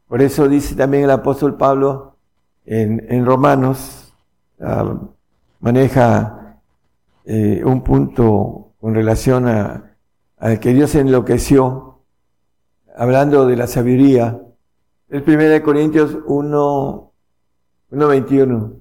Por 0.07 0.23
eso 0.23 0.47
dice 0.47 0.77
también 0.77 1.03
el 1.03 1.11
apóstol 1.11 1.57
Pablo 1.57 2.19
en, 2.65 3.27
Romanos, 3.27 4.15
ah, 4.61 4.97
maneja 5.59 6.61
eh, 7.25 7.63
un 7.65 7.83
punto 7.83 8.75
con 8.81 8.95
relación 8.95 9.49
a, 9.49 9.97
a 10.39 10.57
que 10.59 10.73
Dios 10.73 10.95
enloqueció, 10.95 11.99
hablando 12.97 13.45
de 13.45 13.57
la 13.57 13.67
sabiduría. 13.67 14.41
Es 15.13 15.23
1 15.29 15.63
Corintios 15.63 16.17
1, 16.25 17.13
1.21. 17.91 18.73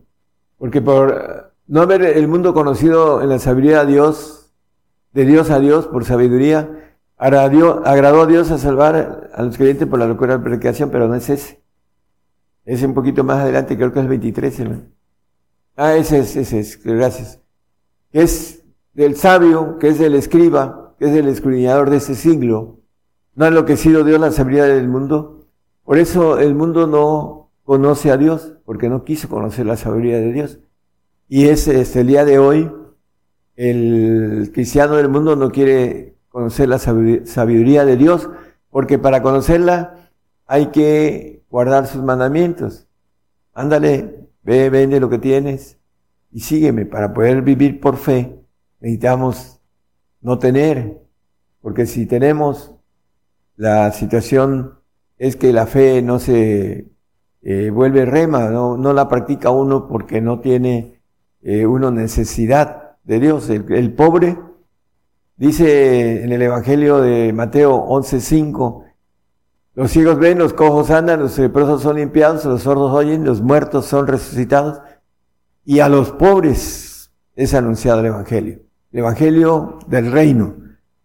Porque 0.58 0.82
por 0.82 1.52
no 1.68 1.82
haber 1.82 2.04
el 2.04 2.30
mundo 2.30 2.54
conocido 2.54 3.22
en 3.22 3.28
la 3.28 3.38
sabiduría 3.38 3.84
de 3.84 3.92
Dios, 3.92 4.54
de 5.12 5.26
Dios 5.26 5.50
a 5.50 5.60
Dios 5.60 5.88
por 5.88 6.06
sabiduría, 6.06 6.96
agradó, 7.18 7.84
a 7.86 8.26
Dios 8.28 8.50
a 8.50 8.58
salvar 8.58 9.30
a 9.34 9.44
los 9.44 9.58
creyentes 9.58 9.90
por 9.90 10.00
la 10.00 10.08
locura 10.08 10.32
de 10.32 10.38
la 10.38 10.44
predicación, 10.46 10.90
pero 10.90 11.10
no 11.10 11.16
es 11.16 11.30
ese. 11.30 11.62
Es 12.64 12.82
un 12.82 12.94
poquito 12.94 13.26
más 13.26 13.40
adelante, 13.40 13.76
creo 13.76 13.92
que 13.92 14.00
es 14.00 14.04
el 14.04 14.10
23, 14.10 14.60
hermano. 14.62 14.84
Ah, 15.76 15.98
ese 15.98 16.20
es, 16.20 16.38
ese 16.38 16.60
es, 16.62 16.82
gracias. 16.82 17.42
Es 18.14 18.64
del 18.94 19.18
sabio, 19.18 19.80
que 19.80 19.90
es 19.90 20.00
del 20.00 20.16
escriba, 20.16 20.96
que 20.98 21.10
es 21.10 21.12
el 21.12 21.28
escudriñador 21.28 21.90
de 21.90 21.98
ese 21.98 22.16
siglo. 22.16 22.80
No 23.36 23.44
ha 23.44 23.48
enloquecido 23.50 24.06
Dios 24.06 24.22
la 24.22 24.32
sabiduría 24.32 24.64
del 24.64 24.88
mundo. 24.88 25.41
Por 25.92 26.00
eso 26.00 26.40
el 26.40 26.56
mundo 26.56 26.88
no 26.88 27.52
conoce 27.66 28.12
a 28.12 28.16
Dios, 28.16 28.54
porque 28.64 28.88
no 28.88 29.04
quiso 29.04 29.28
conocer 29.28 29.66
la 29.66 29.76
sabiduría 29.76 30.20
de 30.20 30.32
Dios. 30.32 30.60
Y 31.28 31.50
es 31.50 31.68
este, 31.68 32.00
el 32.00 32.08
día 32.08 32.24
de 32.24 32.40
hoy, 32.40 32.72
el 33.58 34.52
cristiano 34.54 34.96
del 34.96 35.10
mundo 35.10 35.36
no 35.36 35.52
quiere 35.52 36.16
conocer 36.30 36.70
la 36.70 36.80
sabiduría 36.80 37.84
de 37.84 37.98
Dios, 37.98 38.30
porque 38.70 39.00
para 39.00 39.22
conocerla 39.22 40.10
hay 40.46 40.68
que 40.68 41.44
guardar 41.50 41.88
sus 41.88 42.02
mandamientos. 42.02 42.88
Ándale, 43.54 44.30
ve, 44.44 44.70
vende 44.70 44.98
lo 45.02 45.10
que 45.10 45.20
tienes 45.20 45.78
y 46.32 46.40
sígueme. 46.40 46.86
Para 46.86 47.14
poder 47.14 47.42
vivir 47.42 47.82
por 47.82 47.98
fe 47.98 48.40
necesitamos 48.80 49.60
no 50.22 50.40
tener, 50.40 51.02
porque 51.60 51.86
si 51.86 52.06
tenemos 52.06 52.74
la 53.58 53.92
situación 53.92 54.80
es 55.22 55.36
que 55.36 55.54
la 55.54 55.68
fe 55.68 56.02
no 56.02 56.18
se 56.18 56.88
eh, 57.44 57.70
vuelve 57.70 58.06
rema, 58.06 58.50
no, 58.50 58.76
no, 58.76 58.92
la 58.92 59.08
practica 59.08 59.52
uno 59.52 59.88
porque 59.88 60.20
no 60.20 60.40
tiene 60.40 61.00
eh, 61.44 61.68
uno 61.68 61.92
necesidad 61.92 62.98
de 63.04 63.20
Dios. 63.20 63.48
El, 63.52 63.94
pobre, 63.94 64.40
dice 65.38 66.24
en 66.24 66.32
el 66.32 66.42
Evangelio 66.42 67.02
de 67.02 67.34
Mateo 67.34 67.86
11.5, 67.86 68.84
los 69.76 69.92
ciegos 69.92 70.18
ven, 70.18 70.40
los 70.40 70.54
cojos 70.54 70.90
andan, 70.90 71.20
los 71.20 71.38
leprosos 71.38 71.84
son 71.84 71.98
limpiados, 71.98 72.44
los 72.46 72.64
sordos 72.64 72.92
oyen, 72.92 73.24
los 73.24 73.44
muertos 73.44 73.86
son 73.86 74.08
resucitados, 74.08 74.82
y 75.64 75.82
a 75.82 75.88
los 75.88 76.14
pobres 76.14 77.12
es 77.36 77.54
anunciado 77.54 78.00
el 78.00 78.08
Evangelio. 78.08 78.62
El 78.92 79.00
Evangelio 79.02 79.78
del 79.86 80.12
reino, 80.12 80.56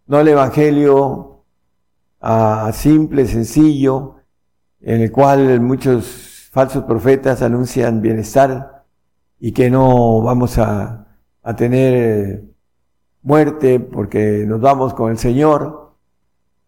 no 0.07 0.21
el 0.21 0.29
Evangelio 0.29 1.36
ah, 2.27 2.73
simple, 2.73 3.27
sencillo, 3.27 4.17
en 4.81 5.01
el 5.03 5.13
cual 5.13 5.61
muchos 5.61 6.49
falsos 6.53 6.85
profetas 6.85 7.43
anuncian 7.43 8.01
bienestar 8.01 8.85
y 9.39 9.53
que 9.53 9.71
no 9.71 10.23
vamos 10.23 10.59
a, 10.59 11.07
a 11.43 11.55
tener 11.55 11.95
eh, 11.95 12.45
muerte 13.23 13.79
porque 13.79 14.45
nos 14.47 14.61
vamos 14.61 14.95
con 14.95 15.13
el 15.13 15.19
Señor. 15.19 15.95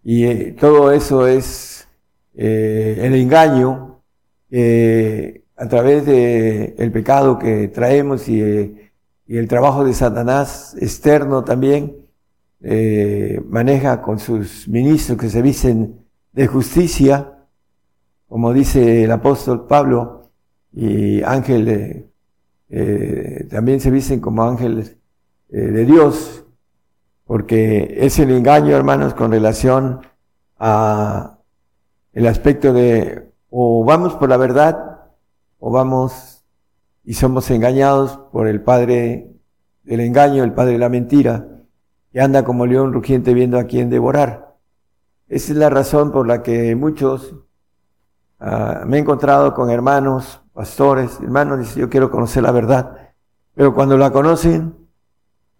Y 0.04 0.24
eh, 0.24 0.56
todo 0.58 0.92
eso 0.92 1.26
es 1.26 1.88
eh, 2.34 2.98
el 3.02 3.14
engaño 3.14 4.02
a 5.56 5.68
través 5.68 6.06
de 6.06 6.74
el 6.78 6.92
pecado 6.92 7.38
que 7.38 7.68
traemos 7.68 8.28
y 8.28 8.40
el 9.26 9.48
trabajo 9.48 9.84
de 9.84 9.92
Satanás 9.92 10.76
externo 10.80 11.44
también 11.44 12.07
eh, 12.60 13.40
maneja 13.48 14.02
con 14.02 14.18
sus 14.18 14.66
ministros 14.68 15.18
que 15.18 15.30
se 15.30 15.42
visten 15.42 16.04
de 16.32 16.46
justicia, 16.46 17.38
como 18.28 18.52
dice 18.52 19.04
el 19.04 19.12
apóstol 19.12 19.66
Pablo, 19.66 20.30
y 20.72 21.22
ángeles 21.22 22.04
eh, 22.70 23.46
también 23.50 23.80
se 23.80 23.90
visten 23.90 24.20
como 24.20 24.42
ángeles 24.42 24.96
eh, 25.50 25.58
de 25.58 25.84
Dios, 25.84 26.44
porque 27.24 27.96
es 27.98 28.18
el 28.18 28.30
engaño, 28.30 28.76
hermanos, 28.76 29.14
con 29.14 29.30
relación 29.30 30.00
a 30.58 31.38
el 32.12 32.26
aspecto 32.26 32.72
de 32.72 33.28
o 33.50 33.84
vamos 33.84 34.14
por 34.14 34.28
la 34.28 34.36
verdad 34.36 35.00
o 35.58 35.70
vamos 35.70 36.44
y 37.04 37.14
somos 37.14 37.50
engañados 37.50 38.18
por 38.32 38.48
el 38.48 38.60
padre 38.62 39.30
del 39.84 40.00
engaño, 40.00 40.44
el 40.44 40.52
padre 40.52 40.72
de 40.72 40.78
la 40.78 40.88
mentira, 40.88 41.46
que 42.12 42.20
anda 42.20 42.44
como 42.44 42.66
león 42.66 42.92
rugiente 42.92 43.34
viendo 43.34 43.58
a 43.58 43.64
quién 43.64 43.90
devorar. 43.90 44.56
Esa 45.28 45.52
es 45.52 45.58
la 45.58 45.70
razón 45.70 46.10
por 46.12 46.26
la 46.26 46.42
que 46.42 46.74
muchos 46.74 47.34
ah, 48.40 48.84
me 48.86 48.96
he 48.96 49.00
encontrado 49.00 49.54
con 49.54 49.70
hermanos, 49.70 50.42
pastores, 50.52 51.18
hermanos, 51.20 51.58
dicen, 51.60 51.82
yo 51.82 51.90
quiero 51.90 52.10
conocer 52.10 52.42
la 52.42 52.52
verdad, 52.52 53.12
pero 53.54 53.74
cuando 53.74 53.96
la 53.98 54.10
conocen, 54.10 54.74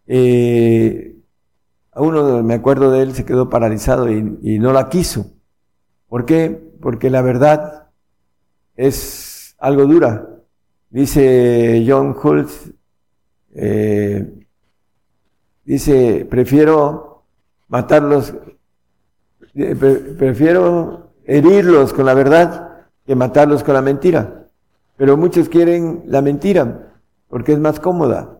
eh, 0.06 1.16
a 1.92 2.00
uno 2.00 2.42
me 2.42 2.54
acuerdo 2.54 2.90
de 2.90 3.02
él 3.02 3.14
se 3.14 3.24
quedó 3.24 3.50
paralizado 3.50 4.10
y, 4.10 4.38
y 4.42 4.58
no 4.58 4.72
la 4.72 4.88
quiso. 4.88 5.26
¿Por 6.08 6.24
qué? 6.24 6.72
Porque 6.80 7.10
la 7.10 7.22
verdad 7.22 7.88
es 8.76 9.54
algo 9.58 9.84
dura. 9.84 10.26
Dice 10.90 11.84
John 11.86 12.16
Hulse, 12.20 12.72
eh, 13.54 14.37
dice, 15.68 16.26
prefiero 16.28 17.24
matarlos, 17.68 18.32
eh, 19.54 19.76
pre- 19.78 19.96
prefiero 20.16 21.10
herirlos 21.26 21.92
con 21.92 22.06
la 22.06 22.14
verdad 22.14 22.86
que 23.06 23.14
matarlos 23.14 23.62
con 23.62 23.74
la 23.74 23.82
mentira. 23.82 24.46
Pero 24.96 25.18
muchos 25.18 25.48
quieren 25.50 26.04
la 26.06 26.22
mentira 26.22 26.92
porque 27.28 27.52
es 27.52 27.58
más 27.58 27.80
cómoda. 27.80 28.38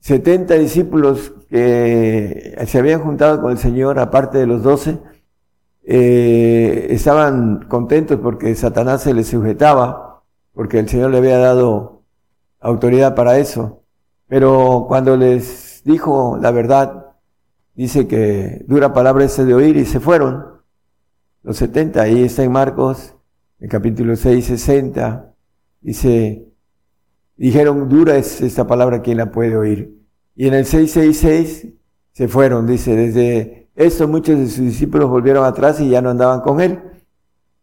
70 0.00 0.54
discípulos 0.54 1.32
que 1.50 2.56
se 2.66 2.78
habían 2.78 3.02
juntado 3.02 3.42
con 3.42 3.52
el 3.52 3.58
Señor, 3.58 3.98
aparte 3.98 4.38
de 4.38 4.46
los 4.46 4.62
12, 4.62 4.98
eh, 5.84 6.86
estaban 6.88 7.66
contentos 7.68 8.18
porque 8.20 8.54
Satanás 8.54 9.02
se 9.02 9.12
les 9.12 9.28
sujetaba, 9.28 10.22
porque 10.54 10.78
el 10.78 10.88
Señor 10.88 11.10
le 11.10 11.18
había 11.18 11.38
dado 11.38 12.02
autoridad 12.60 13.14
para 13.14 13.36
eso. 13.38 13.82
Pero 14.26 14.86
cuando 14.88 15.16
les 15.16 15.73
dijo 15.84 16.38
la 16.40 16.50
verdad, 16.50 17.12
dice 17.74 18.06
que 18.06 18.64
dura 18.66 18.92
palabra 18.92 19.24
ese 19.24 19.44
de 19.44 19.54
oír 19.54 19.76
y 19.76 19.84
se 19.84 20.00
fueron. 20.00 20.44
Los 21.42 21.58
70, 21.58 22.00
ahí 22.00 22.24
está 22.24 22.42
en 22.42 22.52
Marcos, 22.52 23.14
en 23.60 23.68
capítulo 23.68 24.16
6, 24.16 24.46
60, 24.46 25.34
dice, 25.80 26.48
dijeron, 27.36 27.88
dura 27.88 28.16
es 28.16 28.40
esta 28.40 28.66
palabra, 28.66 29.02
¿quién 29.02 29.18
la 29.18 29.30
puede 29.30 29.56
oír? 29.56 30.00
Y 30.34 30.48
en 30.48 30.54
el 30.54 30.64
666 30.64 31.74
se 32.12 32.28
fueron, 32.28 32.66
dice, 32.66 32.96
desde 32.96 33.68
esto 33.76 34.08
muchos 34.08 34.38
de 34.38 34.46
sus 34.46 34.64
discípulos 34.64 35.10
volvieron 35.10 35.44
atrás 35.44 35.80
y 35.80 35.90
ya 35.90 36.00
no 36.00 36.10
andaban 36.10 36.40
con 36.40 36.60
él. 36.60 36.80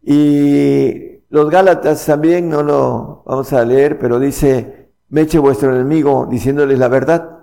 Y 0.03 1.21
los 1.29 1.49
Gálatas 1.49 2.05
también, 2.05 2.49
no 2.49 2.63
lo 2.63 3.23
vamos 3.25 3.51
a 3.53 3.63
leer, 3.65 3.97
pero 3.97 4.19
dice, 4.19 4.91
meche 5.09 5.39
vuestro 5.39 5.73
enemigo 5.73 6.27
diciéndoles 6.29 6.77
la 6.77 6.87
verdad. 6.87 7.40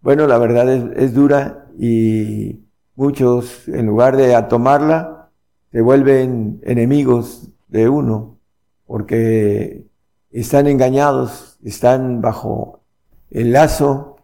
Bueno, 0.00 0.26
la 0.26 0.38
verdad 0.38 0.68
es, 0.68 1.14
dura 1.14 1.66
y 1.78 2.60
muchos, 2.94 3.68
en 3.68 3.86
lugar 3.86 4.16
de 4.16 4.34
a 4.34 4.48
tomarla, 4.48 5.30
se 5.72 5.80
vuelven 5.80 6.60
enemigos 6.64 7.50
de 7.68 7.88
uno, 7.88 8.38
porque 8.86 9.86
están 10.30 10.66
engañados, 10.66 11.58
están 11.64 12.20
bajo 12.20 12.80
el 13.30 13.52
lazo 13.52 14.16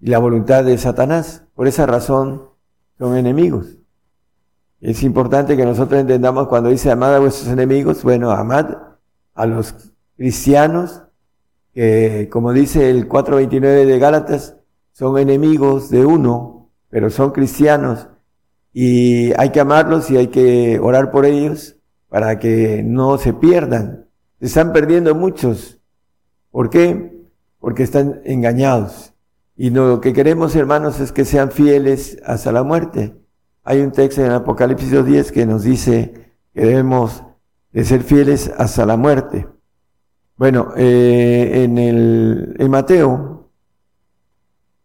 y 0.00 0.08
la 0.10 0.18
voluntad 0.18 0.64
de 0.64 0.78
Satanás. 0.78 1.44
Por 1.54 1.66
esa 1.66 1.86
razón 1.86 2.50
son 2.98 3.16
enemigos. 3.16 3.78
Es 4.80 5.02
importante 5.02 5.56
que 5.56 5.64
nosotros 5.64 6.00
entendamos 6.00 6.46
cuando 6.46 6.68
dice 6.68 6.90
amad 6.90 7.14
a 7.14 7.18
vuestros 7.18 7.48
enemigos, 7.48 8.02
bueno, 8.02 8.30
amad 8.30 8.76
a 9.34 9.46
los 9.46 9.74
cristianos, 10.16 11.02
que 11.72 12.28
como 12.30 12.52
dice 12.52 12.90
el 12.90 13.08
429 13.08 13.86
de 13.86 13.98
Gálatas, 13.98 14.56
son 14.94 15.18
enemigos 15.18 15.90
de 15.90 16.06
uno, 16.06 16.70
pero 16.88 17.10
son 17.10 17.32
cristianos 17.32 18.08
y 18.72 19.32
hay 19.38 19.50
que 19.50 19.60
amarlos 19.60 20.10
y 20.10 20.16
hay 20.16 20.28
que 20.28 20.78
orar 20.80 21.10
por 21.10 21.26
ellos 21.26 21.76
para 22.08 22.38
que 22.38 22.82
no 22.84 23.18
se 23.18 23.32
pierdan. 23.32 24.06
Se 24.38 24.46
están 24.46 24.72
perdiendo 24.72 25.14
muchos. 25.14 25.80
¿Por 26.50 26.70
qué? 26.70 27.28
Porque 27.58 27.82
están 27.82 28.20
engañados. 28.24 29.14
Y 29.56 29.70
lo 29.70 30.00
que 30.00 30.12
queremos, 30.12 30.54
hermanos, 30.54 31.00
es 31.00 31.10
que 31.10 31.24
sean 31.24 31.50
fieles 31.50 32.18
hasta 32.24 32.52
la 32.52 32.62
muerte. 32.62 33.16
Hay 33.64 33.80
un 33.80 33.90
texto 33.90 34.24
en 34.24 34.30
Apocalipsis 34.30 34.92
2.10 34.92 35.30
que 35.30 35.46
nos 35.46 35.64
dice 35.64 36.32
que 36.52 36.60
debemos 36.60 37.24
de 37.72 37.84
ser 37.84 38.02
fieles 38.02 38.52
hasta 38.56 38.86
la 38.86 38.96
muerte. 38.96 39.48
Bueno, 40.36 40.72
eh, 40.76 41.64
en, 41.64 41.78
el, 41.78 42.56
en 42.58 42.70
Mateo, 42.70 43.33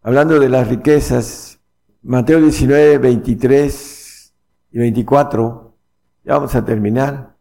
hablando 0.02 0.40
de 0.40 0.50
las 0.50 0.68
riquezas, 0.68 1.60
Mateo 2.02 2.40
19, 2.42 2.98
23 2.98 4.34
y 4.72 4.78
24, 4.80 5.76
ya 6.24 6.34
vamos 6.34 6.56
a 6.56 6.64
terminar, 6.64 7.36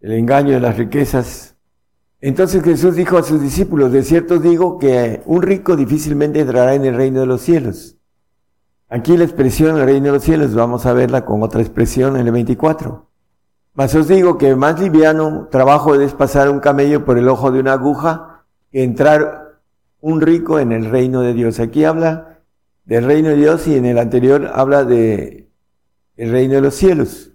el 0.00 0.12
engaño 0.12 0.52
de 0.52 0.60
las 0.60 0.76
riquezas. 0.76 1.56
Entonces 2.20 2.62
Jesús 2.62 2.94
dijo 2.94 3.18
a 3.18 3.22
sus 3.22 3.40
discípulos, 3.40 3.92
de 3.92 4.02
cierto 4.02 4.38
digo 4.38 4.78
que 4.78 5.22
un 5.26 5.42
rico 5.42 5.76
difícilmente 5.76 6.40
entrará 6.40 6.74
en 6.74 6.84
el 6.84 6.94
reino 6.94 7.20
de 7.20 7.26
los 7.26 7.40
cielos. 7.40 7.96
Aquí 8.88 9.16
la 9.16 9.24
expresión 9.24 9.76
el 9.76 9.84
reino 9.84 10.06
de 10.06 10.12
los 10.12 10.24
cielos, 10.24 10.54
vamos 10.54 10.86
a 10.86 10.92
verla 10.92 11.24
con 11.24 11.42
otra 11.42 11.60
expresión 11.60 12.16
en 12.16 12.26
el 12.26 12.32
24. 12.32 13.06
Mas 13.74 13.94
os 13.94 14.08
digo 14.08 14.38
que 14.38 14.56
más 14.56 14.80
liviano 14.80 15.48
trabajo 15.50 15.94
es 15.94 16.14
pasar 16.14 16.48
un 16.48 16.60
camello 16.60 17.04
por 17.04 17.18
el 17.18 17.28
ojo 17.28 17.52
de 17.52 17.60
una 17.60 17.74
aguja 17.74 18.44
que 18.72 18.82
entrar 18.82 19.47
un 20.00 20.20
rico 20.20 20.58
en 20.58 20.72
el 20.72 20.90
reino 20.90 21.22
de 21.22 21.34
Dios. 21.34 21.60
Aquí 21.60 21.84
habla 21.84 22.40
del 22.84 23.04
reino 23.04 23.30
de 23.30 23.36
Dios 23.36 23.66
y 23.66 23.76
en 23.76 23.84
el 23.84 23.98
anterior 23.98 24.50
habla 24.52 24.84
de 24.84 25.48
el 26.16 26.32
reino 26.32 26.54
de 26.54 26.60
los 26.60 26.74
cielos. 26.74 27.32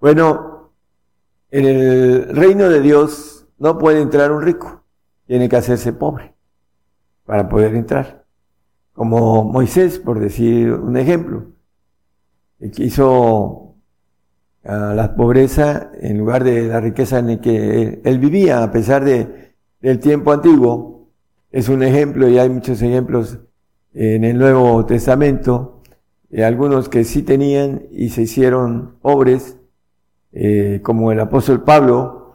Bueno, 0.00 0.72
en 1.50 1.64
el 1.64 2.36
reino 2.36 2.68
de 2.68 2.80
Dios 2.80 3.46
no 3.58 3.78
puede 3.78 4.00
entrar 4.00 4.32
un 4.32 4.42
rico, 4.42 4.84
tiene 5.26 5.48
que 5.48 5.56
hacerse 5.56 5.92
pobre 5.92 6.34
para 7.24 7.48
poder 7.48 7.74
entrar. 7.74 8.24
Como 8.92 9.44
Moisés, 9.44 9.98
por 9.98 10.20
decir 10.20 10.72
un 10.72 10.96
ejemplo, 10.96 11.46
que 12.58 12.70
quiso 12.70 13.74
a 14.64 14.94
la 14.94 15.14
pobreza 15.14 15.90
en 16.00 16.18
lugar 16.18 16.42
de 16.42 16.66
la 16.66 16.80
riqueza 16.80 17.18
en 17.18 17.28
la 17.28 17.40
que 17.40 17.82
él, 17.82 18.00
él 18.04 18.18
vivía, 18.18 18.62
a 18.62 18.70
pesar 18.70 19.04
de, 19.04 19.54
del 19.80 20.00
tiempo 20.00 20.32
antiguo. 20.32 20.95
Es 21.56 21.70
un 21.70 21.82
ejemplo 21.82 22.28
y 22.28 22.38
hay 22.38 22.50
muchos 22.50 22.82
ejemplos 22.82 23.38
en 23.94 24.24
el 24.24 24.36
Nuevo 24.36 24.84
Testamento, 24.84 25.80
eh, 26.30 26.44
algunos 26.44 26.90
que 26.90 27.02
sí 27.02 27.22
tenían 27.22 27.86
y 27.90 28.10
se 28.10 28.20
hicieron 28.20 28.96
pobres, 29.00 29.56
eh, 30.32 30.80
como 30.82 31.12
el 31.12 31.18
apóstol 31.18 31.64
Pablo, 31.64 32.34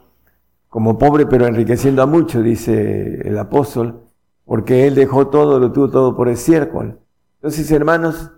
como 0.68 0.98
pobre 0.98 1.26
pero 1.26 1.46
enriqueciendo 1.46 2.02
a 2.02 2.06
muchos, 2.06 2.42
dice 2.42 3.20
el 3.24 3.38
apóstol, 3.38 4.00
porque 4.44 4.88
él 4.88 4.96
dejó 4.96 5.28
todo, 5.28 5.60
lo 5.60 5.70
tuvo 5.70 5.88
todo 5.88 6.16
por 6.16 6.28
estiércol. 6.28 6.98
Entonces, 7.36 7.70
hermanos, 7.70 8.32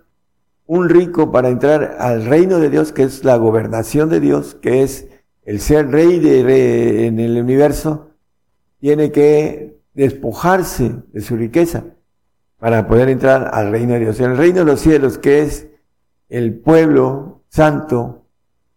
un 0.67 0.87
rico 0.87 1.31
para 1.31 1.49
entrar 1.49 1.95
al 1.97 2.25
reino 2.25 2.59
de 2.59 2.69
Dios, 2.69 2.91
que 2.91 3.01
es 3.01 3.23
la 3.23 3.37
gobernación 3.37 4.07
de 4.09 4.19
Dios, 4.19 4.53
que 4.53 4.83
es 4.83 5.07
el 5.45 5.61
ser 5.61 5.89
rey 5.89 6.19
de, 6.19 7.07
en 7.07 7.19
el 7.19 7.41
universo, 7.41 8.11
tiene 8.79 9.11
que 9.11 9.74
despojarse 9.95 10.93
de 11.13 11.21
su 11.21 11.35
riqueza 11.37 11.85
para 12.59 12.87
poder 12.87 13.09
entrar 13.09 13.49
al 13.53 13.71
reino 13.71 13.93
de 13.93 14.01
Dios. 14.01 14.19
El 14.19 14.37
reino 14.37 14.59
de 14.59 14.65
los 14.65 14.81
cielos, 14.81 15.17
que 15.17 15.41
es 15.41 15.67
el 16.29 16.53
pueblo 16.59 17.43
santo, 17.47 18.25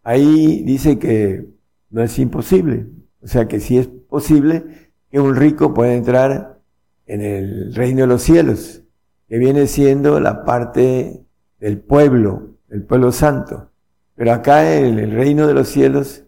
ahí 0.03 0.63
dice 0.63 0.97
que 0.97 1.45
no 1.89 2.01
es 2.01 2.17
imposible. 2.19 2.87
O 3.21 3.27
sea 3.27 3.47
que 3.47 3.59
sí 3.59 3.77
es 3.77 3.87
posible 3.87 4.91
que 5.11 5.19
un 5.19 5.35
rico 5.35 5.73
pueda 5.73 5.93
entrar 5.93 6.61
en 7.05 7.21
el 7.21 7.73
reino 7.73 8.01
de 8.01 8.07
los 8.07 8.21
cielos, 8.21 8.83
que 9.27 9.37
viene 9.37 9.67
siendo 9.67 10.19
la 10.19 10.45
parte 10.45 11.25
del 11.59 11.79
pueblo, 11.79 12.55
el 12.69 12.83
pueblo 12.83 13.11
santo. 13.11 13.71
Pero 14.15 14.31
acá 14.31 14.71
el 14.71 15.11
reino 15.11 15.47
de 15.47 15.53
los 15.53 15.67
cielos, 15.67 16.23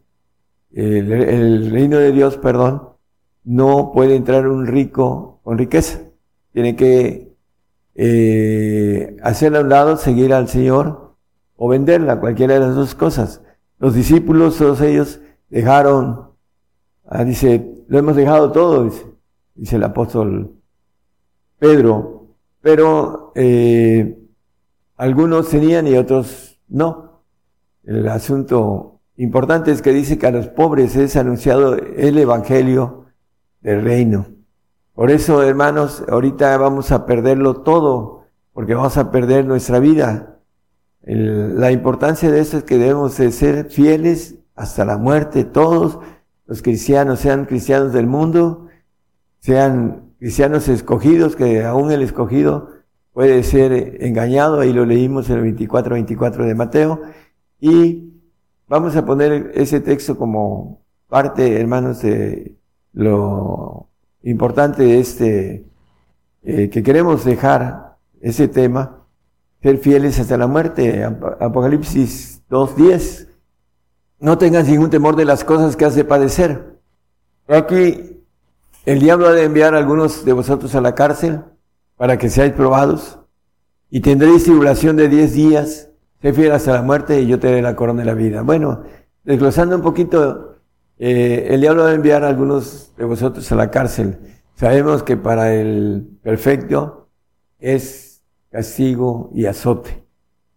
el, 0.74 1.12
el 1.12 1.72
reino 1.72 1.98
de 1.98 2.12
Dios, 2.12 2.38
perdón, 2.38 2.91
no 3.44 3.92
puede 3.94 4.16
entrar 4.16 4.48
un 4.48 4.68
rico 4.68 5.40
con 5.44 5.58
riqueza. 5.58 6.00
Tiene 6.54 6.76
que 6.76 7.36
eh, 7.96 9.18
hacerla 9.24 9.60
a 9.60 9.62
un 9.62 9.70
lado, 9.70 9.98
seguir 9.98 10.34
al 10.34 10.48
Señor 10.48 11.16
o 11.56 11.68
venderla, 11.68 12.20
cualquiera 12.20 12.56
de 12.56 12.60
las 12.62 12.76
dos 12.76 12.96
cosas. 12.96 13.42
Los 13.80 13.94
discípulos, 13.94 14.58
todos 14.58 14.82
ellos, 14.82 15.20
dejaron, 15.50 16.30
ah, 17.06 17.24
dice, 17.24 17.84
lo 17.88 18.00
hemos 18.00 18.16
dejado 18.16 18.52
todo, 18.52 18.86
dice, 18.86 19.06
dice 19.56 19.76
el 19.76 19.84
apóstol 19.84 20.56
Pedro, 21.60 22.28
pero 22.62 23.32
eh, 23.36 24.18
algunos 24.98 25.50
tenían 25.50 25.88
y 25.88 25.96
otros 25.96 26.60
no. 26.70 27.22
El 27.84 28.08
asunto 28.08 29.00
importante 29.18 29.72
es 29.72 29.82
que 29.82 29.92
dice 29.92 30.18
que 30.18 30.28
a 30.28 30.32
los 30.32 30.48
pobres 30.48 30.96
es 30.96 31.16
anunciado 31.16 31.76
el 31.76 32.18
Evangelio 32.18 33.01
del 33.62 33.84
reino. 33.84 34.28
Por 34.94 35.10
eso, 35.10 35.42
hermanos, 35.44 36.04
ahorita 36.10 36.58
vamos 36.58 36.92
a 36.92 37.06
perderlo 37.06 37.62
todo, 37.62 38.26
porque 38.54 38.76
vamos 38.76 38.98
a 38.98 39.12
perder 39.12 39.46
nuestra 39.46 39.80
vida. 39.80 40.40
La 41.04 41.72
importancia 41.72 42.30
de 42.30 42.40
eso 42.40 42.58
es 42.58 42.64
que 42.64 42.78
debemos 42.78 43.18
de 43.18 43.32
ser 43.32 43.66
fieles 43.70 44.36
hasta 44.56 44.86
la 44.86 44.98
muerte, 44.98 45.44
todos 45.44 46.00
los 46.46 46.62
cristianos, 46.62 47.20
sean 47.20 47.46
cristianos 47.46 47.94
del 47.94 48.06
mundo, 48.06 48.68
sean 49.40 50.14
cristianos 50.20 50.68
escogidos, 50.68 51.36
que 51.36 51.64
aún 51.64 51.92
el 51.92 52.02
escogido 52.02 52.70
puede 53.14 53.42
ser 53.44 54.04
engañado, 54.04 54.60
ahí 54.60 54.72
lo 54.72 54.86
leímos 54.86 55.30
en 55.30 55.40
el 55.40 55.58
24-24 55.58 56.46
de 56.46 56.56
Mateo, 56.56 57.02
y 57.60 58.14
vamos 58.68 58.96
a 58.96 59.06
poner 59.06 59.52
ese 59.56 59.80
texto 59.80 60.18
como 60.18 60.82
parte, 61.08 61.60
hermanos, 61.60 62.02
de 62.02 62.61
lo 62.94 63.88
importante 64.24 64.84
de 64.84 65.00
este, 65.00 65.66
eh, 66.44 66.70
que 66.70 66.84
queremos 66.84 67.24
dejar 67.26 67.98
ese 68.22 68.48
tema, 68.48 69.06
ser 69.62 69.78
fieles 69.78 70.20
hasta 70.20 70.38
la 70.38 70.48
muerte. 70.48 71.04
Ap- 71.04 71.42
Apocalipsis 71.42 72.44
2.10. 72.50 73.28
No 74.20 74.38
tengas 74.38 74.68
ningún 74.68 74.90
temor 74.90 75.16
de 75.16 75.26
las 75.26 75.44
cosas 75.44 75.76
que 75.76 75.86
has 75.86 75.96
de 75.96 76.04
padecer. 76.06 76.80
Aquí 77.48 78.24
el 78.86 79.00
diablo 79.00 79.28
ha 79.28 79.32
de 79.34 79.44
enviar 79.44 79.74
a 79.76 79.78
algunos 79.80 80.26
de 80.26 80.34
vosotros 80.34 80.74
a 80.76 80.82
la 80.82 80.94
cárcel 80.96 81.42
para 81.98 82.18
que 82.18 82.30
seáis 82.30 82.54
probados 82.54 83.20
y 83.90 84.02
tendréis 84.02 84.44
tribulación 84.44 84.96
de 84.96 85.10
10 85.10 85.34
días. 85.34 85.90
Sé 86.22 86.34
fiel 86.34 86.52
hasta 86.52 86.74
la 86.74 86.82
muerte 86.84 87.20
y 87.22 87.28
yo 87.28 87.40
te 87.40 87.48
daré 87.48 87.62
la 87.64 87.76
corona 87.76 88.02
de 88.02 88.06
la 88.06 88.14
vida. 88.14 88.44
Bueno, 88.44 88.84
desglosando 89.24 89.76
un 89.76 89.82
poquito, 89.82 90.58
eh, 91.04 91.56
el 91.56 91.62
diablo 91.62 91.82
va 91.82 91.90
a 91.90 91.96
enviar 91.96 92.24
a 92.24 92.28
algunos 92.28 92.94
de 92.96 93.06
vosotros 93.06 93.52
a 93.52 93.56
la 93.56 93.72
cárcel. 93.72 94.20
Sabemos 94.54 95.02
que 95.02 95.18
para 95.18 95.52
el 95.52 96.20
perfecto 96.22 97.10
es 97.58 98.22
castigo 98.52 99.32
y 99.34 99.48
azote. 99.48 100.06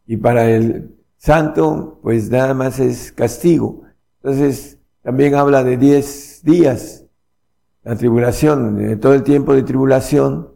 Y 0.06 0.18
para 0.18 0.50
el 0.50 0.96
santo, 1.16 1.98
pues 2.02 2.28
nada 2.28 2.52
más 2.52 2.78
es 2.78 3.10
castigo. 3.10 3.84
Entonces, 4.22 4.78
también 5.00 5.34
habla 5.34 5.64
de 5.64 5.78
10 5.78 6.42
días, 6.44 7.06
la 7.82 7.96
tribulación, 7.96 8.76
de 8.76 8.96
todo 8.98 9.14
el 9.14 9.22
tiempo 9.22 9.54
de 9.54 9.62
tribulación 9.62 10.50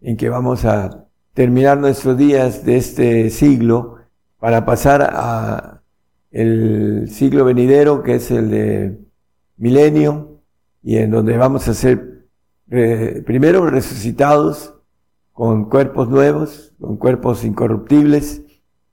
en 0.00 0.16
que 0.16 0.30
vamos 0.30 0.64
a 0.64 1.04
terminar 1.34 1.76
nuestros 1.76 2.16
días 2.16 2.64
de 2.64 2.78
este 2.78 3.28
siglo 3.28 3.96
para 4.38 4.64
pasar 4.64 5.02
a 5.12 5.82
el 6.30 7.10
siglo 7.10 7.44
venidero, 7.44 8.02
que 8.02 8.14
es 8.14 8.30
el 8.30 8.48
de 8.48 9.03
milenio, 9.56 10.40
y 10.82 10.96
en 10.98 11.10
donde 11.10 11.36
vamos 11.36 11.68
a 11.68 11.74
ser 11.74 12.26
eh, 12.70 13.22
primero 13.24 13.66
resucitados 13.66 14.74
con 15.32 15.68
cuerpos 15.68 16.08
nuevos, 16.08 16.72
con 16.80 16.96
cuerpos 16.96 17.44
incorruptibles, 17.44 18.42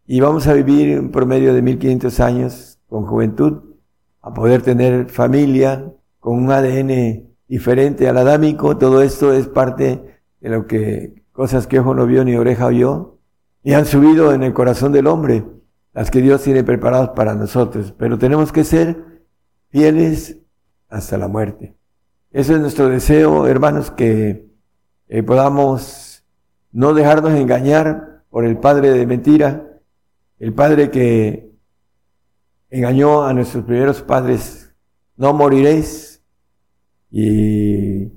y 0.07 0.19
vamos 0.19 0.47
a 0.47 0.53
vivir 0.53 0.99
un 0.99 1.11
promedio 1.11 1.53
de 1.53 1.61
1500 1.61 2.19
años 2.19 2.79
con 2.87 3.05
juventud, 3.05 3.75
a 4.21 4.33
poder 4.33 4.61
tener 4.61 5.09
familia 5.09 5.93
con 6.19 6.37
un 6.43 6.51
ADN 6.51 7.29
diferente 7.47 8.07
al 8.07 8.17
adámico. 8.17 8.77
Todo 8.77 9.01
esto 9.01 9.33
es 9.33 9.47
parte 9.47 10.21
de 10.39 10.49
lo 10.49 10.67
que 10.67 11.23
cosas 11.31 11.67
que 11.67 11.79
ojo 11.79 11.93
no 11.93 12.05
vio 12.05 12.23
ni 12.23 12.35
oreja 12.35 12.67
oyó 12.67 13.17
y 13.63 13.73
han 13.73 13.85
subido 13.85 14.33
en 14.33 14.43
el 14.43 14.53
corazón 14.53 14.91
del 14.91 15.07
hombre, 15.07 15.45
las 15.93 16.11
que 16.11 16.21
Dios 16.21 16.43
tiene 16.43 16.63
preparadas 16.63 17.09
para 17.09 17.35
nosotros. 17.35 17.93
Pero 17.97 18.17
tenemos 18.17 18.51
que 18.51 18.63
ser 18.63 19.23
fieles 19.69 20.40
hasta 20.91 21.17
la 21.17 21.27
muerte. 21.27 21.73
Eso 22.31 22.53
es 22.53 22.61
nuestro 22.61 22.89
deseo, 22.89 23.47
hermanos, 23.47 23.89
que 23.91 24.45
eh, 25.07 25.23
podamos 25.23 26.23
no 26.71 26.93
dejarnos 26.93 27.33
engañar 27.33 28.23
por 28.29 28.45
el 28.45 28.57
padre 28.57 28.91
de 28.91 29.05
mentira, 29.07 29.67
el 30.39 30.53
padre 30.53 30.91
que 30.91 31.51
engañó 32.69 33.23
a 33.23 33.33
nuestros 33.33 33.65
primeros 33.65 34.01
padres, 34.01 34.73
no 35.17 35.33
moriréis, 35.33 36.21
y 37.11 38.09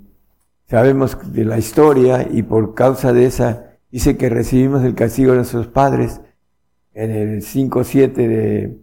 sabemos 0.68 1.16
de 1.32 1.44
la 1.44 1.59
historia 1.59 2.26
y 2.30 2.44
por 2.44 2.74
causa 2.74 3.12
de 3.12 3.26
esa 3.26 3.78
dice 3.90 4.16
que 4.16 4.28
recibimos 4.28 4.84
el 4.84 4.94
castigo 4.94 5.32
de 5.32 5.38
nuestros 5.38 5.66
padres 5.66 6.20
en 6.94 7.10
el 7.10 7.42
5.7 7.42 8.12
de 8.12 8.78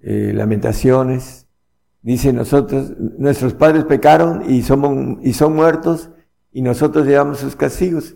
eh, 0.00 0.32
Lamentaciones. 0.32 1.43
Dice 2.04 2.34
nosotros, 2.34 2.92
nuestros 2.98 3.54
padres 3.54 3.86
pecaron 3.86 4.42
y, 4.46 4.60
somos, 4.60 5.18
y 5.22 5.32
son 5.32 5.54
muertos 5.54 6.10
y 6.52 6.60
nosotros 6.60 7.06
llevamos 7.06 7.38
sus 7.38 7.56
castigos. 7.56 8.14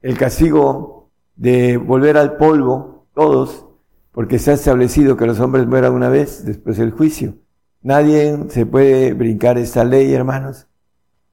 El 0.00 0.16
castigo 0.16 1.10
de 1.36 1.76
volver 1.76 2.16
al 2.16 2.38
polvo, 2.38 3.04
todos, 3.14 3.66
porque 4.10 4.38
se 4.38 4.52
ha 4.52 4.54
establecido 4.54 5.18
que 5.18 5.26
los 5.26 5.38
hombres 5.38 5.66
mueran 5.66 5.92
una 5.92 6.08
vez 6.08 6.46
después 6.46 6.78
del 6.78 6.92
juicio. 6.92 7.34
Nadie 7.82 8.38
se 8.48 8.64
puede 8.64 9.12
brincar 9.12 9.58
esta 9.58 9.84
ley, 9.84 10.14
hermanos. 10.14 10.66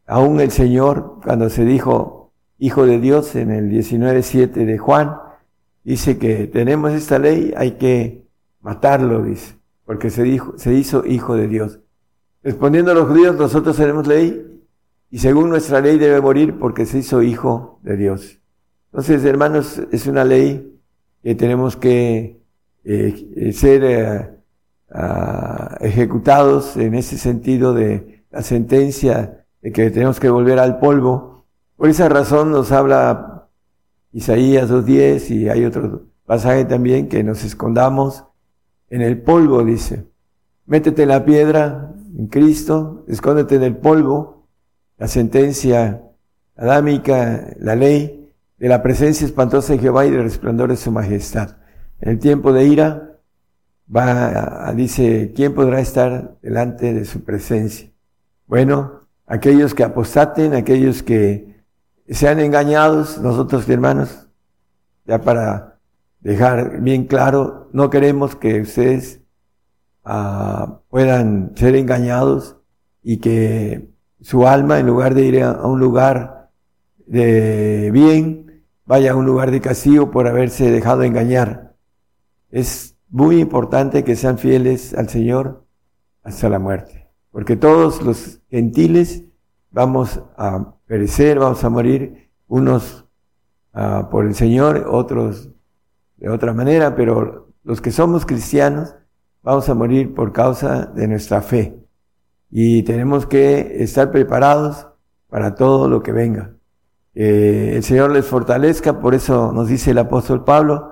Aún 0.05 0.41
el 0.41 0.51
Señor, 0.51 1.21
cuando 1.23 1.49
se 1.49 1.63
dijo 1.63 2.33
Hijo 2.59 2.85
de 2.85 2.99
Dios 2.99 3.33
en 3.37 3.49
el 3.49 3.71
19.7 3.71 4.65
de 4.65 4.77
Juan, 4.77 5.15
dice 5.85 6.17
que 6.17 6.47
tenemos 6.47 6.91
esta 6.91 7.17
ley, 7.17 7.53
hay 7.55 7.77
que 7.77 8.27
matarlo, 8.59 9.23
dice, 9.23 9.55
porque 9.85 10.09
se, 10.09 10.23
dijo, 10.23 10.53
se 10.57 10.73
hizo 10.73 11.05
Hijo 11.05 11.37
de 11.37 11.47
Dios. 11.47 11.79
Respondiendo 12.43 12.91
a 12.91 12.93
los 12.93 13.07
judíos, 13.07 13.37
nosotros 13.37 13.77
tenemos 13.77 14.05
ley 14.05 14.61
y 15.09 15.19
según 15.19 15.49
nuestra 15.49 15.79
ley 15.79 15.97
debe 15.97 16.19
morir 16.19 16.59
porque 16.59 16.85
se 16.85 16.97
hizo 16.97 17.21
Hijo 17.21 17.79
de 17.83 17.95
Dios. 17.95 18.39
Entonces, 18.91 19.23
hermanos, 19.23 19.81
es 19.91 20.07
una 20.07 20.25
ley 20.25 20.77
que 21.23 21.35
tenemos 21.35 21.77
que 21.77 22.41
eh, 22.83 23.53
ser 23.53 23.83
eh, 23.85 24.29
ah, 24.91 25.77
ejecutados 25.79 26.75
en 26.75 26.95
ese 26.95 27.17
sentido 27.17 27.73
de 27.73 28.25
la 28.29 28.41
sentencia 28.41 29.45
de 29.61 29.71
que 29.71 29.89
tenemos 29.89 30.19
que 30.19 30.29
volver 30.29 30.59
al 30.59 30.79
polvo. 30.79 31.45
Por 31.77 31.89
esa 31.89 32.09
razón 32.09 32.51
nos 32.51 32.73
habla 32.73 33.47
Isaías 34.11 34.69
2.10 34.69 35.29
y 35.31 35.49
hay 35.49 35.63
otro 35.63 36.07
pasaje 36.25 36.65
también 36.65 37.07
que 37.07 37.23
nos 37.23 37.45
escondamos 37.45 38.25
en 38.89 39.01
el 39.01 39.21
polvo, 39.21 39.63
dice. 39.63 40.05
Métete 40.65 41.03
en 41.03 41.09
la 41.09 41.23
piedra, 41.23 41.93
en 42.17 42.27
Cristo, 42.27 43.05
escóndete 43.07 43.55
en 43.55 43.63
el 43.63 43.77
polvo, 43.77 44.47
la 44.97 45.07
sentencia 45.07 46.01
adámica, 46.55 47.53
la 47.59 47.75
ley, 47.75 48.31
de 48.57 48.69
la 48.69 48.81
presencia 48.81 49.25
espantosa 49.25 49.73
de 49.73 49.79
Jehová 49.79 50.05
y 50.05 50.11
del 50.11 50.23
resplandor 50.23 50.69
de 50.69 50.77
su 50.77 50.91
majestad. 50.91 51.57
En 51.99 52.11
el 52.11 52.19
tiempo 52.19 52.53
de 52.53 52.65
ira, 52.65 53.19
va, 53.93 54.67
a- 54.69 54.73
dice, 54.73 55.33
¿quién 55.35 55.53
podrá 55.53 55.79
estar 55.79 56.37
delante 56.41 56.93
de 56.93 57.05
su 57.05 57.23
presencia? 57.23 57.91
Bueno, 58.47 59.01
aquellos 59.25 59.73
que 59.73 59.83
apostaten, 59.83 60.53
aquellos 60.53 61.03
que 61.03 61.63
sean 62.07 62.39
engañados, 62.39 63.19
nosotros 63.19 63.67
hermanos, 63.67 64.27
ya 65.05 65.19
para 65.19 65.79
dejar 66.21 66.79
bien 66.81 67.05
claro, 67.05 67.69
no 67.73 67.89
queremos 67.89 68.35
que 68.35 68.61
ustedes 68.61 69.22
ah, 70.03 70.79
puedan 70.89 71.53
ser 71.55 71.75
engañados 71.75 72.57
y 73.01 73.17
que 73.17 73.89
su 74.21 74.47
alma, 74.47 74.79
en 74.79 74.87
lugar 74.87 75.13
de 75.13 75.25
ir 75.25 75.43
a, 75.43 75.65
un 75.67 75.79
lugar 75.79 76.49
de 77.05 77.89
bien, 77.91 78.63
vaya 78.85 79.11
a 79.11 79.15
un 79.15 79.25
lugar 79.25 79.51
de 79.51 79.61
castigo 79.61 80.11
por 80.11 80.27
haberse 80.27 80.71
dejado 80.71 81.03
engañar. 81.03 81.75
Es 82.49 82.95
muy 83.09 83.39
importante 83.39 84.03
que 84.03 84.15
sean 84.15 84.37
fieles 84.37 84.93
al 84.93 85.09
Señor 85.09 85.65
hasta 86.23 86.49
la 86.49 86.59
muerte. 86.59 87.09
porque 87.31 87.55
todos 87.55 88.03
los 88.03 88.41
gentiles 88.49 89.23
vamos 89.71 90.21
a 90.37 90.75
perecer, 90.85 91.39
vamos 91.39 91.63
a 91.63 91.69
morir, 91.69 92.29
unos 92.47 93.05
ah, 93.73 94.07
por 94.11 94.25
el 94.25 94.35
Señor, 94.35 94.85
otros 94.87 95.49
de 96.17 96.29
otra 96.29 96.53
manera, 96.53 96.95
pero 96.95 97.49
los 97.63 97.81
que 97.81 97.91
somos 97.91 98.25
cristianos 98.25 98.95
vamos 99.43 99.67
a 99.69 99.73
morir 99.73 100.15
por 100.15 100.31
causa 100.31 100.85
de 100.85 101.07
nuestra 101.07 101.41
fe. 101.41 101.77
Y 102.49 102.83
tenemos 102.83 103.25
que 103.25 103.83
estar 103.83 104.11
preparados 104.11 104.87
para 105.29 105.55
todo 105.55 105.89
lo 105.89 106.01
que 106.01 106.11
venga. 106.11 106.53
Eh, 107.13 107.73
el 107.75 107.83
Señor 107.83 108.11
les 108.11 108.25
fortalezca, 108.25 108.99
por 108.99 109.13
eso 109.13 109.51
nos 109.51 109.67
dice 109.67 109.91
el 109.91 109.97
apóstol 109.99 110.43
Pablo, 110.43 110.91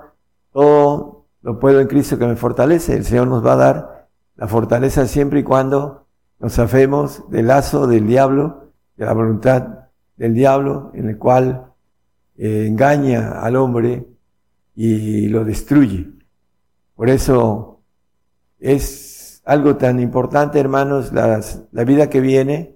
todo 0.52 1.26
lo 1.42 1.60
puedo 1.60 1.80
en 1.80 1.88
Cristo 1.88 2.20
que 2.20 2.28
me 2.28 2.36
fortalece. 2.36 2.96
El 2.96 3.06
Señor 3.06 3.28
nos 3.28 3.46
va 3.46 3.54
a 3.54 3.58
dar 3.58 4.08
la 4.36 4.48
fortaleza 4.48 5.08
siempre 5.08 5.40
y 5.40 5.44
cuando 5.44 6.06
nos 6.40 6.58
afemos 6.60 7.30
del 7.30 7.48
lazo 7.48 7.88
del 7.88 8.08
diablo, 8.08 8.72
de 8.98 9.06
la 9.06 9.14
voluntad 9.14 9.68
del 10.18 10.34
diablo, 10.34 10.92
en 10.94 11.10
el 11.10 11.18
cual 11.18 11.68
eh, 12.38 12.66
engaña 12.68 13.40
al 13.42 13.56
hombre 13.56 14.06
y 14.76 15.28
lo 15.28 15.46
destruye. 15.46 16.10
Por 16.96 17.10
eso 17.10 17.71
es 18.62 19.42
algo 19.44 19.76
tan 19.76 20.00
importante, 20.00 20.60
hermanos, 20.60 21.12
la 21.12 21.84
vida 21.84 22.10
que 22.10 22.22
viene 22.22 22.76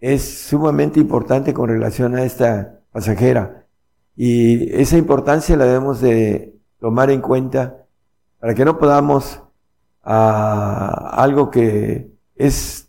es 0.00 0.22
sumamente 0.22 1.00
importante 1.00 1.52
con 1.52 1.68
relación 1.68 2.14
a 2.14 2.22
esta 2.22 2.80
pasajera. 2.92 3.66
Y 4.14 4.72
esa 4.80 4.96
importancia 4.96 5.56
la 5.56 5.66
debemos 5.66 6.00
de 6.00 6.56
tomar 6.78 7.10
en 7.10 7.20
cuenta 7.20 7.84
para 8.38 8.54
que 8.54 8.64
no 8.64 8.78
podamos 8.78 9.42
a 10.02 11.22
algo 11.22 11.50
que 11.50 12.12
es 12.36 12.88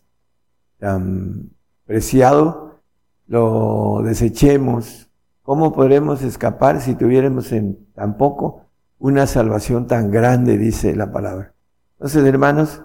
tan 0.78 1.50
preciado, 1.84 2.80
lo 3.26 4.02
desechemos. 4.04 5.10
¿Cómo 5.42 5.72
podremos 5.72 6.22
escapar 6.22 6.80
si 6.80 6.94
tuviéramos 6.94 7.50
en 7.52 7.86
tan 7.94 8.16
poco 8.16 8.66
una 8.98 9.26
salvación 9.26 9.86
tan 9.86 10.10
grande, 10.10 10.56
dice 10.56 10.94
la 10.94 11.10
palabra? 11.10 11.57
Entonces, 11.98 12.24
hermanos, 12.24 12.80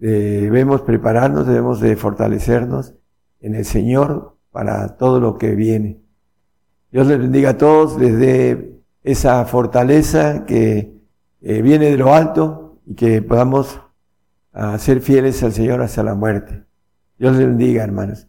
eh, 0.00 0.40
debemos 0.42 0.82
prepararnos, 0.82 1.46
debemos 1.46 1.80
de 1.80 1.94
fortalecernos 1.94 2.94
en 3.40 3.54
el 3.54 3.64
Señor 3.64 4.36
para 4.50 4.96
todo 4.96 5.20
lo 5.20 5.38
que 5.38 5.54
viene. 5.54 6.00
Dios 6.90 7.06
les 7.06 7.18
bendiga 7.20 7.50
a 7.50 7.58
todos, 7.58 7.96
les 7.96 8.18
dé 8.18 8.82
esa 9.04 9.44
fortaleza 9.44 10.44
que 10.46 10.98
eh, 11.42 11.62
viene 11.62 11.90
de 11.90 11.96
lo 11.96 12.12
alto 12.12 12.80
y 12.86 12.94
que 12.94 13.22
podamos 13.22 13.80
ah, 14.52 14.76
ser 14.78 15.00
fieles 15.00 15.40
al 15.44 15.52
Señor 15.52 15.80
hasta 15.80 16.02
la 16.02 16.16
muerte. 16.16 16.64
Dios 17.18 17.36
les 17.36 17.46
bendiga, 17.46 17.84
hermanos. 17.84 18.26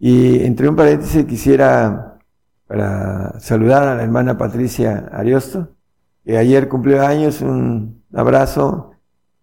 Y 0.00 0.44
entre 0.44 0.68
un 0.68 0.74
paréntesis 0.74 1.24
quisiera 1.26 2.18
para 2.66 3.38
saludar 3.38 3.86
a 3.86 3.94
la 3.94 4.02
hermana 4.02 4.36
Patricia 4.36 5.10
Ariosto, 5.12 5.76
que 6.24 6.38
ayer 6.38 6.68
cumplió 6.68 7.06
años, 7.06 7.40
un 7.40 8.02
abrazo 8.12 8.91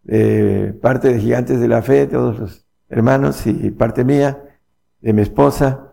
de 0.04 0.74
parte 0.82 1.14
de 1.14 1.20
Gigantes 1.20 1.60
de 1.60 1.68
la 1.68 1.82
Fe, 1.82 2.08
todos 2.08 2.40
los 2.40 2.66
hermanos 2.90 3.46
y 3.46 3.72
parte 3.72 4.04
mía, 4.04 4.44
de 5.02 5.14
mi 5.14 5.22
esposa, 5.22 5.90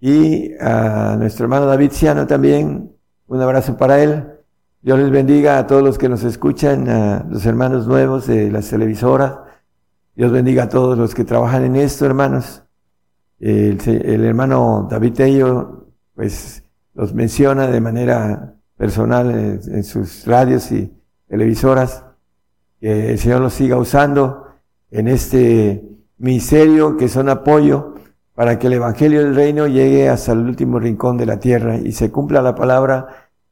y 0.00 0.52
a 0.60 1.16
nuestro 1.18 1.44
hermano 1.44 1.66
David 1.66 1.90
Ciano 1.92 2.26
también, 2.26 2.92
un 3.26 3.40
abrazo 3.40 3.76
para 3.76 4.02
él. 4.02 4.24
Dios 4.82 4.98
les 4.98 5.10
bendiga 5.10 5.58
a 5.58 5.66
todos 5.66 5.82
los 5.82 5.98
que 5.98 6.08
nos 6.08 6.22
escuchan, 6.22 6.88
a 6.88 7.26
los 7.28 7.44
hermanos 7.46 7.86
nuevos 7.86 8.26
de 8.26 8.50
las 8.50 8.68
televisoras. 8.68 9.38
Dios 10.14 10.30
bendiga 10.30 10.64
a 10.64 10.68
todos 10.68 10.96
los 10.96 11.14
que 11.14 11.24
trabajan 11.24 11.64
en 11.64 11.76
esto, 11.76 12.06
hermanos. 12.06 12.62
El, 13.38 14.24
hermano 14.24 14.86
David 14.88 15.12
Tello, 15.12 15.88
pues, 16.14 16.62
los 16.94 17.12
menciona 17.12 17.66
de 17.66 17.80
manera 17.80 18.54
personal 18.76 19.30
en 19.30 19.84
sus 19.84 20.26
radios 20.26 20.70
y 20.72 20.92
televisoras. 21.28 22.04
Que 22.86 23.10
el 23.10 23.18
Señor 23.18 23.40
los 23.40 23.52
siga 23.52 23.78
usando 23.78 24.46
en 24.92 25.08
este 25.08 25.82
ministerio 26.18 26.96
que 26.96 27.08
son 27.08 27.28
apoyo 27.28 27.94
para 28.32 28.60
que 28.60 28.68
el 28.68 28.74
Evangelio 28.74 29.24
del 29.24 29.34
Reino 29.34 29.66
llegue 29.66 30.08
hasta 30.08 30.30
el 30.30 30.38
último 30.38 30.78
rincón 30.78 31.16
de 31.16 31.26
la 31.26 31.40
tierra 31.40 31.78
y 31.78 31.90
se 31.90 32.12
cumpla 32.12 32.42
la 32.42 32.54
palabra 32.54 33.08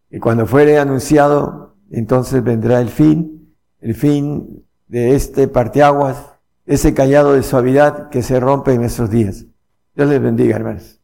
que 0.09 0.21
cuando 0.21 0.47
fuere 0.47 0.79
anunciado, 0.79 1.75
entonces 1.91 2.45
vendrá 2.45 2.81
el 2.81 2.91
fin, 2.91 3.53
el 3.81 3.97
fin 3.97 4.65
de 4.87 5.17
este 5.17 5.49
parteaguas, 5.49 6.17
ese 6.65 6.95
callado 6.95 7.33
de 7.33 7.43
suavidad 7.43 8.11
que 8.11 8.23
se 8.23 8.39
rompe 8.39 8.73
en 8.73 8.83
nuestros 8.83 9.11
días. 9.11 9.47
Dios 9.97 10.09
les 10.11 10.23
bendiga, 10.23 10.55
hermanos. 10.55 11.01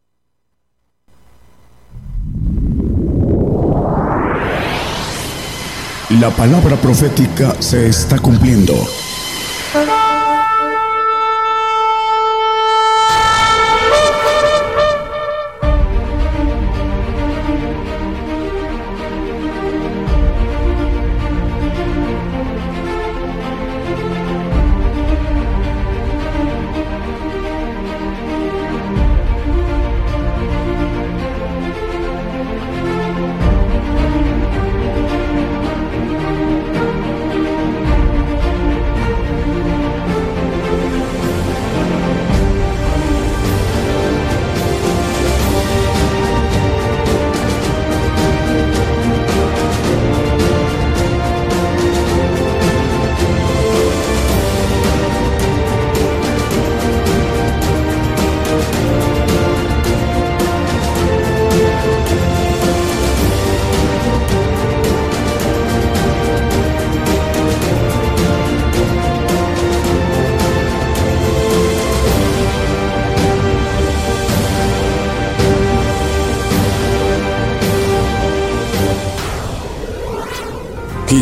La 6.19 6.28
palabra 6.31 6.74
profética 6.74 7.55
se 7.61 7.87
está 7.87 8.19
cumpliendo. 8.19 8.74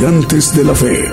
Gigantes 0.09 0.56
de 0.56 0.64
la 0.64 0.74
Fe. 0.74 1.12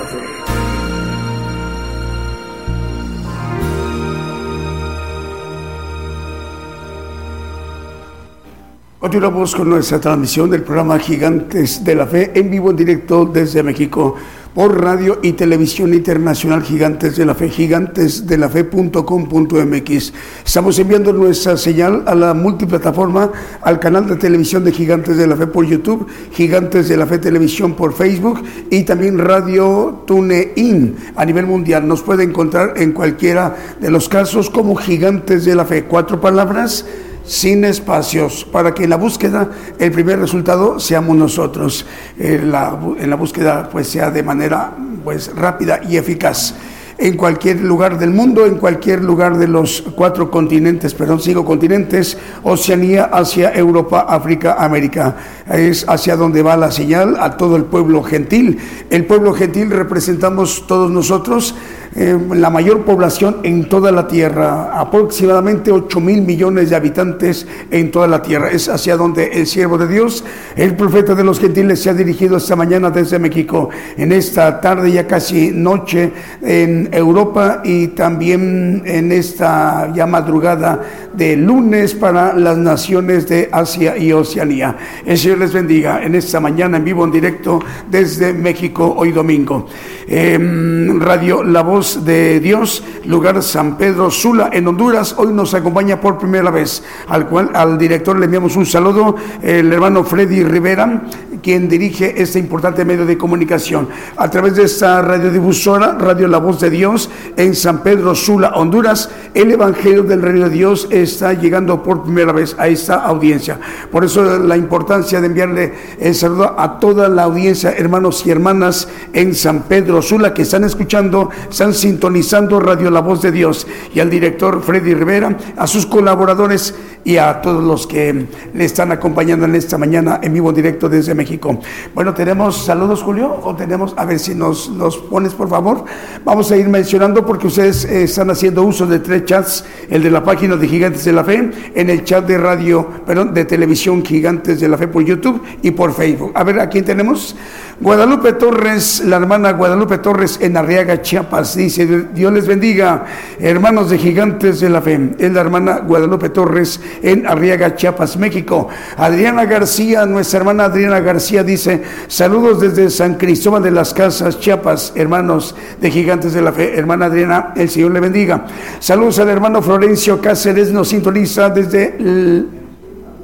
Continuamos 8.98 9.54
con 9.54 9.68
nuestra 9.68 10.00
transmisión 10.00 10.48
del 10.48 10.62
programa 10.62 10.98
Gigantes 10.98 11.84
de 11.84 11.94
la 11.94 12.06
Fe 12.06 12.32
en 12.34 12.50
vivo 12.50 12.70
en 12.70 12.76
directo 12.76 13.26
desde 13.26 13.62
México 13.62 14.16
por 14.56 14.82
radio 14.82 15.20
y 15.22 15.32
televisión 15.32 15.92
internacional 15.92 16.62
Gigantes 16.62 17.14
de 17.14 17.26
la 17.26 17.34
Fe, 17.34 17.50
gigantesdelafe.com.mx. 17.50 20.12
Estamos 20.46 20.78
enviando 20.78 21.12
nuestra 21.12 21.58
señal 21.58 22.04
a 22.06 22.14
la 22.14 22.32
multiplataforma, 22.32 23.30
al 23.60 23.78
canal 23.78 24.06
de 24.06 24.16
televisión 24.16 24.64
de 24.64 24.72
Gigantes 24.72 25.18
de 25.18 25.26
la 25.26 25.36
Fe 25.36 25.46
por 25.46 25.66
YouTube, 25.66 26.06
Gigantes 26.32 26.88
de 26.88 26.96
la 26.96 27.06
Fe 27.06 27.18
Televisión 27.18 27.74
por 27.74 27.92
Facebook 27.92 28.42
y 28.70 28.84
también 28.84 29.18
Radio 29.18 30.04
TuneIn 30.06 30.96
a 31.14 31.26
nivel 31.26 31.44
mundial. 31.44 31.86
Nos 31.86 32.00
puede 32.00 32.24
encontrar 32.24 32.78
en 32.78 32.92
cualquiera 32.92 33.54
de 33.78 33.90
los 33.90 34.08
casos 34.08 34.48
como 34.48 34.74
Gigantes 34.74 35.44
de 35.44 35.54
la 35.54 35.66
Fe. 35.66 35.84
Cuatro 35.84 36.18
palabras 36.18 36.86
sin 37.26 37.64
espacios, 37.64 38.44
para 38.44 38.72
que 38.72 38.84
en 38.84 38.90
la 38.90 38.96
búsqueda 38.96 39.50
el 39.78 39.90
primer 39.92 40.18
resultado 40.18 40.80
seamos 40.80 41.16
nosotros. 41.16 41.86
En 42.18 42.50
la, 42.50 42.78
en 42.98 43.10
la 43.10 43.16
búsqueda 43.16 43.68
pues 43.70 43.88
sea 43.88 44.10
de 44.10 44.22
manera 44.22 44.72
pues 45.04 45.34
rápida 45.34 45.80
y 45.88 45.96
eficaz. 45.96 46.54
En 46.98 47.18
cualquier 47.18 47.60
lugar 47.60 47.98
del 47.98 48.10
mundo, 48.10 48.46
en 48.46 48.54
cualquier 48.54 49.04
lugar 49.04 49.36
de 49.36 49.46
los 49.46 49.84
cuatro 49.94 50.30
continentes, 50.30 50.94
perdón, 50.94 51.20
cinco 51.20 51.44
continentes, 51.44 52.16
Oceanía, 52.42 53.10
Asia, 53.12 53.52
Europa, 53.54 54.06
África, 54.08 54.56
América. 54.58 55.14
Es 55.46 55.84
hacia 55.86 56.16
donde 56.16 56.42
va 56.42 56.56
la 56.56 56.70
señal 56.70 57.18
a 57.20 57.36
todo 57.36 57.56
el 57.56 57.64
pueblo 57.64 58.02
gentil. 58.02 58.58
El 58.88 59.04
pueblo 59.04 59.34
gentil 59.34 59.70
representamos 59.70 60.66
todos 60.66 60.90
nosotros, 60.90 61.54
eh, 61.98 62.18
la 62.34 62.50
mayor 62.50 62.84
población 62.84 63.38
en 63.42 63.70
toda 63.70 63.90
la 63.90 64.06
tierra, 64.06 64.78
aproximadamente 64.78 65.72
8 65.72 65.98
mil 65.98 66.20
millones 66.20 66.68
de 66.68 66.76
habitantes 66.76 67.46
en 67.70 67.90
toda 67.90 68.06
la 68.06 68.20
tierra. 68.20 68.50
Es 68.50 68.68
hacia 68.68 68.98
donde 68.98 69.28
el 69.32 69.46
siervo 69.46 69.78
de 69.78 69.88
Dios, 69.88 70.22
el 70.56 70.76
profeta 70.76 71.14
de 71.14 71.24
los 71.24 71.40
gentiles, 71.40 71.80
se 71.80 71.88
ha 71.88 71.94
dirigido 71.94 72.36
esta 72.36 72.54
mañana 72.54 72.90
desde 72.90 73.18
México, 73.18 73.70
en 73.96 74.12
esta 74.12 74.60
tarde 74.60 74.92
ya 74.92 75.06
casi 75.06 75.52
noche 75.52 76.12
en 76.42 76.90
Europa 76.92 77.62
y 77.64 77.88
también 77.88 78.82
en 78.84 79.10
esta 79.10 79.90
ya 79.94 80.06
madrugada 80.06 80.82
de 81.14 81.34
lunes 81.34 81.94
para 81.94 82.34
las 82.34 82.58
naciones 82.58 83.26
de 83.26 83.48
Asia 83.50 83.96
y 83.96 84.12
Oceanía. 84.12 84.76
El 85.06 85.16
Señor 85.16 85.38
les 85.38 85.54
bendiga 85.54 86.02
en 86.02 86.14
esta 86.14 86.40
mañana 86.40 86.76
en 86.76 86.84
vivo, 86.84 87.04
en 87.04 87.10
directo 87.10 87.58
desde 87.90 88.34
México, 88.34 88.94
hoy 88.98 89.12
domingo. 89.12 89.66
Em, 90.08 91.00
Radio 91.00 91.42
La 91.42 91.62
Voz 91.62 92.04
de 92.04 92.38
Dios, 92.38 92.84
lugar 93.06 93.42
San 93.42 93.76
Pedro 93.76 94.08
Sula, 94.08 94.50
en 94.52 94.68
Honduras, 94.68 95.16
hoy 95.18 95.32
nos 95.32 95.52
acompaña 95.52 96.00
por 96.00 96.16
primera 96.16 96.52
vez, 96.52 96.84
al 97.08 97.26
cual 97.26 97.50
al 97.54 97.76
director 97.76 98.16
le 98.16 98.26
enviamos 98.26 98.54
un 98.54 98.66
saludo, 98.66 99.16
el 99.42 99.72
hermano 99.72 100.04
Freddy 100.04 100.44
Rivera, 100.44 101.02
quien 101.42 101.68
dirige 101.68 102.22
este 102.22 102.38
importante 102.38 102.84
medio 102.84 103.04
de 103.04 103.18
comunicación. 103.18 103.88
A 104.16 104.30
través 104.30 104.54
de 104.54 104.64
esta 104.64 105.02
radiodifusora, 105.02 105.96
Radio 105.98 106.28
La 106.28 106.38
Voz 106.38 106.60
de 106.60 106.70
Dios, 106.70 107.10
en 107.36 107.56
San 107.56 107.82
Pedro 107.82 108.14
Sula, 108.14 108.52
Honduras, 108.54 109.10
el 109.34 109.50
Evangelio 109.50 110.04
del 110.04 110.22
Reino 110.22 110.48
de 110.48 110.54
Dios 110.54 110.86
está 110.90 111.32
llegando 111.32 111.82
por 111.82 112.04
primera 112.04 112.32
vez 112.32 112.54
a 112.58 112.68
esta 112.68 112.96
audiencia. 112.96 113.58
Por 113.90 114.04
eso 114.04 114.38
la 114.38 114.56
importancia 114.56 115.20
de 115.20 115.26
enviarle 115.26 115.74
el 115.98 116.14
saludo 116.14 116.54
a 116.58 116.78
toda 116.78 117.08
la 117.08 117.24
audiencia, 117.24 117.72
hermanos 117.72 118.24
y 118.24 118.30
hermanas 118.30 118.88
en 119.12 119.34
San 119.34 119.62
Pedro 119.64 119.95
Sula, 120.02 120.32
que 120.34 120.42
están 120.42 120.64
escuchando, 120.64 121.30
están 121.50 121.74
sintonizando 121.74 122.60
Radio 122.60 122.90
La 122.90 123.00
Voz 123.00 123.22
de 123.22 123.32
Dios, 123.32 123.66
y 123.94 124.00
al 124.00 124.10
director 124.10 124.62
Freddy 124.62 124.94
Rivera, 124.94 125.36
a 125.56 125.66
sus 125.66 125.86
colaboradores 125.86 126.74
y 127.04 127.18
a 127.18 127.40
todos 127.40 127.62
los 127.62 127.86
que 127.86 128.26
le 128.52 128.64
están 128.64 128.90
acompañando 128.90 129.46
en 129.46 129.54
esta 129.54 129.78
mañana 129.78 130.18
en 130.22 130.34
vivo 130.34 130.52
directo 130.52 130.88
desde 130.88 131.14
México. 131.14 131.60
Bueno, 131.94 132.12
tenemos 132.14 132.64
saludos, 132.64 133.02
Julio, 133.02 133.40
o 133.44 133.54
tenemos, 133.54 133.94
a 133.96 134.04
ver 134.04 134.18
si 134.18 134.34
nos 134.34 134.68
los 134.68 134.98
pones, 134.98 135.32
por 135.32 135.48
favor. 135.48 135.84
Vamos 136.24 136.50
a 136.50 136.56
ir 136.56 136.68
mencionando 136.68 137.24
porque 137.24 137.46
ustedes 137.46 137.84
eh, 137.84 138.02
están 138.02 138.30
haciendo 138.30 138.64
uso 138.64 138.86
de 138.86 138.98
tres 138.98 139.24
chats, 139.24 139.64
el 139.88 140.02
de 140.02 140.10
la 140.10 140.24
página 140.24 140.56
de 140.56 140.66
Gigantes 140.66 141.04
de 141.04 141.12
la 141.12 141.22
Fe, 141.22 141.50
en 141.74 141.90
el 141.90 142.02
chat 142.02 142.26
de 142.26 142.38
radio, 142.38 142.88
perdón, 143.06 143.32
de 143.32 143.44
televisión 143.44 144.04
Gigantes 144.04 144.58
de 144.58 144.68
la 144.68 144.76
Fe 144.76 144.88
por 144.88 145.04
YouTube 145.04 145.40
y 145.62 145.70
por 145.70 145.94
Facebook. 145.94 146.32
A 146.34 146.42
ver, 146.42 146.58
¿a 146.58 146.68
quién 146.68 146.84
tenemos? 146.84 147.36
Guadalupe 147.78 148.32
Torres, 148.32 149.02
la 149.04 149.16
hermana 149.16 149.52
Guadalupe 149.52 149.98
Torres 149.98 150.38
en 150.40 150.56
Arriaga, 150.56 151.02
Chiapas, 151.02 151.56
dice, 151.56 152.06
Dios 152.14 152.32
les 152.32 152.46
bendiga, 152.46 153.04
hermanos 153.38 153.90
de 153.90 153.98
Gigantes 153.98 154.60
de 154.60 154.70
la 154.70 154.80
Fe. 154.80 155.10
Es 155.18 155.30
la 155.30 155.42
hermana 155.42 155.80
Guadalupe 155.80 156.30
Torres 156.30 156.80
en 157.02 157.26
Arriaga, 157.26 157.74
Chiapas, 157.76 158.16
México. 158.16 158.68
Adriana 158.96 159.44
García, 159.44 160.06
nuestra 160.06 160.38
hermana 160.38 160.64
Adriana 160.64 161.00
García 161.00 161.42
dice, 161.44 161.82
saludos 162.08 162.62
desde 162.62 162.88
San 162.88 163.16
Cristóbal 163.16 163.62
de 163.62 163.70
las 163.72 163.92
Casas, 163.92 164.40
Chiapas, 164.40 164.94
hermanos 164.96 165.54
de 165.78 165.90
Gigantes 165.90 166.32
de 166.32 166.40
la 166.40 166.52
Fe. 166.52 166.78
Hermana 166.78 167.06
Adriana, 167.06 167.52
el 167.56 167.68
Señor 167.68 167.90
le 167.92 168.00
bendiga. 168.00 168.46
Saludos 168.80 169.18
al 169.18 169.28
hermano 169.28 169.60
Florencio 169.60 170.18
Cáceres, 170.18 170.72
nos 170.72 170.88
sintoniza 170.88 171.50
desde 171.50 171.94
L- 171.98 172.44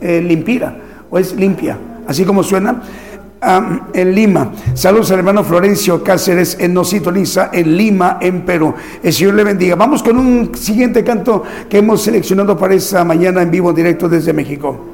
eh, 0.02 0.20
Limpira, 0.20 0.76
o 1.08 1.18
es 1.18 1.32
limpia, 1.34 1.78
así 2.06 2.22
como 2.26 2.42
suena. 2.42 2.82
En 3.92 4.14
Lima. 4.14 4.52
Saludos 4.74 5.10
al 5.10 5.18
hermano 5.18 5.42
Florencio 5.42 6.02
Cáceres, 6.02 6.56
en 6.60 6.74
nos 6.74 6.90
sintoniza 6.90 7.50
en 7.52 7.76
Lima, 7.76 8.18
en 8.20 8.42
Perú. 8.42 8.74
El 9.02 9.12
Señor 9.12 9.34
le 9.34 9.44
bendiga. 9.44 9.74
Vamos 9.74 10.02
con 10.02 10.16
un 10.18 10.54
siguiente 10.54 11.02
canto 11.02 11.42
que 11.68 11.78
hemos 11.78 12.02
seleccionado 12.02 12.56
para 12.56 12.74
esta 12.74 13.04
mañana 13.04 13.42
en 13.42 13.50
vivo, 13.50 13.72
directo 13.72 14.08
desde 14.08 14.32
México. 14.32 14.91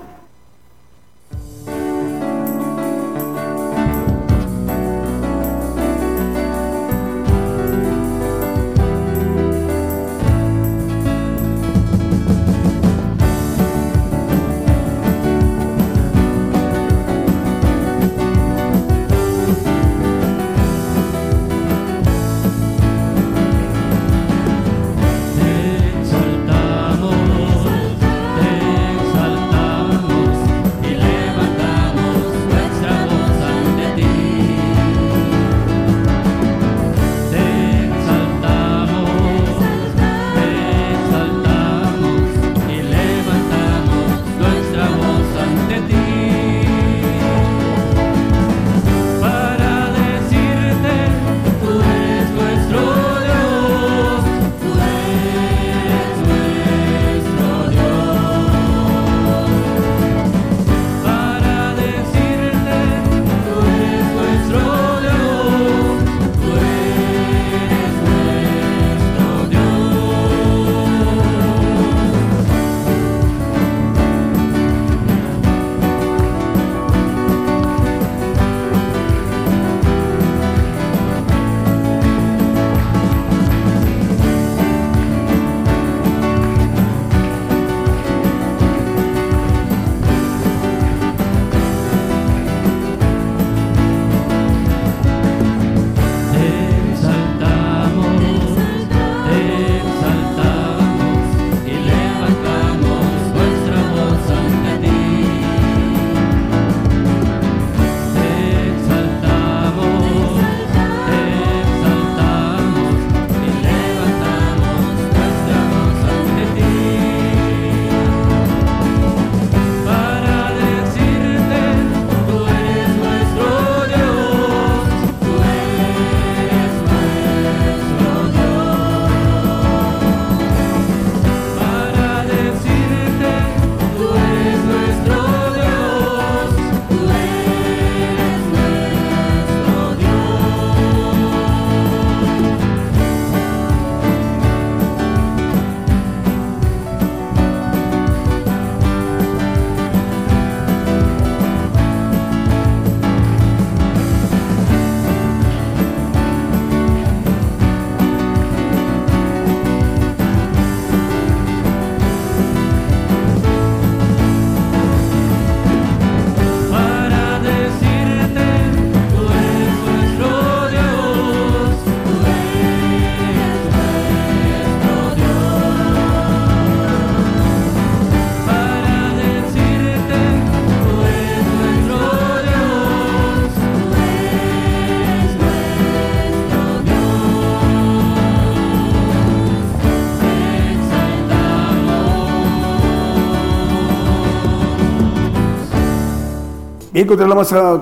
Continuamos 197.07 197.53
a, 197.53 197.75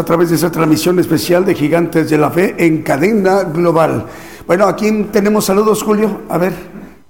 a 0.00 0.04
través 0.04 0.30
de 0.30 0.36
esa 0.36 0.52
transmisión 0.52 0.98
especial 0.98 1.44
de 1.44 1.54
Gigantes 1.54 2.08
de 2.08 2.18
la 2.18 2.30
Fe 2.30 2.54
en 2.58 2.82
cadena 2.82 3.42
global. 3.42 4.06
Bueno, 4.46 4.66
aquí 4.66 5.08
tenemos 5.10 5.46
saludos, 5.46 5.82
Julio. 5.82 6.20
A 6.28 6.38
ver. 6.38 6.52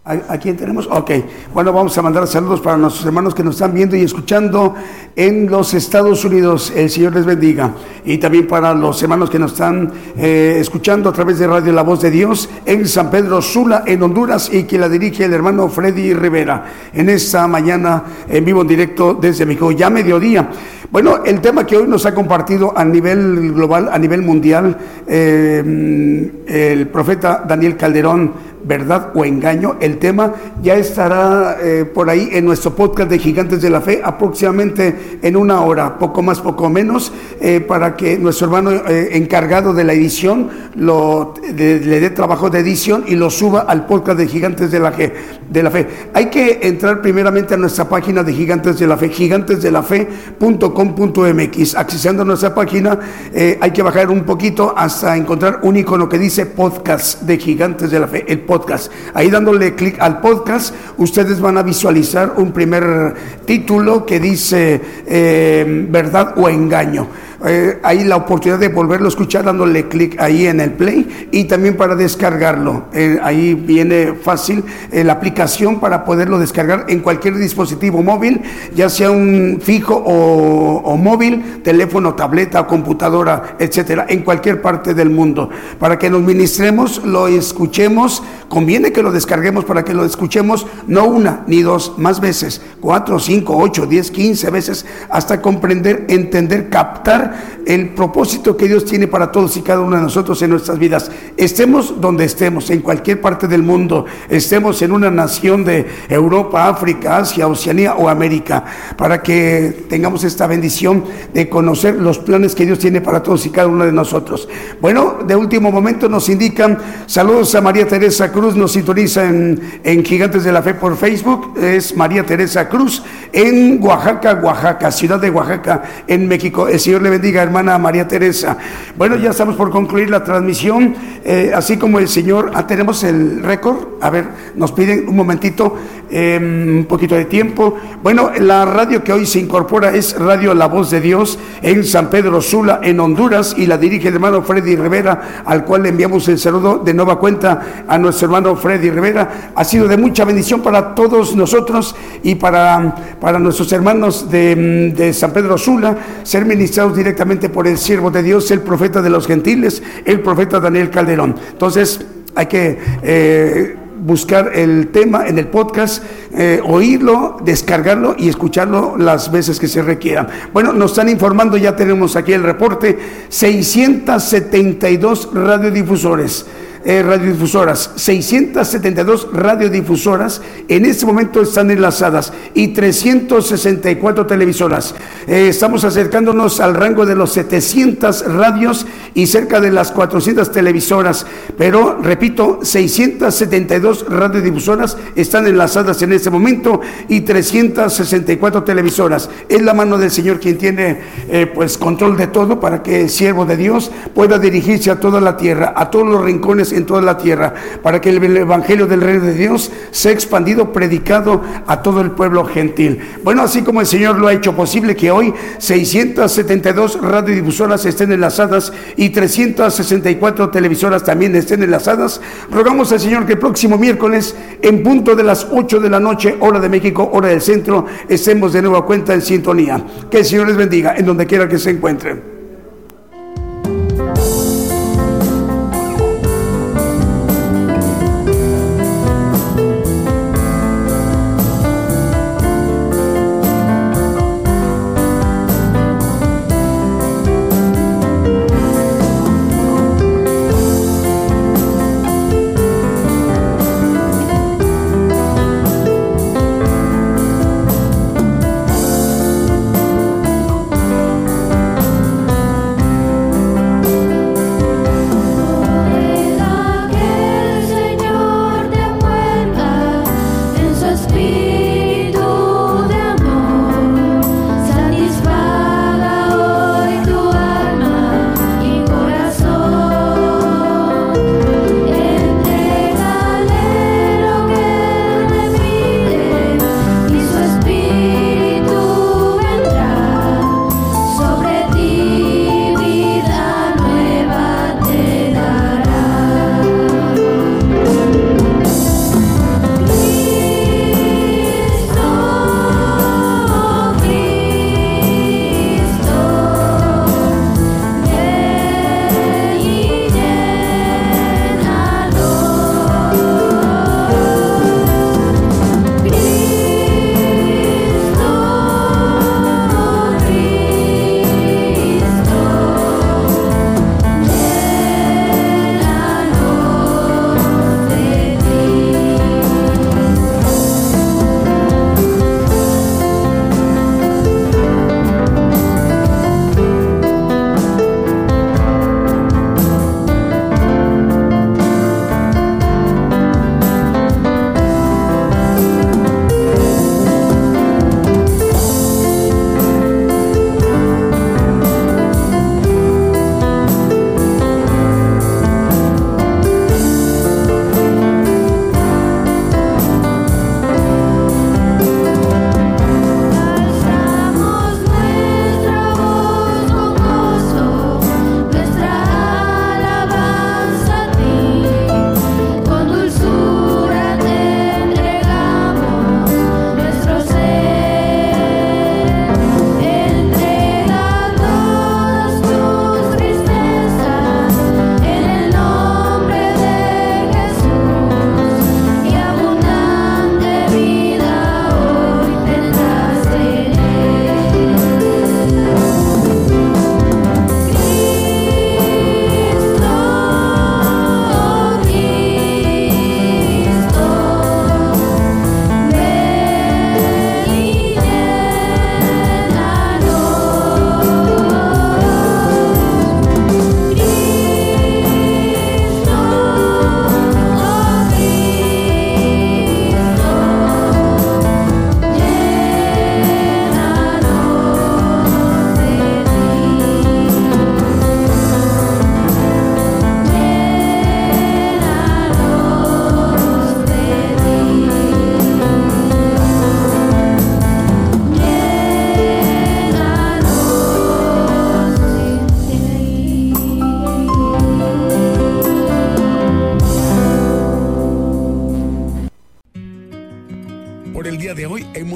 ¿A, 0.03 0.13
a 0.33 0.39
quién 0.39 0.57
tenemos? 0.57 0.89
Ok. 0.91 1.11
Bueno, 1.53 1.73
vamos 1.73 1.97
a 1.99 2.03
mandar 2.03 2.27
saludos 2.27 2.61
para 2.61 2.79
nuestros 2.79 3.05
hermanos 3.05 3.35
que 3.35 3.45
nos 3.45 3.57
están 3.57 3.75
viendo 3.75 3.95
y 3.95 4.03
escuchando 4.03 4.75
en 5.15 5.51
los 5.51 5.75
Estados 5.75 6.25
Unidos. 6.25 6.73
El 6.75 6.89
Señor 6.89 7.15
les 7.15 7.27
bendiga. 7.27 7.75
Y 8.05 8.19
también 8.19 8.47
para 8.47 8.75
los 8.75 9.03
hermanos 9.03 9.31
que 9.31 9.39
nos 9.39 9.53
están 9.53 9.91
eh, 10.17 10.57
escuchando 10.61 11.11
a 11.11 11.13
través 11.13 11.39
de 11.39 11.47
Radio 11.47 11.73
La 11.73 11.83
Voz 11.83 12.01
de 12.01 12.11
Dios 12.11 12.49
en 12.65 12.87
San 12.89 13.11
Pedro 13.11 13.43
Sula, 13.43 13.85
en 13.87 14.03
Honduras, 14.03 14.51
y 14.53 14.65
que 14.65 14.79
la 14.79 14.89
dirige 14.89 15.25
el 15.25 15.33
hermano 15.33 15.69
Freddy 15.69 16.15
Rivera. 16.15 16.65
En 16.93 17.09
esta 17.09 17.47
mañana 17.47 18.03
en 18.29 18.45
vivo, 18.45 18.63
en 18.63 18.69
directo 18.69 19.15
desde 19.15 19.47
México, 19.47 19.71
ya 19.73 19.91
mediodía. 19.91 20.49
Bueno, 20.91 21.23
el 21.25 21.41
tema 21.41 21.65
que 21.65 21.77
hoy 21.77 21.87
nos 21.87 22.05
ha 22.05 22.13
compartido 22.13 22.77
a 22.77 22.85
nivel 22.85 23.53
global, 23.53 23.89
a 23.93 23.99
nivel 23.99 24.23
mundial, 24.23 24.77
eh, 25.07 26.33
el 26.49 26.89
profeta 26.89 27.45
Daniel 27.47 27.77
Calderón, 27.77 28.33
verdad 28.65 29.11
o 29.15 29.25
engaño, 29.25 29.77
el 29.81 29.99
tema 29.99 30.33
ya 30.63 30.75
estará 30.75 31.57
eh, 31.61 31.85
por 31.85 32.11
ahí 32.11 32.31
en 32.33 32.45
nuestro 32.45 32.75
podcast 32.75 33.11
de 33.11 33.19
Gigantes 33.19 33.63
de 33.63 33.71
la 33.71 33.81
Fe, 33.81 34.01
aproximadamente 34.03 35.19
en 35.23 35.37
una 35.37 35.63
hora, 35.63 35.99
poco 35.99 36.23
más, 36.23 36.41
poco 36.41 36.69
menos, 36.69 37.13
eh, 37.41 37.61
para 37.61 37.97
que 38.01 38.19
nuestro 38.19 38.47
hermano 38.47 38.71
eh, 38.89 39.11
encargado 39.13 39.75
de 39.75 39.85
la 39.85 39.93
edición 39.93 40.49
lo, 40.75 41.35
le 41.55 42.01
dé 42.01 42.09
trabajo 42.09 42.49
de 42.49 42.61
edición 42.61 43.05
y 43.07 43.15
lo 43.15 43.29
suba 43.29 43.67
al 43.69 43.85
podcast 43.85 44.17
de 44.17 44.27
Gigantes 44.27 44.71
de 44.71 44.81
la, 44.81 44.91
Fe, 44.91 45.13
de 45.51 45.63
la 45.63 45.71
Fe. 45.71 45.87
Hay 46.15 46.31
que 46.31 46.61
entrar 46.63 47.03
primeramente 47.03 47.53
a 47.53 47.59
nuestra 47.59 47.91
página 47.91 48.23
de 48.23 48.33
Gigantes 48.33 48.79
de 48.79 48.87
la 48.87 48.97
Fe, 48.97 49.11
gigantesdelafe.com.mx. 49.11 51.75
Accesando 51.75 52.23
a 52.23 52.25
nuestra 52.25 52.55
página, 52.55 52.99
eh, 53.35 53.59
hay 53.61 53.71
que 53.71 53.83
bajar 53.83 54.09
un 54.09 54.25
poquito 54.25 54.73
hasta 54.75 55.15
encontrar 55.15 55.61
un 55.65 55.77
icono 55.77 56.09
que 56.09 56.19
dice 56.19 56.47
podcast 56.47 57.25
de 57.25 57.37
Gigantes 57.37 57.91
de 57.91 58.01
la 58.01 58.09
Fe, 58.09 58.25
el 58.27 58.41
podcast. 58.41 58.91
Ahí 59.13 59.29
dándole 59.29 59.75
clic 59.75 60.01
al 60.01 60.23
podcast, 60.23 60.75
ustedes 60.97 61.39
van 61.39 61.59
a 61.59 61.63
visualizar 61.63 62.33
un 62.39 62.53
primer 62.53 63.15
título 63.45 64.07
que 64.07 64.19
dice 64.19 64.81
eh, 65.07 65.87
verdad 65.91 66.33
o 66.39 66.49
engaño. 66.49 67.07
Eh, 67.47 67.79
hay 67.83 68.05
la 68.05 68.17
oportunidad 68.17 68.59
de 68.59 68.69
volverlo 68.69 69.07
a 69.07 69.09
escuchar 69.09 69.45
dándole 69.45 69.89
clic 69.89 70.21
ahí 70.21 70.47
en 70.47 70.61
el 70.61 70.73
play 70.73 71.29
y 71.33 71.45
también 71.45 71.77
para 71.77 71.95
descargarlo. 71.95 72.85
Eh, 72.93 73.19
ahí 73.23 73.55
viene 73.55 74.15
fácil 74.15 74.63
eh, 74.93 75.05
la 75.05 75.15
aplicación 75.15 75.81
para 75.81 76.05
poderlo 76.05 76.39
descargar 76.39 76.85
en 76.89 77.01
cualquier 77.01 77.37
dispositivo 77.37 78.03
móvil, 78.03 78.43
ya 78.75 78.91
sea 78.91 79.11
un 79.11 79.59
fijo 79.63 79.95
o, 79.95 80.83
o 80.85 80.97
móvil, 80.97 81.63
teléfono, 81.63 82.15
tableta, 82.15 82.67
computadora, 82.67 83.57
etcétera, 83.59 84.05
en 84.09 84.23
cualquier 84.23 84.61
parte 84.61 84.93
del 84.93 85.09
mundo. 85.09 85.49
Para 85.79 85.99
que 85.99 86.11
nos 86.11 86.21
ministremos, 86.21 87.03
lo 87.05 87.27
escuchemos, 87.27 88.23
conviene 88.49 88.93
que 88.93 89.03
lo 89.03 89.13
descarguemos 89.13 89.65
para 89.65 89.83
que 89.83 89.95
lo 89.95 90.05
escuchemos 90.05 90.67
no 90.87 91.07
una 91.07 91.45
ni 91.47 91.63
dos, 91.63 91.95
más 91.97 92.21
veces, 92.21 92.61
cuatro, 92.81 93.19
cinco, 93.19 93.57
ocho, 93.57 93.87
diez, 93.87 94.11
quince 94.11 94.51
veces, 94.51 94.85
hasta 95.09 95.41
comprender, 95.41 96.05
entender, 96.09 96.69
captar 96.69 97.30
el 97.67 97.91
propósito 97.91 98.57
que 98.57 98.69
Dios 98.69 98.85
tiene 98.85 99.09
para 99.09 99.31
todos 99.31 99.57
y 99.57 99.63
cada 99.63 99.81
uno 99.81 99.97
de 99.97 100.03
nosotros 100.03 100.41
en 100.43 100.51
nuestras 100.51 100.79
vidas. 100.79 101.11
Estemos 101.37 102.01
donde 102.01 102.25
estemos, 102.25 102.71
en 102.71 102.81
cualquier 102.81 103.21
parte 103.21 103.47
del 103.47 103.63
mundo, 103.63 104.07
estemos 104.29 104.81
en 104.83 104.93
una 104.93 105.11
nación 105.11 105.65
de 105.65 105.87
Europa, 106.09 106.69
África, 106.69 107.19
Asia, 107.19 107.47
Oceanía 107.47 107.95
o 107.95 108.09
América, 108.09 108.65
para 108.97 109.23
que 109.23 109.87
tengamos 109.89 110.25
esta 110.25 110.47
bendición 110.47 111.05
de 111.33 111.49
conocer 111.49 111.95
los 111.95 112.19
planes 112.19 112.55
que 112.55 112.67
Dios 112.67 112.79
tiene 112.79 113.01
para 113.01 113.23
todos 113.23 113.47
y 113.47 113.51
cada 113.51 113.69
uno 113.69 113.85
de 113.85 113.93
nosotros. 113.93 114.49
Bueno, 114.81 115.19
de 115.27 115.37
último 115.37 115.71
momento 115.71 116.09
nos 116.09 116.29
indican 116.29 116.79
saludos 117.07 117.55
a 117.55 117.61
María 117.61 117.87
Teresa 117.87 118.31
Cruz, 118.33 118.57
nos 118.57 118.73
sintoniza 118.73 119.25
en, 119.25 119.61
Gigantes 120.05 120.45
de 120.45 120.53
la 120.53 120.63
Fe 120.63 120.75
por 120.75 120.97
Facebook, 120.97 121.59
es 121.59 121.97
María 121.97 122.25
Teresa 122.25 122.69
Cruz 122.69 123.03
en 123.33 123.79
Oaxaca, 123.83 124.41
Oaxaca, 124.43 124.91
ciudad 124.91 125.21
de 125.21 125.31
Oaxaca, 125.31 125.83
en 126.07 126.27
México. 126.27 126.69
El 126.69 126.81
Señor 126.81 127.03
le 127.03 127.11
bendiga, 127.11 127.20
hermana 127.29 127.79
María 127.79 128.09
Teresa. 128.09 128.57
Bueno, 128.97 129.17
ya 129.17 129.31
estamos 129.31 129.57
por 129.57 129.71
concluir 129.71 130.11
la 130.11 130.25
transmisión, 130.25 130.95
eh, 131.25 131.53
así 131.55 131.77
como 131.77 131.99
el 131.99 132.09
Señor, 132.09 132.51
ah, 132.55 132.67
tenemos 132.67 133.05
el 133.05 133.43
récord, 133.43 134.01
a 134.01 134.11
ver, 134.11 134.27
nos 134.57 134.73
piden 134.73 135.09
un 135.09 135.17
momentito, 135.17 135.77
eh, 136.11 136.39
un 136.41 136.87
poquito 136.89 137.15
de 137.15 137.27
tiempo. 137.27 137.77
Bueno, 138.03 138.31
la 138.39 138.65
radio 138.65 139.05
que 139.05 139.13
hoy 139.13 139.27
se 139.27 139.39
incorpora 139.39 139.95
es 139.95 140.19
Radio 140.19 140.55
La 140.55 140.67
Voz 140.67 140.91
de 140.91 141.01
Dios 141.01 141.39
en 141.63 141.85
San 141.85 142.09
Pedro 142.09 142.41
Sula, 142.41 142.81
en 142.83 142.99
Honduras, 142.99 143.55
y 143.57 143.67
la 143.67 143.77
dirige 143.77 144.09
el 144.09 144.15
hermano 144.15 144.43
Freddy 144.43 144.77
Rivera, 144.77 145.43
al 145.45 145.65
cual 145.65 145.83
le 145.83 145.91
enviamos 145.91 146.27
el 146.29 146.39
saludo 146.39 146.79
de 146.79 146.95
nueva 146.95 147.19
cuenta 147.19 147.85
a 147.87 147.99
nuestro 147.99 148.27
hermano 148.27 148.57
Freddy 148.57 148.91
Rivera. 148.91 149.53
Ha 149.55 149.65
sido 149.65 149.87
de 149.87 149.97
mucha 149.97 150.25
bendición 150.25 150.63
para 150.63 150.95
todos 150.95 151.37
nosotros 151.37 151.95
y 152.23 152.37
para, 152.37 152.95
para 153.21 153.39
nuestros 153.39 153.71
hermanos 153.73 154.31
de, 154.31 154.93
de 154.97 155.13
San 155.13 155.33
Pedro 155.33 155.59
Sula, 155.59 155.97
ser 156.23 156.45
ministrados 156.45 156.97
directamente 156.97 157.10
por 157.49 157.67
el 157.67 157.79
siervo 157.79 158.11
de 158.11 158.23
Dios, 158.23 158.51
el 158.51 158.61
profeta 158.61 159.03
de 159.03 159.11
los 159.11 159.27
gentiles, 159.27 159.83
el 160.05 160.21
profeta 160.21 160.61
Daniel 160.61 160.91
Calderón. 160.91 161.35
Entonces, 161.53 162.01
hay 162.35 162.47
que 162.47 162.79
eh, 163.03 163.77
buscar 164.01 164.53
el 164.55 164.89
tema 164.89 165.27
en 165.27 165.39
el 165.39 165.49
podcast, 165.49 166.03
eh, 166.33 166.61
oírlo, 166.65 167.39
descargarlo 167.45 168.15
y 168.19 168.29
escucharlo 168.29 168.97
las 168.97 169.31
veces 169.31 169.61
que 169.61 169.69
se 169.69 169.83
requieran. 169.83 170.29
Bueno, 170.53 170.73
nos 170.73 170.93
están 170.93 171.09
informando, 171.09 171.57
ya 171.57 171.77
tenemos 171.77 172.17
aquí 172.17 172.33
el 172.33 172.43
reporte, 172.43 172.99
672 173.29 175.31
radiodifusores. 175.35 176.47
Eh, 176.85 177.03
radiodifusoras, 177.03 177.91
672 177.97 179.29
radiodifusoras 179.33 180.41
en 180.69 180.87
este 180.87 181.05
momento 181.05 181.43
están 181.43 181.71
enlazadas 181.71 182.33
y 182.55 182.69
364 182.69 184.27
televisoras. 184.27 184.95
Eh, 185.27 185.49
estamos 185.49 185.85
acercándonos 185.85 186.59
al 186.61 186.75
rango 186.75 187.05
de 187.05 187.15
los 187.15 187.33
700 187.33 188.33
radios 188.35 188.87
y 189.15 189.27
cerca 189.27 189.61
de 189.61 189.71
las 189.71 189.93
400 189.93 190.51
televisoras, 190.53 191.27
pero 191.59 191.99
repito, 192.01 192.61
672 192.63 194.07
radiodifusoras 194.09 194.97
están 195.15 195.47
enlazadas 195.47 196.01
en 196.03 196.13
este 196.13 196.31
momento 196.31 196.81
y 197.09 197.21
364 197.21 198.65
televisoras. 198.65 199.29
Es 199.49 199.61
la 199.63 199.75
mano 199.75 199.99
del 199.99 200.11
Señor 200.11 200.41
quien 200.41 200.57
tiene 200.57 200.99
eh, 201.29 201.51
pues 201.53 201.77
control 201.77 202.17
de 202.17 202.29
todo 202.29 202.59
para 202.59 202.83
que 202.83 203.03
el 203.03 203.11
siervo 203.11 203.45
de 203.45 203.57
Dios 203.57 203.91
pueda 204.15 204.39
dirigirse 204.39 204.91
a 204.91 204.99
toda 204.99 205.21
la 205.21 205.37
tierra, 205.37 205.75
a 205.77 205.91
todos 205.91 206.09
los 206.09 206.25
rincones 206.25 206.70
en 206.73 206.87
toda 206.87 207.03
la 207.03 207.19
tierra, 207.19 207.55
para 207.83 208.01
que 208.01 208.11
el 208.11 208.37
evangelio 208.37 208.87
del 208.87 209.01
reino 209.01 209.25
de 209.25 209.35
Dios 209.35 209.71
sea 209.91 210.13
expandido, 210.13 210.73
predicado 210.73 211.43
a 211.67 211.83
todo 211.83 212.01
el 212.01 212.13
pueblo 212.13 212.45
gentil. 212.45 213.01
Bueno, 213.23 213.43
así 213.43 213.63
como 213.63 213.81
el 213.81 213.87
Señor 213.87 214.19
lo 214.19 214.29
ha 214.29 214.33
hecho 214.33 214.55
posible 214.55 214.97
que 214.97 215.11
hoy 215.11 215.33
672 215.59 217.01
radiodifusoras 217.01 217.85
estén 217.85 218.13
enlazadas 218.13 218.73
y 218.97 219.11
364 219.11 220.51
televisoras 220.51 221.05
también 221.05 221.35
estén 221.37 221.63
enlazadas, 221.63 222.21
rogamos 222.51 222.93
al 222.93 223.01
Señor 223.01 223.27
que 223.27 223.33
el 223.33 223.39
próximo 223.39 223.79
miércoles 223.79 224.35
en 224.63 224.83
punto 224.83 225.15
de 225.15 225.23
las 225.23 225.47
8 225.51 225.81
de 225.81 225.91
la 225.91 226.01
noche, 226.01 226.37
hora 226.41 226.61
de 226.61 226.69
México, 226.69 227.11
hora 227.13 227.29
del 227.29 227.41
centro, 227.41 227.87
estemos 228.09 228.53
de 228.53 228.63
nueva 228.63 228.85
cuenta 228.85 229.15
en 229.15 229.23
sintonía. 229.23 229.85
Que 230.11 230.19
el 230.19 230.25
Señor 230.25 230.49
les 230.49 230.57
bendiga 230.57 230.95
en 230.97 231.07
donde 231.07 231.27
quiera 231.27 231.49
que 231.49 231.59
se 231.59 231.71
encuentren. 231.71 232.40